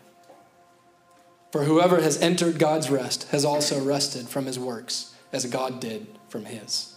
For 1.52 1.64
whoever 1.64 2.02
has 2.02 2.22
entered 2.22 2.60
God's 2.60 2.90
rest 2.90 3.30
has 3.30 3.44
also 3.44 3.84
rested 3.84 4.30
from 4.30 4.46
his 4.46 4.60
works, 4.60 5.16
as 5.34 5.46
God 5.46 5.80
did 5.80 6.08
from 6.30 6.46
his. 6.46 6.96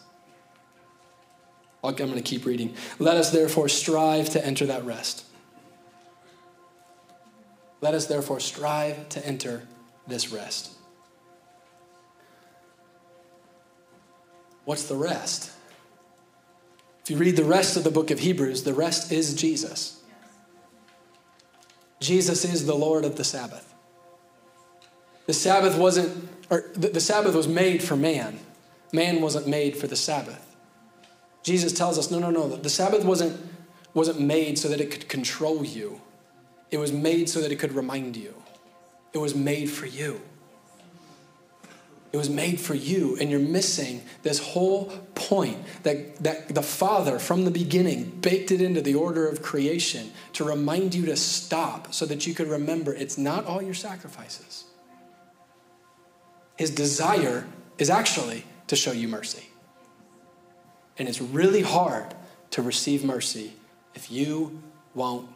I'm 1.82 1.94
going 1.96 2.14
to 2.14 2.22
keep 2.22 2.44
reading. 2.44 2.74
Let 2.98 3.16
us 3.16 3.30
therefore 3.30 3.68
strive 3.68 4.30
to 4.30 4.44
enter 4.44 4.66
that 4.66 4.84
rest. 4.84 5.24
Let 7.80 7.94
us 7.94 8.06
therefore 8.06 8.38
strive 8.38 9.08
to 9.10 9.26
enter 9.26 9.62
this 10.06 10.30
rest. 10.30 10.72
What's 14.64 14.84
the 14.84 14.94
rest? 14.94 15.50
If 17.02 17.10
you 17.10 17.16
read 17.16 17.36
the 17.36 17.44
rest 17.44 17.76
of 17.76 17.84
the 17.84 17.90
book 17.90 18.10
of 18.10 18.20
Hebrews, 18.20 18.62
the 18.62 18.74
rest 18.74 19.10
is 19.10 19.34
Jesus. 19.34 20.00
Jesus 22.00 22.44
is 22.44 22.66
the 22.66 22.74
Lord 22.74 23.04
of 23.04 23.16
the 23.16 23.24
Sabbath. 23.24 23.72
The 25.26 25.32
Sabbath 25.32 25.76
wasn't, 25.78 26.28
or 26.50 26.64
the, 26.74 27.00
Sabbath 27.00 27.34
was 27.34 27.48
made 27.48 27.82
for 27.82 27.96
man. 27.96 28.38
Man 28.92 29.20
wasn't 29.20 29.46
made 29.46 29.76
for 29.76 29.86
the 29.86 29.96
Sabbath. 29.96 30.56
Jesus 31.42 31.72
tells 31.72 31.98
us, 31.98 32.10
no, 32.10 32.18
no, 32.18 32.30
no, 32.30 32.48
the 32.48 32.70
Sabbath 32.70 33.04
wasn't, 33.04 33.40
wasn't 33.94 34.20
made 34.20 34.58
so 34.58 34.68
that 34.68 34.80
it 34.80 34.90
could 34.90 35.08
control 35.08 35.64
you. 35.64 36.00
It 36.70 36.78
was 36.78 36.92
made 36.92 37.28
so 37.28 37.40
that 37.40 37.50
it 37.50 37.56
could 37.56 37.72
remind 37.72 38.16
you. 38.16 38.34
It 39.12 39.18
was 39.18 39.34
made 39.34 39.70
for 39.70 39.86
you. 39.86 40.20
It 42.12 42.18
was 42.18 42.28
made 42.28 42.60
for 42.60 42.74
you, 42.74 43.16
and 43.18 43.30
you're 43.30 43.40
missing 43.40 44.02
this 44.22 44.38
whole 44.38 44.86
point 45.14 45.56
that, 45.82 46.22
that 46.22 46.54
the 46.54 46.62
Father, 46.62 47.18
from 47.18 47.44
the 47.44 47.50
beginning, 47.50 48.18
baked 48.20 48.50
it 48.50 48.60
into 48.60 48.82
the 48.82 48.94
order 48.94 49.26
of 49.26 49.42
creation 49.42 50.12
to 50.34 50.44
remind 50.44 50.94
you 50.94 51.06
to 51.06 51.16
stop 51.16 51.94
so 51.94 52.04
that 52.04 52.26
you 52.26 52.34
could 52.34 52.48
remember 52.48 52.92
it's 52.92 53.16
not 53.16 53.46
all 53.46 53.62
your 53.62 53.74
sacrifices. 53.74 54.64
His 56.56 56.70
desire 56.70 57.46
is 57.78 57.88
actually 57.88 58.44
to 58.66 58.76
show 58.76 58.92
you 58.92 59.08
mercy. 59.08 59.48
And 60.98 61.08
it's 61.08 61.20
really 61.20 61.62
hard 61.62 62.14
to 62.50 62.62
receive 62.62 63.04
mercy 63.04 63.54
if 63.94 64.10
you 64.10 64.62
won't 64.94 65.28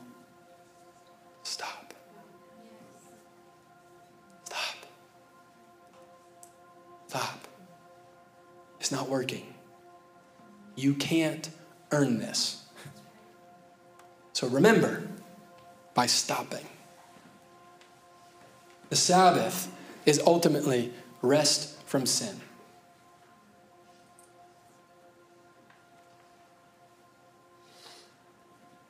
stop. 1.43 1.76
Stop. 7.17 7.49
It's 8.79 8.93
not 8.93 9.09
working. 9.09 9.55
You 10.75 10.93
can't 10.93 11.49
earn 11.91 12.19
this. 12.19 12.63
So 14.35 14.49
remember, 14.49 15.09
by 15.95 16.07
stopping. 16.07 16.67
The 18.91 18.97
Sabbath 18.97 19.73
is 20.05 20.21
ultimately 20.27 20.93
rest 21.23 21.83
from 21.87 22.05
sin. 22.05 22.39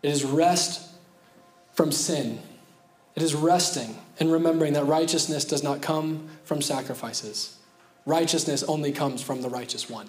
It 0.02 0.10
is 0.10 0.24
rest 0.24 0.90
from 1.74 1.92
sin. 1.92 2.40
It 3.14 3.22
is 3.22 3.36
resting 3.36 3.96
and 4.18 4.32
remembering 4.32 4.72
that 4.72 4.84
righteousness 4.84 5.44
does 5.44 5.62
not 5.62 5.80
come 5.80 6.28
from 6.42 6.60
sacrifices. 6.60 7.55
Righteousness 8.07 8.62
only 8.62 8.92
comes 8.92 9.20
from 9.20 9.42
the 9.42 9.50
righteous 9.50 9.90
one, 9.90 10.09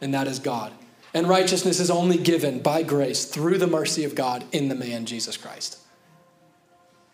and 0.00 0.12
that 0.12 0.28
is 0.28 0.38
God. 0.38 0.72
And 1.14 1.28
righteousness 1.28 1.80
is 1.80 1.90
only 1.90 2.18
given 2.18 2.60
by 2.60 2.82
grace 2.82 3.24
through 3.24 3.58
the 3.58 3.66
mercy 3.66 4.04
of 4.04 4.14
God 4.14 4.44
in 4.52 4.68
the 4.68 4.74
man 4.74 5.06
Jesus 5.06 5.36
Christ. 5.36 5.78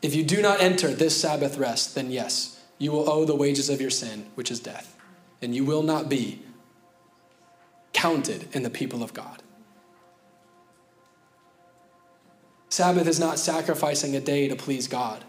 If 0.02 0.14
you 0.14 0.24
do 0.24 0.42
not 0.42 0.60
enter 0.60 0.88
this 0.88 1.20
Sabbath 1.20 1.58
rest, 1.58 1.94
then 1.94 2.10
yes, 2.10 2.60
you 2.78 2.92
will 2.92 3.08
owe 3.10 3.24
the 3.24 3.34
wages 3.34 3.70
of 3.70 3.80
your 3.80 3.90
sin, 3.90 4.26
which 4.34 4.50
is 4.50 4.60
death, 4.60 4.96
and 5.40 5.54
you 5.54 5.64
will 5.64 5.82
not 5.82 6.08
be 6.08 6.42
counted 7.92 8.48
in 8.54 8.62
the 8.62 8.70
people 8.70 9.02
of 9.02 9.14
God. 9.14 9.42
Sabbath 12.68 13.08
is 13.08 13.18
not 13.18 13.38
sacrificing 13.38 14.14
a 14.14 14.20
day 14.20 14.46
to 14.46 14.54
please 14.54 14.86
God. 14.86 15.24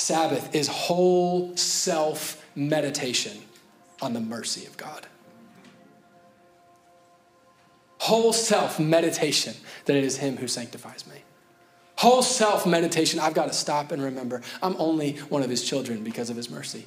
Sabbath 0.00 0.54
is 0.54 0.66
whole 0.66 1.54
self 1.58 2.42
meditation 2.56 3.36
on 4.00 4.14
the 4.14 4.20
mercy 4.20 4.64
of 4.64 4.78
God. 4.78 5.06
Whole 7.98 8.32
self 8.32 8.80
meditation 8.80 9.54
that 9.84 9.94
it 9.94 10.02
is 10.02 10.16
Him 10.16 10.38
who 10.38 10.48
sanctifies 10.48 11.06
me. 11.06 11.16
Whole 11.96 12.22
self 12.22 12.66
meditation, 12.66 13.20
I've 13.20 13.34
got 13.34 13.48
to 13.48 13.52
stop 13.52 13.92
and 13.92 14.02
remember 14.02 14.40
I'm 14.62 14.74
only 14.78 15.18
one 15.28 15.42
of 15.42 15.50
His 15.50 15.62
children 15.62 16.02
because 16.02 16.30
of 16.30 16.36
His 16.36 16.48
mercy. 16.48 16.86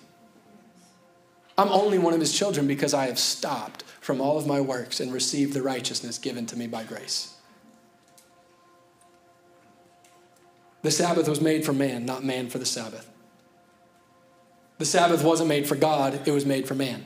I'm 1.55 1.69
only 1.69 1.99
one 1.99 2.15
of 2.15 2.19
His 2.19 2.35
children 2.35 2.65
because 2.65 2.95
I 2.95 3.05
have 3.05 3.19
stopped 3.19 3.83
from 4.01 4.21
all 4.21 4.39
of 4.39 4.47
my 4.47 4.59
works 4.59 4.99
and 4.99 5.13
received 5.13 5.53
the 5.53 5.61
righteousness 5.61 6.17
given 6.17 6.47
to 6.47 6.57
me 6.57 6.65
by 6.65 6.83
grace. 6.83 7.35
The 10.83 10.91
Sabbath 10.91 11.27
was 11.27 11.41
made 11.41 11.65
for 11.65 11.73
man, 11.73 12.05
not 12.05 12.23
man 12.23 12.49
for 12.49 12.59
the 12.59 12.65
Sabbath. 12.65 13.09
The 14.77 14.85
Sabbath 14.85 15.23
wasn't 15.23 15.49
made 15.49 15.65
for 15.65 15.75
God, 15.75 16.27
it 16.27 16.31
was 16.31 16.45
made 16.45 16.67
for 16.67 16.75
man. 16.75 17.05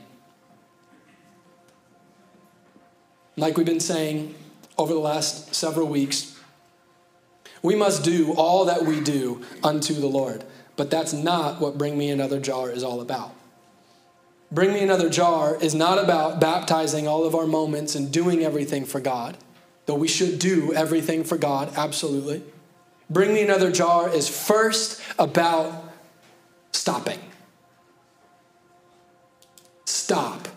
Like 3.36 3.56
we've 3.56 3.64
been 3.64 3.80
saying 3.80 4.34
over 4.76 4.92
the 4.92 4.98
last 4.98 5.54
several 5.54 5.86
weeks, 5.86 6.38
we 7.62 7.76
must 7.76 8.02
do 8.02 8.34
all 8.34 8.64
that 8.64 8.84
we 8.84 9.00
do 9.00 9.44
unto 9.62 9.94
the 9.94 10.06
Lord. 10.06 10.44
But 10.76 10.90
that's 10.90 11.12
not 11.12 11.60
what 11.60 11.78
Bring 11.78 11.96
Me 11.96 12.10
Another 12.10 12.40
Jar 12.40 12.70
is 12.70 12.82
all 12.82 13.00
about. 13.00 13.32
Bring 14.50 14.72
Me 14.72 14.80
Another 14.80 15.10
Jar 15.10 15.56
is 15.60 15.74
not 15.74 16.02
about 16.02 16.40
baptizing 16.40 17.06
all 17.06 17.24
of 17.24 17.34
our 17.34 17.46
moments 17.46 17.94
and 17.94 18.12
doing 18.12 18.44
everything 18.44 18.84
for 18.84 19.00
God, 19.00 19.36
though 19.86 19.94
we 19.94 20.08
should 20.08 20.38
do 20.38 20.72
everything 20.72 21.22
for 21.22 21.36
God, 21.36 21.72
absolutely. 21.76 22.42
Bring 23.10 23.32
Me 23.32 23.42
Another 23.42 23.72
Jar 23.72 24.08
is 24.08 24.28
first 24.28 25.00
about 25.18 25.92
stopping 26.72 27.18
stop. 30.08 30.48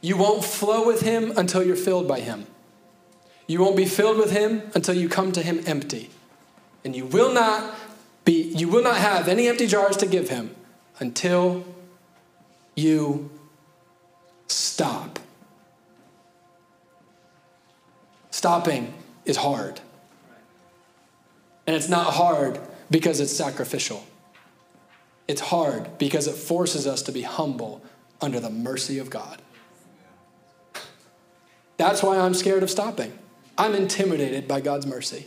You 0.00 0.16
won't 0.16 0.44
flow 0.44 0.84
with 0.84 1.02
Him 1.02 1.32
until 1.36 1.62
you're 1.62 1.76
filled 1.76 2.08
by 2.08 2.18
Him. 2.18 2.46
You 3.46 3.60
won't 3.60 3.76
be 3.76 3.84
filled 3.84 4.18
with 4.18 4.32
Him 4.32 4.62
until 4.74 4.96
you 4.96 5.08
come 5.08 5.30
to 5.32 5.42
Him 5.42 5.60
empty. 5.64 6.10
And 6.84 6.96
you 6.96 7.04
will 7.04 7.32
not 7.32 7.72
be, 8.24 8.52
you 8.56 8.68
will 8.68 8.82
not 8.82 8.96
have 8.96 9.28
any 9.28 9.46
empty 9.46 9.68
jars 9.68 9.96
to 9.98 10.06
give 10.06 10.28
Him 10.28 10.56
until 10.98 11.64
you 12.74 13.30
stop. 14.48 15.20
Stopping 18.32 18.92
is 19.24 19.36
hard. 19.36 19.80
And 21.70 21.76
it's 21.76 21.88
not 21.88 22.14
hard 22.14 22.58
because 22.90 23.20
it's 23.20 23.30
sacrificial. 23.30 24.04
It's 25.28 25.40
hard 25.40 25.98
because 25.98 26.26
it 26.26 26.34
forces 26.34 26.84
us 26.84 27.00
to 27.02 27.12
be 27.12 27.22
humble 27.22 27.80
under 28.20 28.40
the 28.40 28.50
mercy 28.50 28.98
of 28.98 29.08
God. 29.08 29.40
That's 31.76 32.02
why 32.02 32.18
I'm 32.18 32.34
scared 32.34 32.64
of 32.64 32.70
stopping. 32.70 33.16
I'm 33.56 33.76
intimidated 33.76 34.48
by 34.48 34.62
God's 34.62 34.84
mercy. 34.84 35.26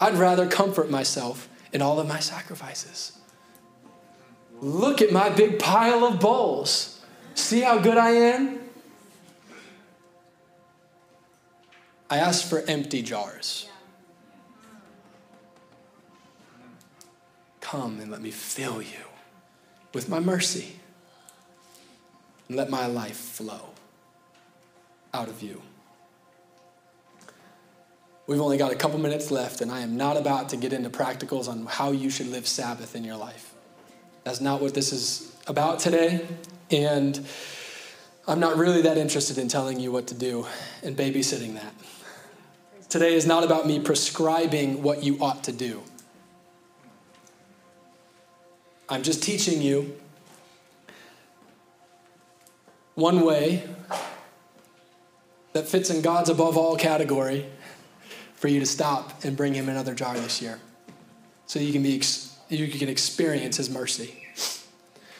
I'd 0.00 0.14
rather 0.14 0.46
comfort 0.46 0.88
myself 0.88 1.48
in 1.72 1.82
all 1.82 1.98
of 1.98 2.06
my 2.06 2.20
sacrifices. 2.20 3.18
Look 4.60 5.02
at 5.02 5.10
my 5.10 5.30
big 5.30 5.58
pile 5.58 6.04
of 6.04 6.20
bowls. 6.20 7.04
See 7.34 7.62
how 7.62 7.80
good 7.80 7.98
I 7.98 8.10
am? 8.10 8.60
I 12.08 12.18
asked 12.18 12.48
for 12.48 12.60
empty 12.68 13.02
jars. 13.02 13.68
Come 17.64 17.98
and 17.98 18.10
let 18.10 18.20
me 18.20 18.30
fill 18.30 18.82
you 18.82 19.08
with 19.94 20.06
my 20.06 20.20
mercy. 20.20 20.76
And 22.46 22.58
let 22.58 22.68
my 22.68 22.86
life 22.86 23.16
flow 23.16 23.70
out 25.14 25.28
of 25.28 25.42
you. 25.42 25.62
We've 28.26 28.40
only 28.40 28.58
got 28.58 28.70
a 28.70 28.74
couple 28.74 28.98
minutes 28.98 29.30
left, 29.30 29.62
and 29.62 29.70
I 29.70 29.80
am 29.80 29.96
not 29.96 30.18
about 30.18 30.50
to 30.50 30.58
get 30.58 30.74
into 30.74 30.90
practicals 30.90 31.48
on 31.48 31.64
how 31.64 31.90
you 31.92 32.10
should 32.10 32.26
live 32.26 32.46
Sabbath 32.46 32.94
in 32.94 33.02
your 33.02 33.16
life. 33.16 33.54
That's 34.24 34.42
not 34.42 34.60
what 34.60 34.74
this 34.74 34.92
is 34.92 35.34
about 35.46 35.78
today. 35.78 36.26
And 36.70 37.26
I'm 38.28 38.40
not 38.40 38.58
really 38.58 38.82
that 38.82 38.98
interested 38.98 39.38
in 39.38 39.48
telling 39.48 39.80
you 39.80 39.90
what 39.90 40.06
to 40.08 40.14
do 40.14 40.46
and 40.82 40.94
babysitting 40.94 41.54
that. 41.54 41.74
Today 42.90 43.14
is 43.14 43.26
not 43.26 43.42
about 43.42 43.66
me 43.66 43.80
prescribing 43.80 44.82
what 44.82 45.02
you 45.02 45.18
ought 45.20 45.44
to 45.44 45.52
do. 45.52 45.82
I'm 48.88 49.02
just 49.02 49.22
teaching 49.22 49.62
you 49.62 49.96
one 52.94 53.24
way 53.24 53.66
that 55.52 55.66
fits 55.66 55.90
in 55.90 56.02
God's 56.02 56.28
above 56.28 56.56
all 56.56 56.76
category 56.76 57.46
for 58.34 58.48
you 58.48 58.60
to 58.60 58.66
stop 58.66 59.24
and 59.24 59.36
bring 59.36 59.54
him 59.54 59.68
another 59.68 59.94
jar 59.94 60.14
this 60.14 60.42
year 60.42 60.60
so 61.46 61.58
you 61.58 61.72
can 61.72 61.82
be 61.82 62.02
you 62.48 62.68
can 62.68 62.88
experience 62.88 63.56
his 63.56 63.70
mercy. 63.70 64.22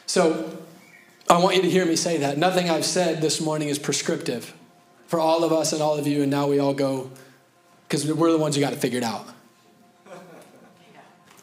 So 0.07 0.59
I 1.29 1.39
want 1.39 1.57
you 1.57 1.63
to 1.63 1.71
hear 1.71 1.87
me 1.87 1.97
say 1.97 2.19
that. 2.19 2.37
Nothing 2.37 2.69
I've 2.69 2.85
said 2.85 3.23
this 3.23 3.41
morning 3.41 3.69
is 3.69 3.79
prescriptive 3.79 4.55
for 5.07 5.19
all 5.19 5.43
of 5.43 5.53
us 5.53 5.73
and 5.73 5.81
all 5.81 5.97
of 5.97 6.07
you, 6.07 6.23
and 6.23 6.31
now 6.31 6.49
we 6.49 6.59
all 6.59 6.75
go 6.75 7.11
because 7.89 8.13
we're 8.13 8.31
the 8.31 8.39
ones 8.39 8.57
who 8.57 8.61
got 8.61 8.73
to 8.73 8.79
figure 8.79 8.99
it 8.99 9.05
out. 9.05 9.27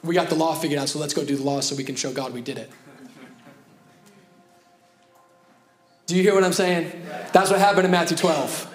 We 0.03 0.15
got 0.15 0.29
the 0.29 0.35
law 0.35 0.55
figured 0.55 0.79
out, 0.79 0.89
so 0.89 0.99
let's 0.99 1.13
go 1.13 1.23
do 1.23 1.35
the 1.35 1.43
law 1.43 1.59
so 1.61 1.75
we 1.75 1.83
can 1.83 1.95
show 1.95 2.11
God 2.11 2.33
we 2.33 2.41
did 2.41 2.57
it. 2.57 2.71
Do 6.07 6.15
you 6.17 6.23
hear 6.23 6.33
what 6.33 6.43
I'm 6.43 6.53
saying? 6.53 6.91
That's 7.31 7.49
what 7.49 7.59
happened 7.59 7.85
in 7.85 7.91
Matthew 7.91 8.17
12, 8.17 8.73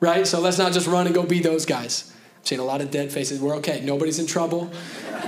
right? 0.00 0.26
So 0.26 0.40
let's 0.40 0.58
not 0.58 0.72
just 0.72 0.86
run 0.86 1.06
and 1.06 1.14
go 1.14 1.22
be 1.22 1.40
those 1.40 1.64
guys. 1.64 2.12
I'm 2.38 2.44
seeing 2.44 2.60
a 2.60 2.64
lot 2.64 2.80
of 2.80 2.90
dead 2.90 3.12
faces. 3.12 3.40
We're 3.40 3.54
okay. 3.56 3.80
Nobody's 3.84 4.18
in 4.18 4.26
trouble. 4.26 4.72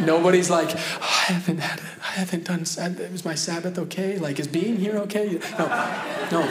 Nobody's 0.01 0.51
like, 0.51 0.71
oh, 0.75 1.25
I 1.29 1.33
haven't 1.33 1.59
had 1.59 1.79
it. 1.79 1.85
I 2.01 2.11
haven't 2.13 2.45
done. 2.45 2.63
It 2.63 3.13
was 3.13 3.25
my 3.25 3.35
Sabbath 3.35 3.79
okay? 3.79 4.19
Like, 4.19 4.41
is 4.41 4.49
being 4.49 4.79
here 4.79 4.97
okay? 4.97 5.39
No, 5.59 5.69
no. 6.33 6.51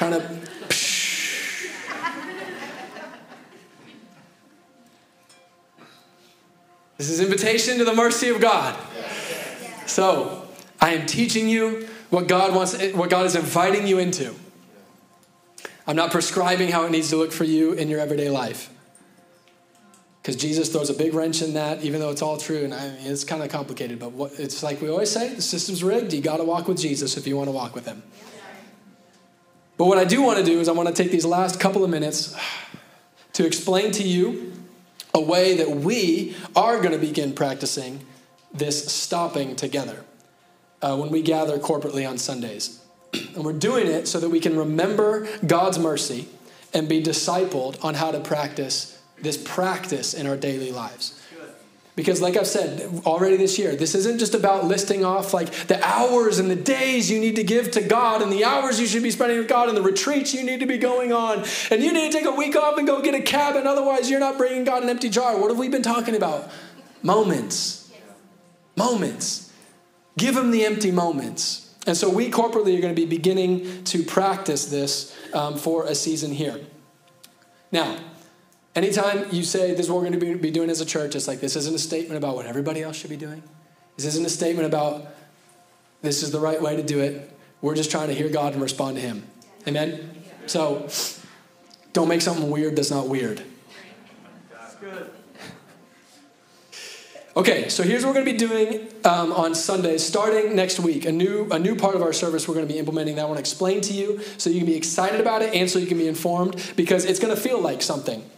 trying 0.00 0.12
to. 0.12 0.39
This 7.00 7.08
is 7.08 7.20
invitation 7.20 7.78
to 7.78 7.84
the 7.86 7.94
mercy 7.94 8.28
of 8.28 8.42
God. 8.42 8.78
So, 9.86 10.46
I 10.82 10.90
am 10.90 11.06
teaching 11.06 11.48
you 11.48 11.88
what 12.10 12.28
God 12.28 12.54
wants, 12.54 12.78
what 12.92 13.08
God 13.08 13.24
is 13.24 13.34
inviting 13.34 13.86
you 13.86 13.98
into. 13.98 14.34
I'm 15.86 15.96
not 15.96 16.10
prescribing 16.10 16.68
how 16.68 16.84
it 16.84 16.90
needs 16.90 17.08
to 17.08 17.16
look 17.16 17.32
for 17.32 17.44
you 17.44 17.72
in 17.72 17.88
your 17.88 18.00
everyday 18.00 18.28
life. 18.28 18.68
Because 20.20 20.36
Jesus 20.36 20.68
throws 20.68 20.90
a 20.90 20.94
big 20.94 21.14
wrench 21.14 21.40
in 21.40 21.54
that, 21.54 21.82
even 21.82 22.00
though 22.00 22.10
it's 22.10 22.20
all 22.20 22.36
true, 22.36 22.64
and 22.64 22.74
I 22.74 22.90
mean, 22.90 23.06
it's 23.06 23.24
kind 23.24 23.42
of 23.42 23.48
complicated. 23.48 23.98
But 23.98 24.12
what, 24.12 24.38
it's 24.38 24.62
like 24.62 24.82
we 24.82 24.90
always 24.90 25.10
say: 25.10 25.32
the 25.32 25.40
system's 25.40 25.82
rigged. 25.82 26.12
You 26.12 26.20
got 26.20 26.36
to 26.36 26.44
walk 26.44 26.68
with 26.68 26.76
Jesus 26.78 27.16
if 27.16 27.26
you 27.26 27.34
want 27.34 27.48
to 27.48 27.52
walk 27.52 27.74
with 27.74 27.86
Him. 27.86 28.02
But 29.78 29.86
what 29.86 29.96
I 29.96 30.04
do 30.04 30.20
want 30.20 30.38
to 30.38 30.44
do 30.44 30.60
is 30.60 30.68
I 30.68 30.72
want 30.72 30.94
to 30.94 30.94
take 30.94 31.10
these 31.10 31.24
last 31.24 31.60
couple 31.60 31.82
of 31.82 31.88
minutes 31.88 32.36
to 33.32 33.46
explain 33.46 33.90
to 33.92 34.02
you 34.02 34.52
a 35.14 35.20
way 35.20 35.56
that 35.56 35.70
we 35.70 36.36
are 36.54 36.78
going 36.78 36.92
to 36.92 36.98
begin 36.98 37.32
practicing 37.32 38.04
this 38.52 38.90
stopping 38.92 39.56
together 39.56 40.04
uh, 40.82 40.96
when 40.96 41.10
we 41.10 41.22
gather 41.22 41.58
corporately 41.58 42.08
on 42.08 42.18
Sundays. 42.18 42.80
and 43.12 43.44
we're 43.44 43.52
doing 43.52 43.86
it 43.86 44.08
so 44.08 44.20
that 44.20 44.28
we 44.28 44.40
can 44.40 44.56
remember 44.56 45.28
God's 45.46 45.78
mercy 45.78 46.28
and 46.72 46.88
be 46.88 47.02
discipled 47.02 47.82
on 47.84 47.94
how 47.94 48.10
to 48.10 48.20
practice 48.20 49.00
this 49.20 49.36
practice 49.36 50.14
in 50.14 50.26
our 50.26 50.36
daily 50.36 50.72
lives. 50.72 51.19
Because, 51.96 52.22
like 52.22 52.36
I've 52.36 52.46
said 52.46 53.02
already 53.04 53.36
this 53.36 53.58
year, 53.58 53.74
this 53.74 53.94
isn't 53.94 54.18
just 54.18 54.34
about 54.34 54.64
listing 54.64 55.04
off 55.04 55.34
like 55.34 55.50
the 55.66 55.84
hours 55.84 56.38
and 56.38 56.50
the 56.50 56.56
days 56.56 57.10
you 57.10 57.18
need 57.18 57.36
to 57.36 57.44
give 57.44 57.72
to 57.72 57.82
God 57.82 58.22
and 58.22 58.32
the 58.32 58.44
hours 58.44 58.80
you 58.80 58.86
should 58.86 59.02
be 59.02 59.10
spending 59.10 59.38
with 59.38 59.48
God 59.48 59.68
and 59.68 59.76
the 59.76 59.82
retreats 59.82 60.32
you 60.32 60.44
need 60.44 60.60
to 60.60 60.66
be 60.66 60.78
going 60.78 61.12
on. 61.12 61.44
And 61.70 61.82
you 61.82 61.92
need 61.92 62.12
to 62.12 62.18
take 62.18 62.26
a 62.26 62.34
week 62.34 62.56
off 62.56 62.78
and 62.78 62.86
go 62.86 63.02
get 63.02 63.14
a 63.14 63.20
cabin, 63.20 63.66
otherwise, 63.66 64.08
you're 64.08 64.20
not 64.20 64.38
bringing 64.38 64.64
God 64.64 64.82
an 64.82 64.88
empty 64.88 65.08
jar. 65.08 65.38
What 65.38 65.50
have 65.50 65.58
we 65.58 65.68
been 65.68 65.82
talking 65.82 66.14
about? 66.14 66.50
Moments. 67.02 67.90
Moments. 68.76 69.52
Give 70.16 70.36
Him 70.36 70.52
the 70.52 70.64
empty 70.64 70.92
moments. 70.92 71.74
And 71.86 71.96
so, 71.96 72.08
we 72.08 72.30
corporately 72.30 72.78
are 72.78 72.80
going 72.80 72.94
to 72.94 73.00
be 73.00 73.06
beginning 73.06 73.84
to 73.84 74.04
practice 74.04 74.66
this 74.66 75.16
um, 75.34 75.56
for 75.56 75.86
a 75.86 75.94
season 75.94 76.30
here. 76.30 76.60
Now, 77.72 77.98
Anytime 78.74 79.26
you 79.32 79.42
say 79.42 79.72
this 79.72 79.86
is 79.86 79.90
what 79.90 79.96
we're 79.96 80.08
going 80.08 80.20
to 80.20 80.36
be 80.36 80.50
doing 80.50 80.70
as 80.70 80.80
a 80.80 80.86
church, 80.86 81.16
it's 81.16 81.26
like 81.26 81.40
this 81.40 81.56
isn't 81.56 81.74
a 81.74 81.78
statement 81.78 82.18
about 82.18 82.36
what 82.36 82.46
everybody 82.46 82.82
else 82.82 82.96
should 82.96 83.10
be 83.10 83.16
doing. 83.16 83.42
This 83.96 84.06
isn't 84.06 84.24
a 84.24 84.30
statement 84.30 84.66
about 84.66 85.06
this 86.02 86.22
is 86.22 86.30
the 86.30 86.40
right 86.40 86.60
way 86.60 86.76
to 86.76 86.82
do 86.82 87.00
it. 87.00 87.30
We're 87.60 87.74
just 87.74 87.90
trying 87.90 88.08
to 88.08 88.14
hear 88.14 88.28
God 88.28 88.52
and 88.52 88.62
respond 88.62 88.96
to 88.96 89.02
Him. 89.02 89.24
Amen? 89.66 90.08
So 90.46 90.88
don't 91.92 92.08
make 92.08 92.22
something 92.22 92.48
weird 92.48 92.76
that's 92.76 92.90
not 92.90 93.08
weird. 93.08 93.42
That's 94.52 94.74
good. 94.76 95.10
Okay, 97.36 97.68
so 97.68 97.82
here's 97.82 98.04
what 98.04 98.14
we're 98.14 98.24
going 98.24 98.26
to 98.26 98.32
be 98.32 98.38
doing 98.38 98.88
um, 99.04 99.32
on 99.32 99.54
Sundays, 99.54 100.04
starting 100.04 100.56
next 100.56 100.80
week. 100.80 101.04
A 101.04 101.12
new, 101.12 101.48
a 101.50 101.58
new 101.58 101.76
part 101.76 101.94
of 101.94 102.02
our 102.02 102.12
service 102.12 102.48
we're 102.48 102.54
going 102.54 102.66
to 102.66 102.72
be 102.72 102.78
implementing 102.78 103.16
that 103.16 103.22
I 103.22 103.24
want 103.26 103.36
to 103.36 103.40
explain 103.40 103.80
to 103.82 103.92
you 103.92 104.20
so 104.36 104.50
you 104.50 104.58
can 104.58 104.66
be 104.66 104.74
excited 104.74 105.20
about 105.20 105.42
it 105.42 105.54
and 105.54 105.70
so 105.70 105.78
you 105.78 105.86
can 105.86 105.98
be 105.98 106.08
informed 106.08 106.72
because 106.76 107.04
it's 107.04 107.20
going 107.20 107.34
to 107.34 107.40
feel 107.40 107.60
like 107.60 107.82
something. 107.82 108.28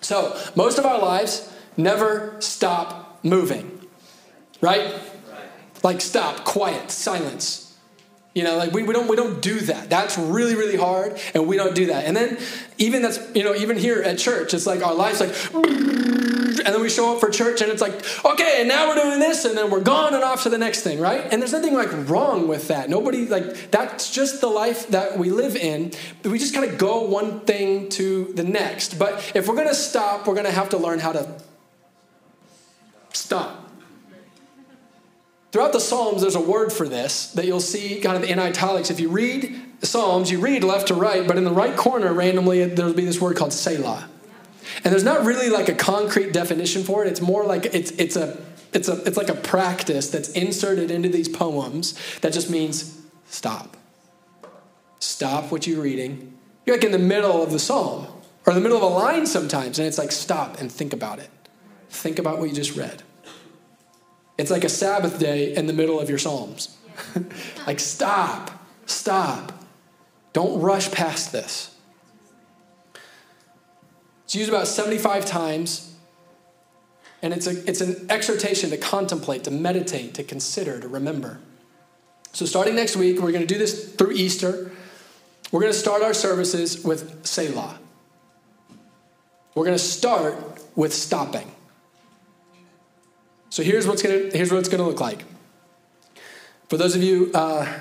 So, 0.00 0.38
most 0.54 0.78
of 0.78 0.86
our 0.86 0.98
lives 0.98 1.52
never 1.76 2.36
stop 2.40 3.18
moving, 3.22 3.80
right? 4.60 4.94
Like, 5.82 6.00
stop, 6.00 6.44
quiet, 6.44 6.90
silence. 6.90 7.67
You 8.38 8.44
know, 8.44 8.56
like 8.56 8.70
we, 8.70 8.84
we 8.84 8.94
don't 8.94 9.08
we 9.08 9.16
don't 9.16 9.42
do 9.42 9.58
that. 9.62 9.90
That's 9.90 10.16
really, 10.16 10.54
really 10.54 10.76
hard, 10.76 11.20
and 11.34 11.48
we 11.48 11.56
don't 11.56 11.74
do 11.74 11.86
that. 11.86 12.04
And 12.04 12.16
then 12.16 12.38
even 12.78 13.02
that's 13.02 13.18
you 13.34 13.42
know, 13.42 13.52
even 13.52 13.76
here 13.76 14.00
at 14.00 14.16
church, 14.16 14.54
it's 14.54 14.64
like 14.64 14.80
our 14.80 14.94
life's 14.94 15.18
like 15.18 15.34
and 15.54 16.74
then 16.74 16.80
we 16.80 16.88
show 16.88 17.14
up 17.14 17.20
for 17.20 17.30
church 17.30 17.62
and 17.62 17.72
it's 17.72 17.82
like, 17.82 17.94
okay, 18.24 18.60
and 18.60 18.68
now 18.68 18.88
we're 18.88 19.02
doing 19.02 19.18
this, 19.18 19.44
and 19.44 19.58
then 19.58 19.72
we're 19.72 19.80
gone 19.80 20.14
and 20.14 20.22
off 20.22 20.44
to 20.44 20.50
the 20.50 20.58
next 20.58 20.82
thing, 20.82 21.00
right? 21.00 21.26
And 21.32 21.42
there's 21.42 21.52
nothing 21.52 21.74
like 21.74 21.90
wrong 22.08 22.46
with 22.46 22.68
that. 22.68 22.88
Nobody 22.88 23.26
like 23.26 23.72
that's 23.72 24.08
just 24.08 24.40
the 24.40 24.46
life 24.46 24.86
that 24.90 25.18
we 25.18 25.30
live 25.30 25.56
in. 25.56 25.90
We 26.22 26.38
just 26.38 26.54
kind 26.54 26.70
of 26.70 26.78
go 26.78 27.00
one 27.00 27.40
thing 27.40 27.88
to 27.90 28.32
the 28.34 28.44
next. 28.44 29.00
But 29.00 29.32
if 29.34 29.48
we're 29.48 29.56
gonna 29.56 29.74
stop, 29.74 30.28
we're 30.28 30.36
gonna 30.36 30.52
have 30.52 30.68
to 30.68 30.76
learn 30.76 31.00
how 31.00 31.10
to 31.10 31.42
stop. 33.12 33.67
Throughout 35.58 35.72
the 35.72 35.80
Psalms, 35.80 36.20
there's 36.22 36.36
a 36.36 36.40
word 36.40 36.72
for 36.72 36.88
this 36.88 37.32
that 37.32 37.44
you'll 37.44 37.58
see 37.58 37.98
kind 37.98 38.16
of 38.16 38.22
in 38.22 38.38
italics. 38.38 38.92
If 38.92 39.00
you 39.00 39.08
read 39.08 39.60
Psalms, 39.82 40.30
you 40.30 40.38
read 40.38 40.62
left 40.62 40.86
to 40.86 40.94
right, 40.94 41.26
but 41.26 41.36
in 41.36 41.42
the 41.42 41.50
right 41.50 41.76
corner, 41.76 42.12
randomly, 42.12 42.64
there'll 42.64 42.94
be 42.94 43.04
this 43.04 43.20
word 43.20 43.36
called 43.36 43.52
Selah. 43.52 44.08
And 44.84 44.92
there's 44.92 45.02
not 45.02 45.24
really 45.24 45.50
like 45.50 45.68
a 45.68 45.74
concrete 45.74 46.32
definition 46.32 46.84
for 46.84 47.04
it. 47.04 47.08
It's 47.08 47.20
more 47.20 47.44
like 47.44 47.66
it's, 47.74 47.90
it's, 47.90 48.14
a, 48.14 48.40
it's, 48.72 48.86
a, 48.86 49.02
it's 49.02 49.16
like 49.16 49.30
a 49.30 49.34
practice 49.34 50.10
that's 50.10 50.28
inserted 50.28 50.92
into 50.92 51.08
these 51.08 51.28
poems 51.28 51.98
that 52.20 52.32
just 52.32 52.48
means 52.48 52.96
stop. 53.26 53.76
Stop 55.00 55.50
what 55.50 55.66
you're 55.66 55.82
reading. 55.82 56.38
You're 56.66 56.76
like 56.76 56.84
in 56.84 56.92
the 56.92 57.00
middle 57.00 57.42
of 57.42 57.50
the 57.50 57.58
psalm 57.58 58.06
or 58.46 58.54
the 58.54 58.60
middle 58.60 58.76
of 58.76 58.84
a 58.84 58.86
line 58.86 59.26
sometimes, 59.26 59.80
and 59.80 59.88
it's 59.88 59.98
like 59.98 60.12
stop 60.12 60.60
and 60.60 60.70
think 60.70 60.92
about 60.92 61.18
it. 61.18 61.30
Think 61.90 62.20
about 62.20 62.38
what 62.38 62.48
you 62.48 62.54
just 62.54 62.76
read. 62.76 63.02
It's 64.38 64.52
like 64.52 64.62
a 64.62 64.68
Sabbath 64.68 65.18
day 65.18 65.54
in 65.54 65.66
the 65.66 65.72
middle 65.72 65.98
of 65.98 66.08
your 66.08 66.18
Psalms. 66.18 66.76
like, 67.66 67.80
stop, 67.80 68.64
stop. 68.86 69.52
Don't 70.32 70.60
rush 70.60 70.90
past 70.92 71.32
this. 71.32 71.74
It's 74.24 74.34
used 74.34 74.48
about 74.48 74.68
75 74.68 75.26
times, 75.26 75.92
and 77.22 77.32
it's, 77.32 77.46
a, 77.46 77.68
it's 77.68 77.80
an 77.80 78.06
exhortation 78.10 78.70
to 78.70 78.76
contemplate, 78.76 79.44
to 79.44 79.50
meditate, 79.50 80.14
to 80.14 80.22
consider, 80.22 80.78
to 80.78 80.86
remember. 80.86 81.40
So, 82.32 82.46
starting 82.46 82.76
next 82.76 82.94
week, 82.94 83.16
we're 83.20 83.32
going 83.32 83.46
to 83.46 83.52
do 83.52 83.58
this 83.58 83.94
through 83.94 84.12
Easter. 84.12 84.70
We're 85.50 85.62
going 85.62 85.72
to 85.72 85.78
start 85.78 86.02
our 86.02 86.12
services 86.14 86.84
with 86.84 87.26
Selah. 87.26 87.78
We're 89.54 89.64
going 89.64 89.78
to 89.78 89.82
start 89.82 90.62
with 90.76 90.92
stopping. 90.92 91.50
So 93.50 93.62
here's 93.62 93.86
what's 93.86 94.02
gonna 94.02 94.30
here's 94.32 94.52
what 94.52 94.58
it's 94.58 94.68
gonna 94.68 94.86
look 94.86 95.00
like. 95.00 95.24
For 96.68 96.76
those 96.76 96.94
of 96.94 97.02
you, 97.02 97.30
uh, 97.34 97.80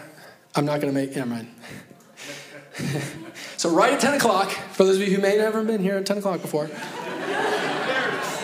I'm 0.55 0.65
not 0.65 0.79
gonna 0.79 0.93
make. 0.93 1.15
Never 1.15 1.29
mind. 1.29 1.47
so 3.57 3.69
right 3.69 3.93
at 3.93 3.99
10 3.99 4.13
o'clock, 4.13 4.51
for 4.51 4.83
those 4.83 4.97
of 4.97 5.07
you 5.07 5.15
who 5.15 5.21
may 5.21 5.31
have 5.31 5.39
never 5.39 5.63
been 5.63 5.81
here 5.81 5.97
at 5.97 6.05
10 6.05 6.19
o'clock 6.19 6.41
before, 6.41 6.69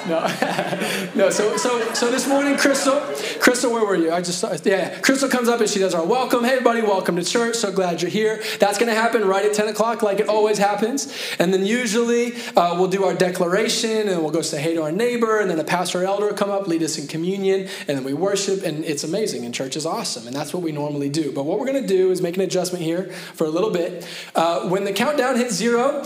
No, 0.07 0.19
no. 1.15 1.29
So, 1.29 1.55
so, 1.55 1.93
so 1.93 2.11
this 2.11 2.27
morning, 2.27 2.57
Crystal, 2.57 2.99
Crystal, 3.39 3.71
where 3.71 3.85
were 3.85 3.95
you? 3.95 4.11
I 4.11 4.21
just 4.21 4.43
yeah. 4.65 4.99
Crystal 4.99 5.29
comes 5.29 5.47
up 5.47 5.61
and 5.61 5.69
she 5.69 5.79
does 5.79 5.93
our 5.93 6.05
welcome. 6.05 6.43
Hey, 6.43 6.51
everybody, 6.51 6.81
welcome 6.81 7.15
to 7.15 7.23
church. 7.23 7.55
So 7.55 7.71
glad 7.71 8.01
you're 8.01 8.11
here. 8.11 8.43
That's 8.59 8.77
going 8.77 8.89
to 8.89 8.99
happen 8.99 9.23
right 9.25 9.45
at 9.45 9.53
10 9.53 9.69
o'clock, 9.69 10.03
like 10.03 10.19
it 10.19 10.27
always 10.27 10.57
happens. 10.57 11.13
And 11.39 11.53
then 11.53 11.65
usually 11.65 12.35
uh, 12.57 12.75
we'll 12.77 12.89
do 12.89 13.05
our 13.05 13.13
declaration 13.13 14.09
and 14.09 14.21
we'll 14.21 14.31
go 14.31 14.41
say 14.41 14.61
hey 14.61 14.73
to 14.73 14.83
our 14.83 14.91
neighbor, 14.91 15.39
and 15.39 15.49
then 15.49 15.57
the 15.57 15.63
pastor 15.63 16.01
or 16.01 16.05
elder 16.05 16.27
will 16.27 16.33
come 16.33 16.51
up, 16.51 16.67
lead 16.67 16.83
us 16.83 16.97
in 16.97 17.07
communion, 17.07 17.69
and 17.87 17.97
then 17.97 18.03
we 18.03 18.13
worship, 18.13 18.63
and 18.63 18.83
it's 18.83 19.05
amazing. 19.05 19.45
And 19.45 19.53
church 19.53 19.77
is 19.77 19.85
awesome, 19.85 20.27
and 20.27 20.35
that's 20.35 20.53
what 20.53 20.63
we 20.63 20.73
normally 20.73 21.09
do. 21.09 21.31
But 21.31 21.45
what 21.45 21.59
we're 21.59 21.67
going 21.67 21.81
to 21.81 21.87
do 21.87 22.11
is 22.11 22.21
make 22.21 22.35
an 22.35 22.41
adjustment 22.41 22.83
here 22.83 23.05
for 23.35 23.45
a 23.45 23.49
little 23.49 23.71
bit. 23.71 24.05
Uh, 24.35 24.67
when 24.67 24.83
the 24.83 24.91
countdown 24.91 25.37
hits 25.37 25.53
zero, 25.53 26.03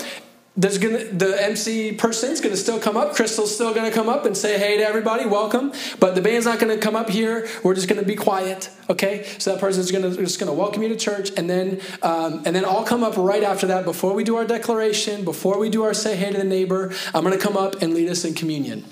there's 0.57 0.79
gonna 0.79 1.03
the 1.05 1.39
MC 1.41 1.91
person's 1.91 2.41
gonna 2.41 2.57
still 2.57 2.79
come 2.79 2.97
up. 2.97 3.13
Crystal's 3.13 3.53
still 3.53 3.75
gonna 3.75 3.91
come 3.91 4.09
up 4.09 4.25
and 4.25 4.35
say 4.35 4.57
hey 4.57 4.77
to 4.77 4.83
everybody, 4.83 5.27
welcome. 5.27 5.71
But 5.99 6.15
the 6.15 6.21
band's 6.21 6.47
not 6.47 6.57
gonna 6.57 6.79
come 6.79 6.95
up 6.95 7.09
here. 7.09 7.47
We're 7.63 7.75
just 7.75 7.87
gonna 7.87 8.01
be 8.01 8.15
quiet, 8.15 8.71
okay? 8.89 9.27
So 9.37 9.51
that 9.51 9.59
person's 9.59 9.91
gonna 9.91 10.09
just 10.17 10.39
gonna 10.39 10.53
welcome 10.53 10.81
you 10.81 10.89
to 10.89 10.95
church, 10.95 11.29
and 11.37 11.47
then 11.47 11.79
um, 12.01 12.41
and 12.45 12.55
then 12.55 12.65
I'll 12.65 12.83
come 12.83 13.03
up 13.03 13.15
right 13.17 13.43
after 13.43 13.67
that. 13.67 13.85
Before 13.85 14.13
we 14.13 14.23
do 14.23 14.35
our 14.35 14.45
declaration, 14.45 15.23
before 15.23 15.59
we 15.59 15.69
do 15.69 15.83
our 15.83 15.93
say 15.93 16.15
hey 16.15 16.31
to 16.31 16.37
the 16.37 16.43
neighbor, 16.43 16.91
I'm 17.13 17.23
gonna 17.23 17.37
come 17.37 17.55
up 17.55 17.83
and 17.83 17.93
lead 17.93 18.09
us 18.09 18.25
in 18.25 18.33
communion. 18.33 18.83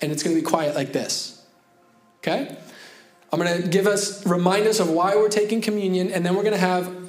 And 0.00 0.12
it's 0.12 0.22
gonna 0.22 0.36
be 0.36 0.42
quiet 0.42 0.76
like 0.76 0.92
this, 0.92 1.44
okay? 2.18 2.56
I'm 3.32 3.38
gonna 3.40 3.62
give 3.62 3.88
us 3.88 4.24
remind 4.26 4.68
us 4.68 4.78
of 4.78 4.90
why 4.90 5.16
we're 5.16 5.28
taking 5.28 5.60
communion, 5.60 6.12
and 6.12 6.24
then 6.24 6.36
we're 6.36 6.44
gonna 6.44 6.56
have 6.56 7.01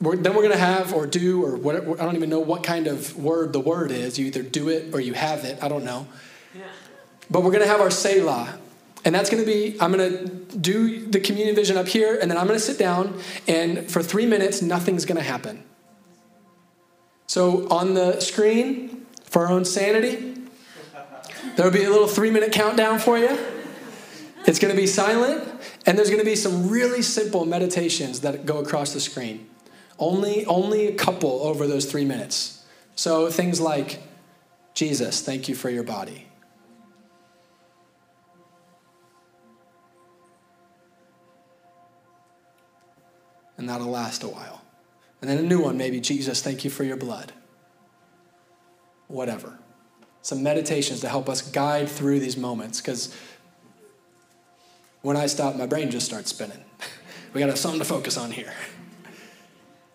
we're, 0.00 0.16
then 0.16 0.34
we're 0.34 0.42
going 0.42 0.52
to 0.52 0.58
have 0.58 0.92
or 0.92 1.06
do 1.06 1.44
or 1.44 1.56
what 1.56 1.76
I 1.76 2.04
don't 2.04 2.16
even 2.16 2.30
know 2.30 2.40
what 2.40 2.62
kind 2.62 2.86
of 2.86 3.16
word 3.16 3.52
the 3.52 3.60
word 3.60 3.90
is. 3.90 4.18
You 4.18 4.26
either 4.26 4.42
do 4.42 4.68
it 4.68 4.94
or 4.94 5.00
you 5.00 5.14
have 5.14 5.44
it. 5.44 5.62
I 5.62 5.68
don't 5.68 5.84
know. 5.84 6.06
Yeah. 6.54 6.64
But 7.30 7.42
we're 7.42 7.52
going 7.52 7.62
to 7.62 7.68
have 7.68 7.80
our 7.80 7.90
Selah. 7.90 8.58
And 9.04 9.14
that's 9.14 9.28
going 9.28 9.44
to 9.44 9.46
be, 9.46 9.76
I'm 9.80 9.92
going 9.92 10.10
to 10.10 10.56
do 10.56 11.06
the 11.06 11.20
communion 11.20 11.54
vision 11.54 11.76
up 11.76 11.86
here, 11.86 12.18
and 12.20 12.30
then 12.30 12.38
I'm 12.38 12.46
going 12.46 12.58
to 12.58 12.64
sit 12.64 12.78
down, 12.78 13.20
and 13.46 13.90
for 13.90 14.02
three 14.02 14.24
minutes, 14.24 14.62
nothing's 14.62 15.04
going 15.04 15.18
to 15.18 15.22
happen. 15.22 15.62
So 17.26 17.68
on 17.68 17.92
the 17.92 18.20
screen, 18.20 19.06
for 19.24 19.46
our 19.46 19.52
own 19.52 19.66
sanity, 19.66 20.36
there'll 21.56 21.70
be 21.72 21.84
a 21.84 21.90
little 21.90 22.08
three 22.08 22.30
minute 22.30 22.52
countdown 22.52 22.98
for 22.98 23.18
you. 23.18 23.38
It's 24.46 24.58
going 24.58 24.74
to 24.74 24.80
be 24.80 24.86
silent, 24.86 25.46
and 25.84 25.98
there's 25.98 26.08
going 26.08 26.20
to 26.20 26.24
be 26.24 26.36
some 26.36 26.70
really 26.70 27.02
simple 27.02 27.44
meditations 27.44 28.20
that 28.20 28.46
go 28.46 28.58
across 28.58 28.94
the 28.94 29.00
screen. 29.00 29.46
Only, 29.98 30.44
only 30.46 30.86
a 30.86 30.94
couple 30.94 31.42
over 31.42 31.66
those 31.66 31.86
three 31.86 32.04
minutes. 32.04 32.64
So 32.96 33.30
things 33.30 33.60
like, 33.60 34.02
Jesus, 34.74 35.22
thank 35.22 35.48
you 35.48 35.54
for 35.54 35.70
your 35.70 35.84
body. 35.84 36.26
And 43.56 43.68
that'll 43.68 43.86
last 43.86 44.24
a 44.24 44.28
while. 44.28 44.62
And 45.20 45.30
then 45.30 45.38
a 45.38 45.42
new 45.42 45.62
one, 45.62 45.78
maybe, 45.78 46.00
Jesus, 46.00 46.42
thank 46.42 46.64
you 46.64 46.70
for 46.70 46.84
your 46.84 46.96
blood. 46.96 47.32
Whatever. 49.06 49.58
Some 50.22 50.42
meditations 50.42 51.00
to 51.00 51.08
help 51.08 51.28
us 51.28 51.40
guide 51.40 51.88
through 51.88 52.20
these 52.20 52.36
moments 52.36 52.80
because 52.80 53.14
when 55.02 55.16
I 55.16 55.26
stop, 55.26 55.56
my 55.56 55.66
brain 55.66 55.90
just 55.90 56.06
starts 56.06 56.30
spinning. 56.30 56.64
we 57.32 57.40
got 57.40 57.46
to 57.46 57.52
have 57.52 57.58
something 57.58 57.78
to 57.78 57.84
focus 57.84 58.16
on 58.16 58.32
here. 58.32 58.52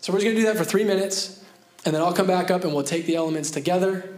So 0.02 0.14
we're 0.14 0.20
just 0.20 0.26
going 0.26 0.36
to 0.38 0.42
do 0.42 0.48
that 0.48 0.58
for 0.58 0.64
three 0.64 0.86
minutes, 0.86 1.44
and 1.86 1.94
then 1.94 2.02
I'll 2.02 2.14
come 2.14 2.28
back 2.28 2.50
up 2.50 2.64
and 2.64 2.74
we'll 2.74 2.84
take 2.84 3.06
the 3.06 3.16
elements 3.16 3.52
together. 3.52 4.10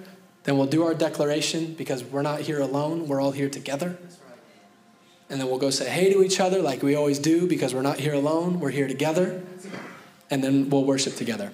Then 0.43 0.57
we'll 0.57 0.67
do 0.67 0.83
our 0.83 0.93
declaration 0.93 1.73
because 1.73 2.03
we're 2.03 2.21
not 2.21 2.41
here 2.41 2.59
alone, 2.59 3.07
we're 3.07 3.21
all 3.21 3.31
here 3.31 3.49
together. 3.49 3.97
And 5.29 5.39
then 5.39 5.47
we'll 5.47 5.59
go 5.59 5.69
say 5.69 5.89
hey 5.89 6.11
to 6.13 6.23
each 6.23 6.39
other 6.39 6.61
like 6.61 6.83
we 6.83 6.95
always 6.95 7.17
do 7.17 7.47
because 7.47 7.73
we're 7.73 7.81
not 7.81 7.99
here 7.99 8.13
alone, 8.13 8.59
we're 8.59 8.69
here 8.69 8.87
together. 8.87 9.41
And 10.29 10.43
then 10.43 10.69
we'll 10.69 10.85
worship 10.85 11.15
together. 11.15 11.51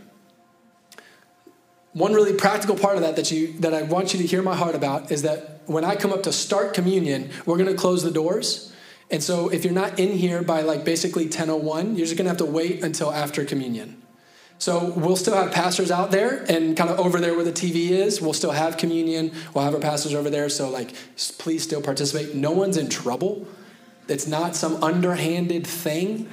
One 1.93 2.13
really 2.13 2.33
practical 2.33 2.75
part 2.75 2.95
of 2.95 3.01
that 3.01 3.15
that, 3.15 3.31
you, 3.31 3.53
that 3.59 3.73
I 3.73 3.83
want 3.83 4.13
you 4.13 4.19
to 4.19 4.25
hear 4.25 4.41
my 4.41 4.55
heart 4.55 4.75
about 4.75 5.11
is 5.11 5.23
that 5.23 5.61
when 5.65 5.83
I 5.83 5.95
come 5.95 6.11
up 6.11 6.23
to 6.23 6.31
start 6.31 6.73
communion, 6.73 7.31
we're 7.45 7.57
going 7.57 7.69
to 7.69 7.75
close 7.75 8.03
the 8.03 8.11
doors. 8.11 8.73
And 9.09 9.23
so 9.23 9.49
if 9.49 9.63
you're 9.63 9.73
not 9.73 9.99
in 9.99 10.11
here 10.11 10.41
by 10.41 10.61
like 10.61 10.83
basically 10.83 11.23
1001, 11.23 11.95
you're 11.95 12.05
just 12.05 12.17
going 12.17 12.25
to 12.25 12.29
have 12.29 12.37
to 12.37 12.45
wait 12.45 12.83
until 12.83 13.11
after 13.11 13.45
communion. 13.45 14.01
So 14.59 14.91
we'll 14.95 15.15
still 15.15 15.35
have 15.35 15.51
pastors 15.51 15.91
out 15.91 16.09
there 16.09 16.43
and 16.49 16.75
kind 16.75 16.89
of 16.89 16.99
over 16.99 17.19
there 17.19 17.35
where 17.35 17.43
the 17.43 17.51
TV 17.51 17.91
is. 17.91 18.19
We'll 18.19 18.33
still 18.33 18.51
have 18.51 18.77
communion. 18.77 19.31
We'll 19.53 19.63
have 19.63 19.75
our 19.75 19.79
pastors 19.79 20.15
over 20.15 20.29
there. 20.29 20.49
So, 20.49 20.69
like, 20.69 20.93
please 21.37 21.63
still 21.63 21.81
participate. 21.81 22.33
No 22.33 22.51
one's 22.51 22.77
in 22.77 22.89
trouble. 22.89 23.47
It's 24.07 24.25
not 24.25 24.55
some 24.55 24.83
underhanded 24.83 25.67
thing. 25.67 26.27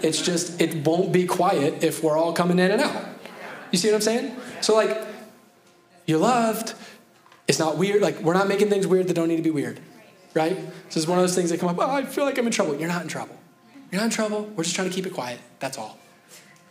It's 0.00 0.22
just, 0.22 0.60
it 0.60 0.86
won't 0.86 1.12
be 1.12 1.26
quiet 1.26 1.84
if 1.84 2.02
we're 2.02 2.16
all 2.16 2.32
coming 2.32 2.58
in 2.58 2.70
and 2.70 2.80
out. 2.80 3.04
You 3.70 3.78
see 3.78 3.88
what 3.88 3.96
I'm 3.96 4.00
saying? 4.00 4.36
So, 4.62 4.74
like, 4.74 4.96
you're 6.06 6.20
loved. 6.20 6.74
It's 7.48 7.58
not 7.58 7.76
weird. 7.76 8.00
Like, 8.00 8.20
we're 8.20 8.34
not 8.34 8.48
making 8.48 8.70
things 8.70 8.86
weird 8.86 9.08
that 9.08 9.14
don't 9.14 9.28
need 9.28 9.36
to 9.36 9.42
be 9.42 9.50
weird. 9.50 9.78
Right? 10.32 10.56
This 10.86 10.96
is 10.96 11.06
one 11.06 11.18
of 11.18 11.22
those 11.22 11.34
things 11.34 11.50
that 11.50 11.60
come 11.60 11.68
up. 11.68 11.76
Oh, 11.78 11.90
I 11.90 12.04
feel 12.06 12.24
like 12.24 12.38
I'm 12.38 12.46
in 12.46 12.52
trouble. 12.52 12.76
You're 12.76 12.88
not 12.88 13.02
in 13.02 13.08
trouble. 13.08 13.36
You're 13.90 14.00
not 14.00 14.06
in 14.06 14.10
trouble. 14.10 14.44
We're 14.56 14.64
just 14.64 14.74
trying 14.74 14.88
to 14.88 14.94
keep 14.94 15.06
it 15.06 15.12
quiet. 15.12 15.40
That's 15.58 15.76
all 15.76 15.98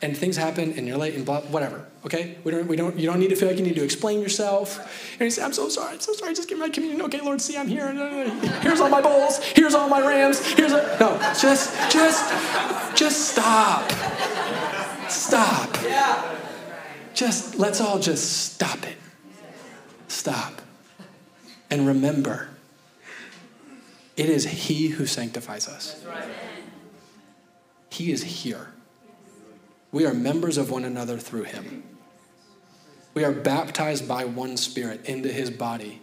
and 0.02 0.16
things 0.16 0.38
happen 0.38 0.74
and 0.74 0.88
you're 0.88 0.98
late 0.98 1.16
and 1.16 1.26
blah 1.26 1.42
whatever 1.42 1.86
okay? 2.08 2.38
We 2.44 2.52
don't 2.52 2.68
we 2.68 2.76
don't 2.76 2.98
you 2.98 3.06
don't 3.06 3.20
need 3.20 3.30
to 3.30 3.36
feel 3.36 3.50
like 3.50 3.58
you 3.58 3.64
need 3.64 3.76
to 3.76 3.84
explain 3.84 4.22
yourself. 4.22 4.80
And 5.14 5.22
you 5.22 5.30
say 5.30 5.44
i'm 5.44 5.54
so 5.54 5.70
sorry 5.70 5.94
i'm 5.94 6.00
so 6.00 6.14
sorry 6.14 6.34
just 6.34 6.50
give 6.50 6.58
my 6.58 6.70
communion. 6.70 7.02
Okay 7.04 7.22
lord 7.22 7.40
see 7.42 7.58
i'm 7.58 7.68
here. 7.68 7.92
Here's 8.62 8.80
all 8.80 8.90
my 8.90 9.02
bowls. 9.02 9.40
Here's 9.44 9.76
all 9.76 9.90
my 9.90 10.02
rams. 10.02 10.40
Here's 10.54 10.72
a 10.72 10.98
no 11.00 11.18
just 11.40 11.92
just 11.92 12.24
just 12.96 13.30
stop. 13.32 13.92
Stop. 15.10 15.78
Just 17.14 17.56
let's 17.56 17.82
all 17.82 18.00
just 18.00 18.54
stop 18.54 18.86
it. 18.88 18.98
Stop. 20.08 20.62
And 21.70 21.86
remember 21.86 22.50
it 24.16 24.30
is 24.30 24.46
he 24.46 24.88
who 24.88 25.06
sanctifies 25.06 25.68
us. 25.68 26.04
He 27.90 28.12
is 28.12 28.24
here 28.24 28.72
we 29.92 30.06
are 30.06 30.14
members 30.14 30.58
of 30.58 30.70
one 30.70 30.84
another 30.84 31.18
through 31.18 31.44
him. 31.44 31.84
We 33.14 33.24
are 33.24 33.32
baptized 33.32 34.08
by 34.08 34.26
one 34.26 34.58
Spirit 34.58 35.06
into 35.06 35.30
his 35.30 35.50
body. 35.50 36.02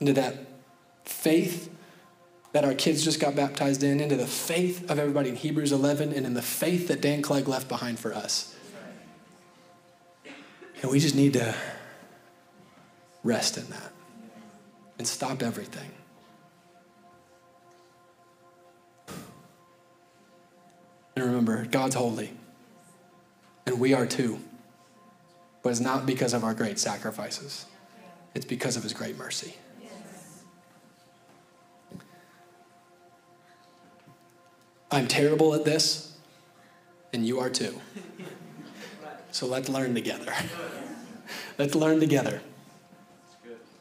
Into 0.00 0.14
that 0.14 0.34
faith 1.04 1.70
that 2.52 2.64
our 2.64 2.72
kids 2.72 3.04
just 3.04 3.20
got 3.20 3.36
baptized 3.36 3.82
in, 3.82 4.00
into 4.00 4.16
the 4.16 4.26
faith 4.26 4.90
of 4.90 4.98
everybody 4.98 5.28
in 5.28 5.36
Hebrews 5.36 5.72
11, 5.72 6.14
and 6.14 6.24
in 6.24 6.32
the 6.32 6.40
faith 6.40 6.88
that 6.88 7.02
Dan 7.02 7.20
Clegg 7.20 7.48
left 7.48 7.68
behind 7.68 7.98
for 7.98 8.14
us. 8.14 8.56
And 10.80 10.90
we 10.90 10.98
just 10.98 11.14
need 11.14 11.34
to 11.34 11.54
rest 13.22 13.58
in 13.58 13.68
that 13.68 13.92
and 14.98 15.06
stop 15.06 15.42
everything. 15.42 15.90
And 21.16 21.24
remember, 21.24 21.64
God's 21.64 21.94
holy. 21.94 22.30
And 23.64 23.80
we 23.80 23.94
are 23.94 24.06
too. 24.06 24.38
But 25.62 25.70
it's 25.70 25.80
not 25.80 26.06
because 26.06 26.34
of 26.34 26.44
our 26.44 26.54
great 26.54 26.78
sacrifices, 26.78 27.66
it's 28.34 28.46
because 28.46 28.76
of 28.76 28.82
his 28.82 28.92
great 28.92 29.16
mercy. 29.16 29.56
I'm 34.90 35.08
terrible 35.08 35.52
at 35.54 35.64
this, 35.64 36.16
and 37.12 37.26
you 37.26 37.40
are 37.40 37.50
too. 37.50 37.80
So 39.32 39.46
let's 39.46 39.68
learn 39.68 39.94
together. 39.94 40.32
let's 41.58 41.74
learn 41.74 41.98
together. 41.98 42.40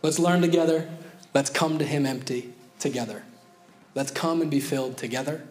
Let's 0.02 0.20
learn 0.20 0.42
together. 0.42 0.90
Let's 1.34 1.50
come 1.50 1.78
to 1.78 1.86
Him 1.86 2.06
empty 2.06 2.54
together. 2.80 3.24
Let's 3.94 4.12
come 4.12 4.42
and 4.42 4.50
be 4.50 4.60
filled 4.60 4.98
together 4.98 5.48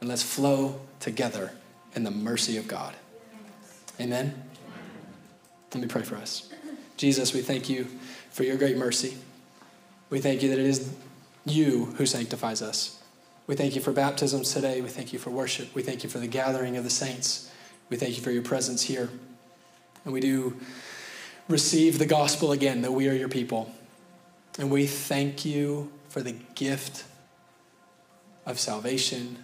and 0.00 0.08
let's 0.08 0.22
flow 0.22 0.80
together 1.00 1.52
in 1.94 2.04
the 2.04 2.10
mercy 2.10 2.56
of 2.56 2.68
God. 2.68 2.94
Amen. 4.00 4.42
Let 5.74 5.82
me 5.82 5.88
pray 5.88 6.02
for 6.02 6.16
us. 6.16 6.48
Jesus, 6.96 7.34
we 7.34 7.40
thank 7.40 7.68
you 7.68 7.86
for 8.30 8.44
your 8.44 8.56
great 8.56 8.76
mercy. 8.76 9.16
We 10.10 10.20
thank 10.20 10.42
you 10.42 10.48
that 10.50 10.58
it 10.58 10.66
is 10.66 10.92
you 11.44 11.86
who 11.96 12.06
sanctifies 12.06 12.62
us. 12.62 13.00
We 13.46 13.54
thank 13.54 13.74
you 13.74 13.80
for 13.80 13.92
baptisms 13.92 14.52
today. 14.52 14.80
We 14.80 14.88
thank 14.88 15.12
you 15.12 15.18
for 15.18 15.30
worship. 15.30 15.74
We 15.74 15.82
thank 15.82 16.04
you 16.04 16.10
for 16.10 16.18
the 16.18 16.26
gathering 16.26 16.76
of 16.76 16.84
the 16.84 16.90
saints. 16.90 17.50
We 17.88 17.96
thank 17.96 18.16
you 18.16 18.22
for 18.22 18.30
your 18.30 18.42
presence 18.42 18.82
here. 18.82 19.08
And 20.04 20.12
we 20.12 20.20
do 20.20 20.56
receive 21.48 21.98
the 21.98 22.06
gospel 22.06 22.52
again 22.52 22.82
that 22.82 22.92
we 22.92 23.08
are 23.08 23.14
your 23.14 23.28
people. 23.28 23.72
And 24.58 24.70
we 24.70 24.86
thank 24.86 25.44
you 25.44 25.90
for 26.08 26.20
the 26.20 26.32
gift 26.54 27.04
of 28.44 28.58
salvation 28.58 29.38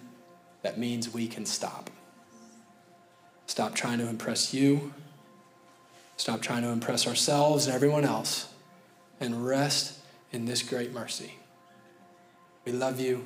that 0.64 0.76
means 0.76 1.14
we 1.14 1.28
can 1.28 1.46
stop. 1.46 1.90
Stop 3.46 3.76
trying 3.76 3.98
to 3.98 4.08
impress 4.08 4.52
you 4.52 4.92
stop 6.16 6.40
trying 6.40 6.62
to 6.62 6.68
impress 6.68 7.06
ourselves 7.06 7.66
and 7.66 7.74
everyone 7.74 8.04
else, 8.04 8.48
and 9.20 9.46
rest 9.46 9.98
in 10.32 10.44
this 10.44 10.62
great 10.62 10.92
mercy. 10.92 11.34
We 12.64 12.72
love 12.72 13.00
you. 13.00 13.24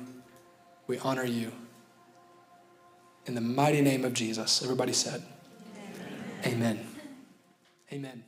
We 0.87 0.99
honor 0.99 1.25
you. 1.25 1.51
In 3.25 3.35
the 3.35 3.41
mighty 3.41 3.81
name 3.81 4.05
of 4.05 4.13
Jesus. 4.13 4.63
Everybody 4.63 4.93
said, 4.93 5.23
Amen. 6.45 6.53
Amen. 6.55 6.87
Amen. 7.91 8.23